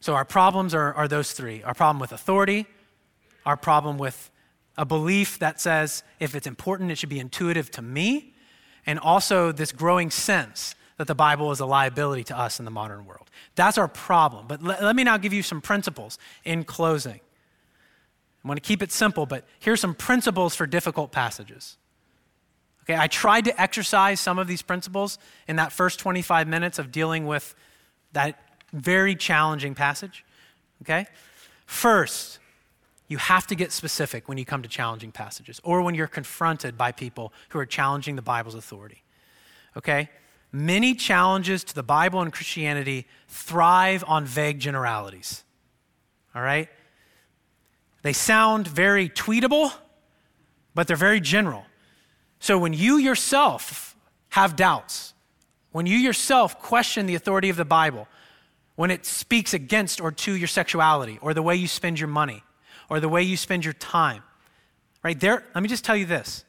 So, 0.00 0.14
our 0.14 0.24
problems 0.24 0.74
are, 0.74 0.94
are 0.94 1.06
those 1.06 1.32
three 1.32 1.62
our 1.64 1.74
problem 1.74 2.00
with 2.00 2.12
authority, 2.12 2.64
our 3.44 3.58
problem 3.58 3.98
with 3.98 4.30
a 4.78 4.86
belief 4.86 5.38
that 5.40 5.60
says 5.60 6.02
if 6.18 6.34
it's 6.34 6.46
important, 6.46 6.90
it 6.90 6.96
should 6.96 7.10
be 7.10 7.20
intuitive 7.20 7.70
to 7.72 7.82
me, 7.82 8.32
and 8.86 8.98
also 8.98 9.52
this 9.52 9.70
growing 9.70 10.10
sense 10.10 10.74
that 10.96 11.06
the 11.08 11.14
Bible 11.14 11.52
is 11.52 11.60
a 11.60 11.66
liability 11.66 12.24
to 12.24 12.38
us 12.38 12.58
in 12.58 12.64
the 12.64 12.70
modern 12.70 13.04
world. 13.04 13.28
That's 13.54 13.76
our 13.76 13.88
problem. 13.88 14.46
But 14.48 14.62
let, 14.62 14.82
let 14.82 14.96
me 14.96 15.04
now 15.04 15.18
give 15.18 15.34
you 15.34 15.42
some 15.42 15.60
principles 15.60 16.18
in 16.42 16.64
closing. 16.64 17.20
I 18.44 18.48
want 18.48 18.62
to 18.62 18.66
keep 18.66 18.82
it 18.82 18.90
simple, 18.90 19.26
but 19.26 19.44
here's 19.60 19.80
some 19.80 19.94
principles 19.94 20.54
for 20.54 20.66
difficult 20.66 21.12
passages. 21.12 21.76
Okay, 22.82 22.96
I 22.96 23.06
tried 23.06 23.44
to 23.44 23.60
exercise 23.60 24.18
some 24.18 24.38
of 24.38 24.48
these 24.48 24.62
principles 24.62 25.18
in 25.46 25.56
that 25.56 25.72
first 25.72 26.00
25 26.00 26.48
minutes 26.48 26.78
of 26.80 26.90
dealing 26.90 27.26
with 27.26 27.54
that 28.12 28.40
very 28.72 29.14
challenging 29.14 29.74
passage. 29.74 30.24
Okay? 30.82 31.06
First, 31.66 32.40
you 33.08 33.18
have 33.18 33.46
to 33.48 33.54
get 33.54 33.70
specific 33.70 34.28
when 34.28 34.38
you 34.38 34.44
come 34.44 34.62
to 34.62 34.68
challenging 34.68 35.12
passages 35.12 35.60
or 35.62 35.82
when 35.82 35.94
you're 35.94 36.06
confronted 36.08 36.76
by 36.76 36.90
people 36.90 37.32
who 37.50 37.58
are 37.58 37.66
challenging 37.66 38.16
the 38.16 38.22
Bible's 38.22 38.54
authority. 38.54 39.04
Okay? 39.76 40.10
Many 40.50 40.94
challenges 40.94 41.62
to 41.64 41.74
the 41.74 41.82
Bible 41.82 42.20
and 42.20 42.32
Christianity 42.32 43.06
thrive 43.28 44.02
on 44.06 44.24
vague 44.24 44.58
generalities. 44.58 45.44
All 46.34 46.42
right? 46.42 46.68
They 48.02 48.12
sound 48.12 48.66
very 48.66 49.08
tweetable, 49.08 49.72
but 50.74 50.86
they're 50.86 50.96
very 50.96 51.20
general. 51.20 51.64
So 52.38 52.58
when 52.58 52.72
you 52.72 52.96
yourself 52.96 53.96
have 54.30 54.56
doubts, 54.56 55.14
when 55.70 55.86
you 55.86 55.96
yourself 55.96 56.60
question 56.60 57.06
the 57.06 57.14
authority 57.14 57.48
of 57.48 57.56
the 57.56 57.64
Bible, 57.64 58.08
when 58.74 58.90
it 58.90 59.06
speaks 59.06 59.54
against 59.54 60.00
or 60.00 60.10
to 60.10 60.34
your 60.34 60.48
sexuality 60.48 61.18
or 61.22 61.34
the 61.34 61.42
way 61.42 61.54
you 61.54 61.68
spend 61.68 62.00
your 62.00 62.08
money, 62.08 62.42
or 62.92 63.00
the 63.00 63.08
way 63.08 63.22
you 63.22 63.38
spend 63.38 63.64
your 63.64 63.72
time. 63.72 64.22
Right? 65.02 65.18
There, 65.18 65.42
let 65.54 65.62
me 65.62 65.68
just 65.68 65.82
tell 65.82 65.96
you 65.96 66.04
this. 66.04 66.44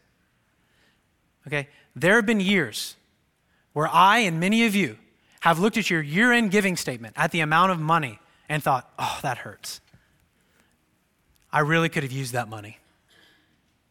Okay? 1.47 1.69
There 1.95 2.15
have 2.15 2.25
been 2.25 2.41
years 2.41 2.97
where 3.71 3.87
I 3.87 4.19
and 4.19 4.41
many 4.41 4.65
of 4.65 4.75
you 4.75 4.97
have 5.39 5.59
looked 5.59 5.77
at 5.77 5.89
your 5.89 6.01
year 6.01 6.33
end 6.33 6.51
giving 6.51 6.75
statement 6.75 7.15
at 7.17 7.31
the 7.31 7.39
amount 7.39 7.71
of 7.71 7.79
money 7.79 8.19
and 8.49 8.61
thought, 8.61 8.91
oh, 8.99 9.19
that 9.21 9.37
hurts. 9.37 9.79
I 11.53 11.59
really 11.59 11.87
could 11.87 12.03
have 12.03 12.11
used 12.11 12.33
that 12.33 12.49
money. 12.49 12.79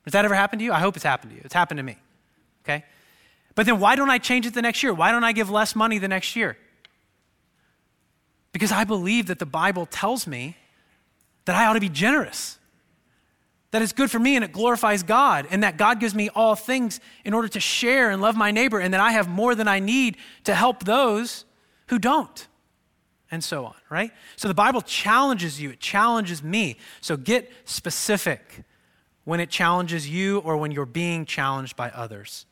Has 0.04 0.12
that 0.12 0.24
ever 0.24 0.34
happened 0.34 0.58
to 0.60 0.64
you? 0.64 0.72
I 0.72 0.80
hope 0.80 0.96
it's 0.96 1.04
happened 1.04 1.30
to 1.30 1.36
you. 1.36 1.42
It's 1.44 1.54
happened 1.54 1.78
to 1.78 1.84
me. 1.84 1.96
Okay? 2.64 2.84
But 3.54 3.66
then 3.66 3.78
why 3.78 3.94
don't 3.94 4.10
I 4.10 4.18
change 4.18 4.46
it 4.46 4.52
the 4.52 4.62
next 4.62 4.82
year? 4.82 4.92
Why 4.92 5.12
don't 5.12 5.22
I 5.22 5.30
give 5.32 5.48
less 5.48 5.76
money 5.76 5.98
the 5.98 6.08
next 6.08 6.34
year? 6.34 6.56
Because 8.50 8.72
I 8.72 8.82
believe 8.82 9.28
that 9.28 9.38
the 9.38 9.46
Bible 9.46 9.86
tells 9.86 10.26
me 10.26 10.56
that 11.44 11.54
I 11.54 11.66
ought 11.66 11.74
to 11.74 11.80
be 11.80 11.88
generous, 11.88 12.58
that 13.70 13.80
it's 13.80 13.92
good 13.92 14.10
for 14.10 14.18
me 14.18 14.36
and 14.36 14.44
it 14.44 14.52
glorifies 14.52 15.02
God, 15.02 15.46
and 15.50 15.62
that 15.62 15.76
God 15.76 16.00
gives 16.00 16.14
me 16.14 16.28
all 16.34 16.54
things 16.54 17.00
in 17.24 17.32
order 17.32 17.48
to 17.48 17.60
share 17.60 18.10
and 18.10 18.20
love 18.20 18.36
my 18.36 18.50
neighbor, 18.50 18.80
and 18.80 18.92
that 18.92 19.00
I 19.00 19.12
have 19.12 19.28
more 19.28 19.54
than 19.54 19.68
I 19.68 19.78
need 19.78 20.16
to 20.44 20.54
help 20.54 20.84
those 20.84 21.44
who 21.86 21.98
don't, 21.98 22.46
and 23.32 23.42
so 23.42 23.64
on, 23.64 23.74
right? 23.88 24.12
So 24.36 24.46
the 24.46 24.54
Bible 24.54 24.82
challenges 24.82 25.60
you, 25.60 25.70
it 25.70 25.80
challenges 25.80 26.42
me. 26.42 26.76
So 27.00 27.16
get 27.16 27.50
specific 27.64 28.62
when 29.24 29.40
it 29.40 29.48
challenges 29.48 30.08
you 30.08 30.38
or 30.40 30.58
when 30.58 30.70
you're 30.70 30.84
being 30.84 31.24
challenged 31.24 31.74
by 31.74 31.88
others. 31.90 32.44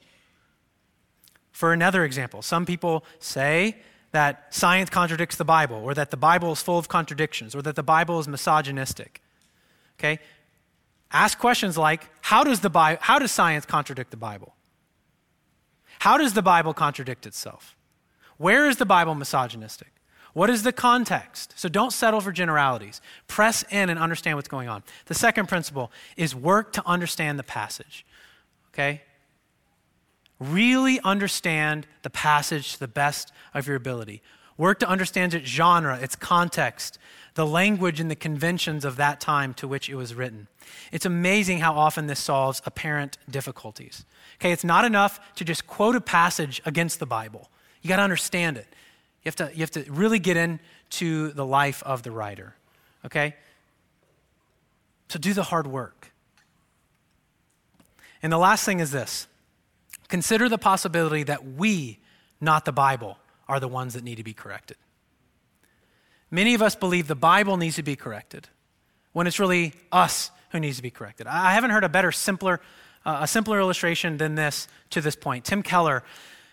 For 1.53 1.75
another 1.75 2.05
example, 2.05 2.41
some 2.41 2.65
people 2.65 3.05
say 3.19 3.77
that 4.13 4.53
science 4.53 4.89
contradicts 4.89 5.37
the 5.37 5.45
Bible, 5.45 5.77
or 5.77 5.95
that 5.95 6.11
the 6.11 6.17
Bible 6.17 6.51
is 6.51 6.63
full 6.63 6.79
of 6.79 6.89
contradictions, 6.89 7.55
or 7.55 7.63
that 7.63 7.77
the 7.77 7.83
Bible 7.83 8.19
is 8.19 8.27
misogynistic. 8.27 9.23
Okay? 9.99 10.19
Ask 11.13 11.39
questions 11.39 11.77
like 11.77 12.09
how 12.23 12.43
does, 12.43 12.61
the 12.61 12.71
Bi- 12.71 12.99
how 13.01 13.19
does 13.19 13.31
science 13.31 13.67
contradict 13.67 14.11
the 14.11 14.17
Bible? 14.17 14.55
How 16.01 16.17
does 16.17 16.33
the 16.33 16.43
Bible 16.43 16.73
contradict 16.73 17.27
itself? 17.27 17.77
Where 18.39 18.67
is 18.67 18.79
the 18.79 18.87
Bible 18.87 19.15
misogynistic? 19.15 19.93
What 20.33 20.51
is 20.51 20.63
the 20.63 20.73
context? 20.73 21.55
So 21.57 21.69
don't 21.69 21.93
settle 21.93 22.21
for 22.21 22.33
generalities. 22.33 23.01
Press 23.27 23.65
in 23.71 23.91
and 23.91 23.99
understand 23.99 24.37
what's 24.37 24.49
going 24.49 24.69
on. 24.69 24.83
The 25.07 25.15
second 25.15 25.49
principle 25.49 25.91
is 26.17 26.35
work 26.35 26.73
to 26.75 26.87
understand 26.87 27.39
the 27.39 27.45
passage. 27.45 28.07
Okay? 28.73 29.03
Really 30.39 31.01
understand 31.01 31.87
the 32.03 32.11
passage 32.11 32.75
to 32.75 32.81
the 32.81 32.89
best 32.89 33.33
of 33.55 33.67
your 33.67 33.77
ability. 33.77 34.23
Work 34.57 34.79
to 34.81 34.89
understand 34.89 35.35
its 35.35 35.49
genre, 35.49 35.99
its 35.99 36.15
context, 36.15 36.99
the 37.35 37.47
language 37.47 37.99
and 37.99 38.11
the 38.11 38.17
conventions 38.17 38.85
of 38.85 38.97
that 38.97 39.21
time 39.21 39.55
to 39.55 39.67
which 39.67 39.89
it 39.89 39.95
was 39.95 40.15
written. 40.15 40.49
It's 40.93 41.07
amazing 41.07 41.61
how 41.61 41.75
often 41.75 42.07
this 42.07 42.21
solves 42.21 42.63
apparent 42.67 43.19
difficulties. 43.29 44.05
Okay, 44.39 44.53
it's 44.53 44.65
not 44.65 44.85
enough 44.85 45.35
to 45.37 45.45
just 45.45 45.67
quote 45.67 45.97
a 45.97 46.01
passage 46.01 46.61
against 46.65 47.01
the 47.01 47.07
Bible. 47.07 47.51
You 47.83 47.89
got 47.89 47.97
to 47.97 48.03
understand 48.03 48.57
it. 48.57 48.67
You 49.23 49.29
have 49.29 49.37
to, 49.37 49.51
you 49.53 49.61
have 49.61 49.71
to 49.73 49.85
really 49.91 50.19
get 50.19 50.37
into 50.37 51.33
the 51.33 51.45
life 51.45 51.83
of 51.85 52.03
the 52.03 52.11
writer. 52.11 52.55
Okay? 53.05 53.35
So 55.09 55.19
do 55.19 55.33
the 55.35 55.43
hard 55.43 55.67
work. 55.67 56.13
And 58.23 58.33
the 58.33 58.39
last 58.39 58.65
thing 58.65 58.81
is 58.81 58.91
this 58.91 59.27
consider 60.09 60.49
the 60.49 60.59
possibility 60.59 61.23
that 61.23 61.45
we, 61.45 61.99
not 62.41 62.65
the 62.65 62.73
Bible, 62.73 63.19
are 63.49 63.61
the 63.61 63.69
ones 63.69 63.95
that 63.95 64.05
need 64.05 64.17
to 64.17 64.25
be 64.25 64.33
corrected. 64.33 64.77
Many 66.31 66.55
of 66.55 66.63
us 66.63 66.77
believe 66.77 67.09
the 67.09 67.15
Bible 67.15 67.57
needs 67.57 67.77
to 67.77 67.83
be 67.83 67.97
corrected 67.97 68.49
when 69.13 69.27
it's 69.27 69.41
really 69.41 69.73
us 69.91 70.31
who 70.51 70.61
needs 70.61 70.77
to 70.77 70.83
be 70.83 70.91
corrected. 70.91 71.27
I 71.27 71.53
haven't 71.53 71.71
heard 71.71 71.85
a 71.85 71.89
better, 71.89 72.13
simpler, 72.13 72.61
uh, 73.05 73.19
a 73.23 73.27
simpler 73.27 73.59
illustration 73.59 74.17
than 74.17 74.37
this 74.37 74.69
to 74.91 75.01
this 75.01 75.17
point. 75.17 75.45
Tim 75.45 75.63
Keller 75.63 76.05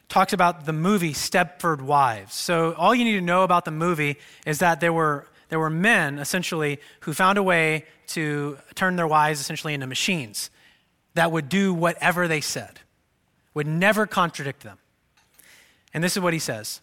talks 0.10 0.34
about 0.34 0.66
the 0.66 0.74
movie 0.74 1.14
Stepford 1.14 1.82
Wives. 1.82 2.34
So 2.34 2.74
all 2.74 2.96
you 2.96 3.04
need 3.04 3.14
to 3.14 3.22
know 3.22 3.44
about 3.44 3.66
the 3.66 3.72
movie 3.72 4.18
is 4.46 4.60
that 4.60 4.80
there 4.80 4.94
were 4.94 5.28
there 5.50 5.60
were 5.60 5.70
men 5.70 6.20
essentially 6.20 6.80
who 7.02 7.14
found 7.14 7.38
a 7.38 7.44
way 7.44 7.86
to 8.08 8.58
turn 8.76 8.96
their 8.96 9.08
wives 9.08 9.40
essentially 9.40 9.74
into 9.74 9.88
machines 9.88 10.50
that 11.14 11.32
would 11.32 11.50
do 11.50 11.74
whatever 11.74 12.28
they 12.28 12.42
said, 12.42 12.80
would 13.54 13.68
never 13.68 14.06
contradict 14.06 14.64
them. 14.64 14.78
And 15.94 16.04
this 16.04 16.16
is 16.16 16.22
what 16.22 16.34
he 16.34 16.40
says. 16.40 16.82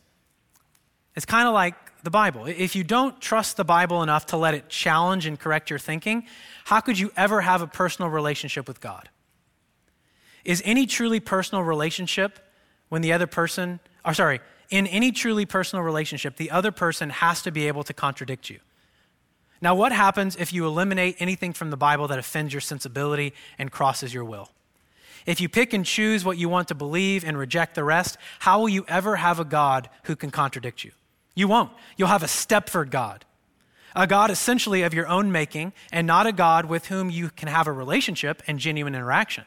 It's 1.14 1.26
kind 1.26 1.46
of 1.46 1.54
like 1.54 1.74
the 2.02 2.10
Bible. 2.10 2.46
If 2.46 2.74
you 2.74 2.84
don't 2.84 3.20
trust 3.20 3.56
the 3.56 3.64
Bible 3.64 4.02
enough 4.02 4.26
to 4.26 4.36
let 4.36 4.54
it 4.54 4.68
challenge 4.68 5.26
and 5.26 5.38
correct 5.38 5.70
your 5.70 5.78
thinking, 5.78 6.24
how 6.64 6.80
could 6.80 6.98
you 6.98 7.12
ever 7.16 7.40
have 7.40 7.62
a 7.62 7.66
personal 7.66 8.10
relationship 8.10 8.66
with 8.66 8.80
God? 8.80 9.08
Is 10.44 10.62
any 10.64 10.86
truly 10.86 11.20
personal 11.20 11.62
relationship 11.62 12.38
when 12.94 13.02
the 13.02 13.12
other 13.12 13.26
person, 13.26 13.80
or 14.04 14.14
sorry, 14.14 14.40
in 14.70 14.86
any 14.86 15.10
truly 15.10 15.44
personal 15.44 15.84
relationship, 15.84 16.36
the 16.36 16.52
other 16.52 16.70
person 16.70 17.10
has 17.10 17.42
to 17.42 17.50
be 17.50 17.66
able 17.66 17.82
to 17.82 17.92
contradict 17.92 18.48
you? 18.48 18.60
Now, 19.60 19.74
what 19.74 19.90
happens 19.90 20.36
if 20.36 20.52
you 20.52 20.64
eliminate 20.64 21.16
anything 21.18 21.54
from 21.54 21.70
the 21.70 21.76
Bible 21.76 22.06
that 22.06 22.20
offends 22.20 22.54
your 22.54 22.60
sensibility 22.60 23.34
and 23.58 23.72
crosses 23.72 24.14
your 24.14 24.24
will? 24.24 24.50
If 25.26 25.40
you 25.40 25.48
pick 25.48 25.72
and 25.72 25.84
choose 25.84 26.24
what 26.24 26.38
you 26.38 26.48
want 26.48 26.68
to 26.68 26.76
believe 26.76 27.24
and 27.24 27.36
reject 27.36 27.74
the 27.74 27.82
rest, 27.82 28.16
how 28.38 28.60
will 28.60 28.68
you 28.68 28.84
ever 28.86 29.16
have 29.16 29.40
a 29.40 29.44
God 29.44 29.90
who 30.04 30.14
can 30.14 30.30
contradict 30.30 30.84
you? 30.84 30.92
You 31.34 31.48
won't. 31.48 31.72
You'll 31.96 32.06
have 32.06 32.22
a 32.22 32.26
Stepford 32.26 32.90
God, 32.90 33.24
a 33.96 34.06
God 34.06 34.30
essentially 34.30 34.82
of 34.82 34.94
your 34.94 35.08
own 35.08 35.32
making, 35.32 35.72
and 35.90 36.06
not 36.06 36.28
a 36.28 36.32
God 36.32 36.66
with 36.66 36.86
whom 36.86 37.10
you 37.10 37.30
can 37.30 37.48
have 37.48 37.66
a 37.66 37.72
relationship 37.72 38.40
and 38.46 38.60
genuine 38.60 38.94
interaction. 38.94 39.46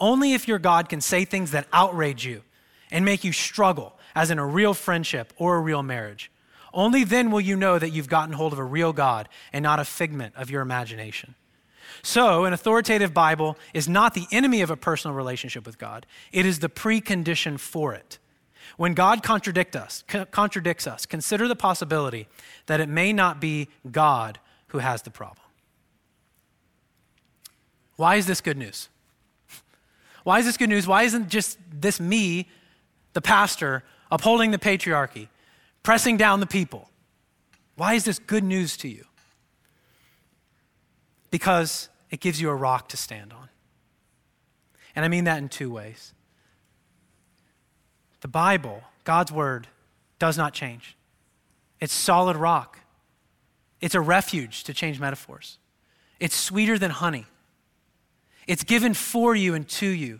Only 0.00 0.32
if 0.32 0.46
your 0.46 0.58
God 0.58 0.88
can 0.88 1.00
say 1.00 1.24
things 1.24 1.50
that 1.50 1.66
outrage 1.72 2.24
you 2.24 2.42
and 2.90 3.04
make 3.04 3.24
you 3.24 3.32
struggle, 3.32 3.98
as 4.14 4.30
in 4.30 4.38
a 4.38 4.46
real 4.46 4.74
friendship 4.74 5.32
or 5.36 5.56
a 5.56 5.60
real 5.60 5.82
marriage. 5.82 6.30
Only 6.72 7.04
then 7.04 7.30
will 7.30 7.40
you 7.40 7.56
know 7.56 7.78
that 7.78 7.90
you've 7.90 8.08
gotten 8.08 8.34
hold 8.34 8.52
of 8.52 8.58
a 8.58 8.64
real 8.64 8.92
God 8.92 9.28
and 9.52 9.62
not 9.62 9.80
a 9.80 9.84
figment 9.84 10.34
of 10.36 10.50
your 10.50 10.62
imagination. 10.62 11.34
So, 12.02 12.44
an 12.44 12.52
authoritative 12.52 13.12
Bible 13.12 13.56
is 13.74 13.88
not 13.88 14.14
the 14.14 14.26
enemy 14.30 14.60
of 14.60 14.70
a 14.70 14.76
personal 14.76 15.16
relationship 15.16 15.66
with 15.66 15.78
God, 15.78 16.06
it 16.32 16.46
is 16.46 16.60
the 16.60 16.68
precondition 16.68 17.58
for 17.58 17.94
it. 17.94 18.18
When 18.76 18.94
God 18.94 19.22
contradict 19.22 19.74
us, 19.74 20.04
contradicts 20.30 20.86
us, 20.86 21.06
consider 21.06 21.48
the 21.48 21.56
possibility 21.56 22.28
that 22.66 22.80
it 22.80 22.88
may 22.88 23.12
not 23.12 23.40
be 23.40 23.68
God 23.90 24.38
who 24.68 24.78
has 24.78 25.02
the 25.02 25.10
problem. 25.10 25.44
Why 27.96 28.16
is 28.16 28.26
this 28.26 28.40
good 28.40 28.58
news? 28.58 28.88
Why 30.24 30.38
is 30.38 30.46
this 30.46 30.56
good 30.56 30.68
news? 30.68 30.86
Why 30.86 31.04
isn't 31.04 31.28
just 31.28 31.58
this 31.70 32.00
me, 32.00 32.48
the 33.12 33.20
pastor, 33.20 33.84
upholding 34.10 34.50
the 34.50 34.58
patriarchy, 34.58 35.28
pressing 35.82 36.16
down 36.16 36.40
the 36.40 36.46
people? 36.46 36.90
Why 37.76 37.94
is 37.94 38.04
this 38.04 38.18
good 38.18 38.44
news 38.44 38.76
to 38.78 38.88
you? 38.88 39.04
Because 41.30 41.88
it 42.10 42.20
gives 42.20 42.40
you 42.40 42.50
a 42.50 42.54
rock 42.54 42.88
to 42.88 42.96
stand 42.96 43.32
on. 43.32 43.48
And 44.96 45.04
I 45.04 45.08
mean 45.08 45.24
that 45.24 45.38
in 45.38 45.48
two 45.48 45.70
ways. 45.70 46.12
The 48.20 48.28
Bible, 48.28 48.82
God's 49.04 49.30
word, 49.30 49.68
does 50.18 50.36
not 50.36 50.52
change. 50.52 50.96
It's 51.80 51.92
solid 51.92 52.36
rock. 52.36 52.80
It's 53.80 53.94
a 53.94 54.00
refuge, 54.00 54.64
to 54.64 54.74
change 54.74 54.98
metaphors. 54.98 55.58
It's 56.18 56.34
sweeter 56.34 56.78
than 56.78 56.90
honey. 56.90 57.26
It's 58.48 58.64
given 58.64 58.94
for 58.94 59.36
you 59.36 59.54
and 59.54 59.68
to 59.68 59.86
you. 59.86 60.18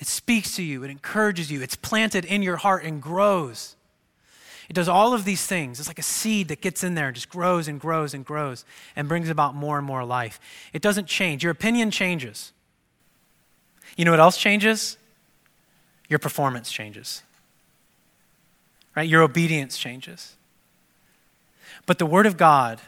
It 0.00 0.08
speaks 0.08 0.56
to 0.56 0.62
you, 0.62 0.82
it 0.82 0.90
encourages 0.90 1.50
you, 1.50 1.62
it's 1.62 1.76
planted 1.76 2.24
in 2.24 2.42
your 2.42 2.56
heart 2.56 2.84
and 2.84 3.00
grows. 3.00 3.76
It 4.68 4.72
does 4.72 4.88
all 4.88 5.14
of 5.14 5.24
these 5.24 5.46
things. 5.46 5.78
It's 5.78 5.88
like 5.88 6.00
a 6.00 6.02
seed 6.02 6.48
that 6.48 6.60
gets 6.60 6.82
in 6.82 6.96
there 6.96 7.06
and 7.06 7.14
just 7.14 7.28
grows 7.28 7.68
and 7.68 7.80
grows 7.80 8.14
and 8.14 8.24
grows 8.24 8.64
and 8.96 9.06
brings 9.06 9.28
about 9.28 9.54
more 9.54 9.78
and 9.78 9.86
more 9.86 10.04
life. 10.04 10.40
It 10.72 10.82
doesn't 10.82 11.06
change. 11.06 11.44
Your 11.44 11.52
opinion 11.52 11.92
changes. 11.92 12.52
You 13.96 14.04
know 14.04 14.10
what 14.10 14.18
else 14.18 14.36
changes? 14.36 14.98
Your 16.08 16.18
performance 16.18 16.72
changes 16.72 17.22
right? 18.96 19.08
Your 19.08 19.22
obedience 19.22 19.78
changes. 19.78 20.34
But 21.84 21.98
the 21.98 22.06
Word 22.06 22.26
of 22.26 22.36
God, 22.36 22.80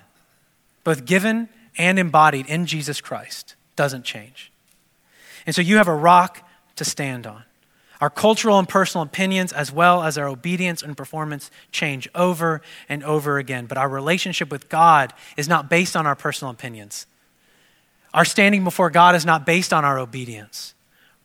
both 0.83 1.05
given 1.05 1.51
and 1.77 1.99
embodied 1.99 2.47
in 2.47 2.67
Jesus 2.67 3.01
Christ, 3.01 3.55
doesn't 3.77 4.05
change. 4.05 4.51
And 5.49 5.55
so 5.55 5.63
you 5.63 5.79
have 5.79 5.89
a 5.89 5.95
rock 5.95 6.47
to 6.77 6.85
stand 6.85 7.27
on. 7.27 7.43
Our 8.03 8.11
cultural 8.11 8.59
and 8.59 8.69
personal 8.69 9.03
opinions, 9.03 9.51
as 9.51 9.73
well 9.73 10.03
as 10.03 10.19
our 10.19 10.29
obedience 10.29 10.83
and 10.83 10.95
performance, 10.95 11.51
change 11.73 12.07
over 12.15 12.61
and 12.87 13.03
over 13.03 13.39
again. 13.39 13.65
But 13.65 13.79
our 13.79 13.89
relationship 13.89 14.51
with 14.51 14.69
God 14.69 15.15
is 15.39 15.49
not 15.49 15.71
based 15.71 15.97
on 15.97 16.07
our 16.07 16.15
personal 16.15 16.53
opinions. 16.53 17.07
Our 18.13 18.27
standing 18.27 18.63
before 18.63 18.91
God 18.91 19.15
is 19.15 19.25
not 19.25 19.47
based 19.47 19.73
on 19.73 19.87
our 19.87 19.99
obedience. 19.99 20.75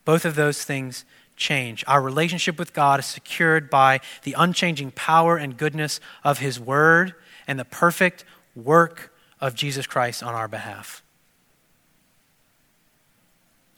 Both 0.05 0.23
of 0.23 0.35
those 0.35 0.63
things 0.63 1.03
change. 1.35 1.83
Our 1.85 2.01
relationship 2.01 2.57
with 2.57 2.71
God 2.71 3.01
is 3.01 3.05
secured 3.05 3.69
by 3.69 3.99
the 4.23 4.35
unchanging 4.37 4.91
power 4.91 5.35
and 5.35 5.57
goodness 5.57 5.99
of 6.23 6.39
His 6.39 6.61
Word 6.61 7.13
and 7.45 7.59
the 7.59 7.65
perfect 7.65 8.23
work 8.55 9.13
of 9.41 9.53
Jesus 9.53 9.85
Christ 9.85 10.23
on 10.23 10.33
our 10.33 10.47
behalf. 10.47 11.02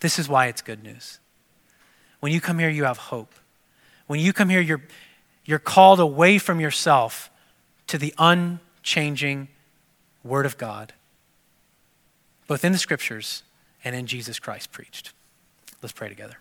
This 0.05 0.19
is 0.19 0.29
why 0.29 0.45
it's 0.45 0.61
good 0.61 0.83
news. 0.83 1.17
When 2.19 2.31
you 2.31 2.39
come 2.39 2.59
here, 2.59 2.69
you 2.69 2.83
have 2.83 2.99
hope. 2.99 3.33
When 4.05 4.19
you 4.19 4.33
come 4.33 4.49
here, 4.49 4.61
you're, 4.61 4.83
you're 5.45 5.57
called 5.57 5.99
away 5.99 6.37
from 6.37 6.59
yourself 6.59 7.31
to 7.87 7.97
the 7.97 8.13
unchanging 8.19 9.47
Word 10.23 10.45
of 10.45 10.59
God, 10.59 10.93
both 12.45 12.63
in 12.63 12.71
the 12.71 12.77
Scriptures 12.77 13.41
and 13.83 13.95
in 13.95 14.05
Jesus 14.05 14.37
Christ 14.37 14.71
preached. 14.71 15.11
Let's 15.81 15.93
pray 15.93 16.09
together. 16.09 16.37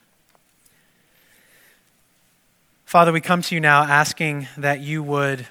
Father, 2.84 3.12
we 3.12 3.22
come 3.22 3.40
to 3.40 3.54
you 3.54 3.62
now 3.62 3.84
asking 3.84 4.46
that 4.58 4.80
you 4.80 5.02
would 5.02 5.46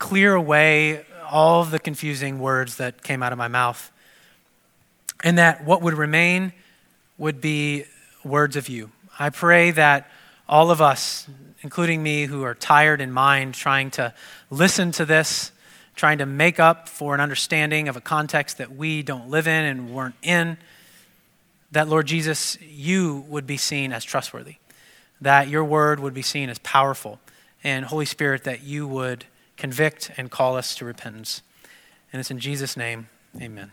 clear 0.00 0.34
away 0.34 1.04
all 1.30 1.62
of 1.62 1.70
the 1.70 1.78
confusing 1.78 2.40
words 2.40 2.78
that 2.78 3.04
came 3.04 3.22
out 3.22 3.30
of 3.30 3.38
my 3.38 3.46
mouth, 3.46 3.92
and 5.22 5.38
that 5.38 5.64
what 5.64 5.80
would 5.80 5.94
remain 5.94 6.52
would 7.20 7.40
be 7.40 7.84
words 8.24 8.56
of 8.56 8.68
you. 8.68 8.90
I 9.18 9.30
pray 9.30 9.70
that 9.72 10.10
all 10.48 10.72
of 10.72 10.80
us, 10.80 11.28
including 11.60 12.02
me, 12.02 12.24
who 12.24 12.42
are 12.42 12.54
tired 12.54 13.00
in 13.00 13.12
mind 13.12 13.54
trying 13.54 13.92
to 13.92 14.12
listen 14.50 14.90
to 14.92 15.04
this, 15.04 15.52
trying 15.94 16.18
to 16.18 16.26
make 16.26 16.58
up 16.58 16.88
for 16.88 17.14
an 17.14 17.20
understanding 17.20 17.86
of 17.86 17.96
a 17.96 18.00
context 18.00 18.58
that 18.58 18.74
we 18.74 19.02
don't 19.02 19.28
live 19.28 19.46
in 19.46 19.64
and 19.66 19.94
weren't 19.94 20.14
in, 20.22 20.56
that, 21.72 21.86
Lord 21.86 22.06
Jesus, 22.06 22.58
you 22.60 23.24
would 23.28 23.46
be 23.46 23.56
seen 23.56 23.92
as 23.92 24.02
trustworthy 24.02 24.56
that 25.20 25.48
your 25.48 25.64
word 25.64 26.00
would 26.00 26.14
be 26.14 26.22
seen 26.22 26.48
as 26.48 26.58
powerful, 26.60 27.20
and 27.62 27.84
Holy 27.84 28.06
Spirit, 28.06 28.44
that 28.44 28.62
you 28.62 28.86
would 28.86 29.26
convict 29.58 30.10
and 30.16 30.30
call 30.30 30.56
us 30.56 30.74
to 30.76 30.84
repentance. 30.84 31.42
And 32.10 32.20
it's 32.20 32.30
in 32.30 32.38
Jesus' 32.38 32.76
name, 32.76 33.08
amen. 33.40 33.72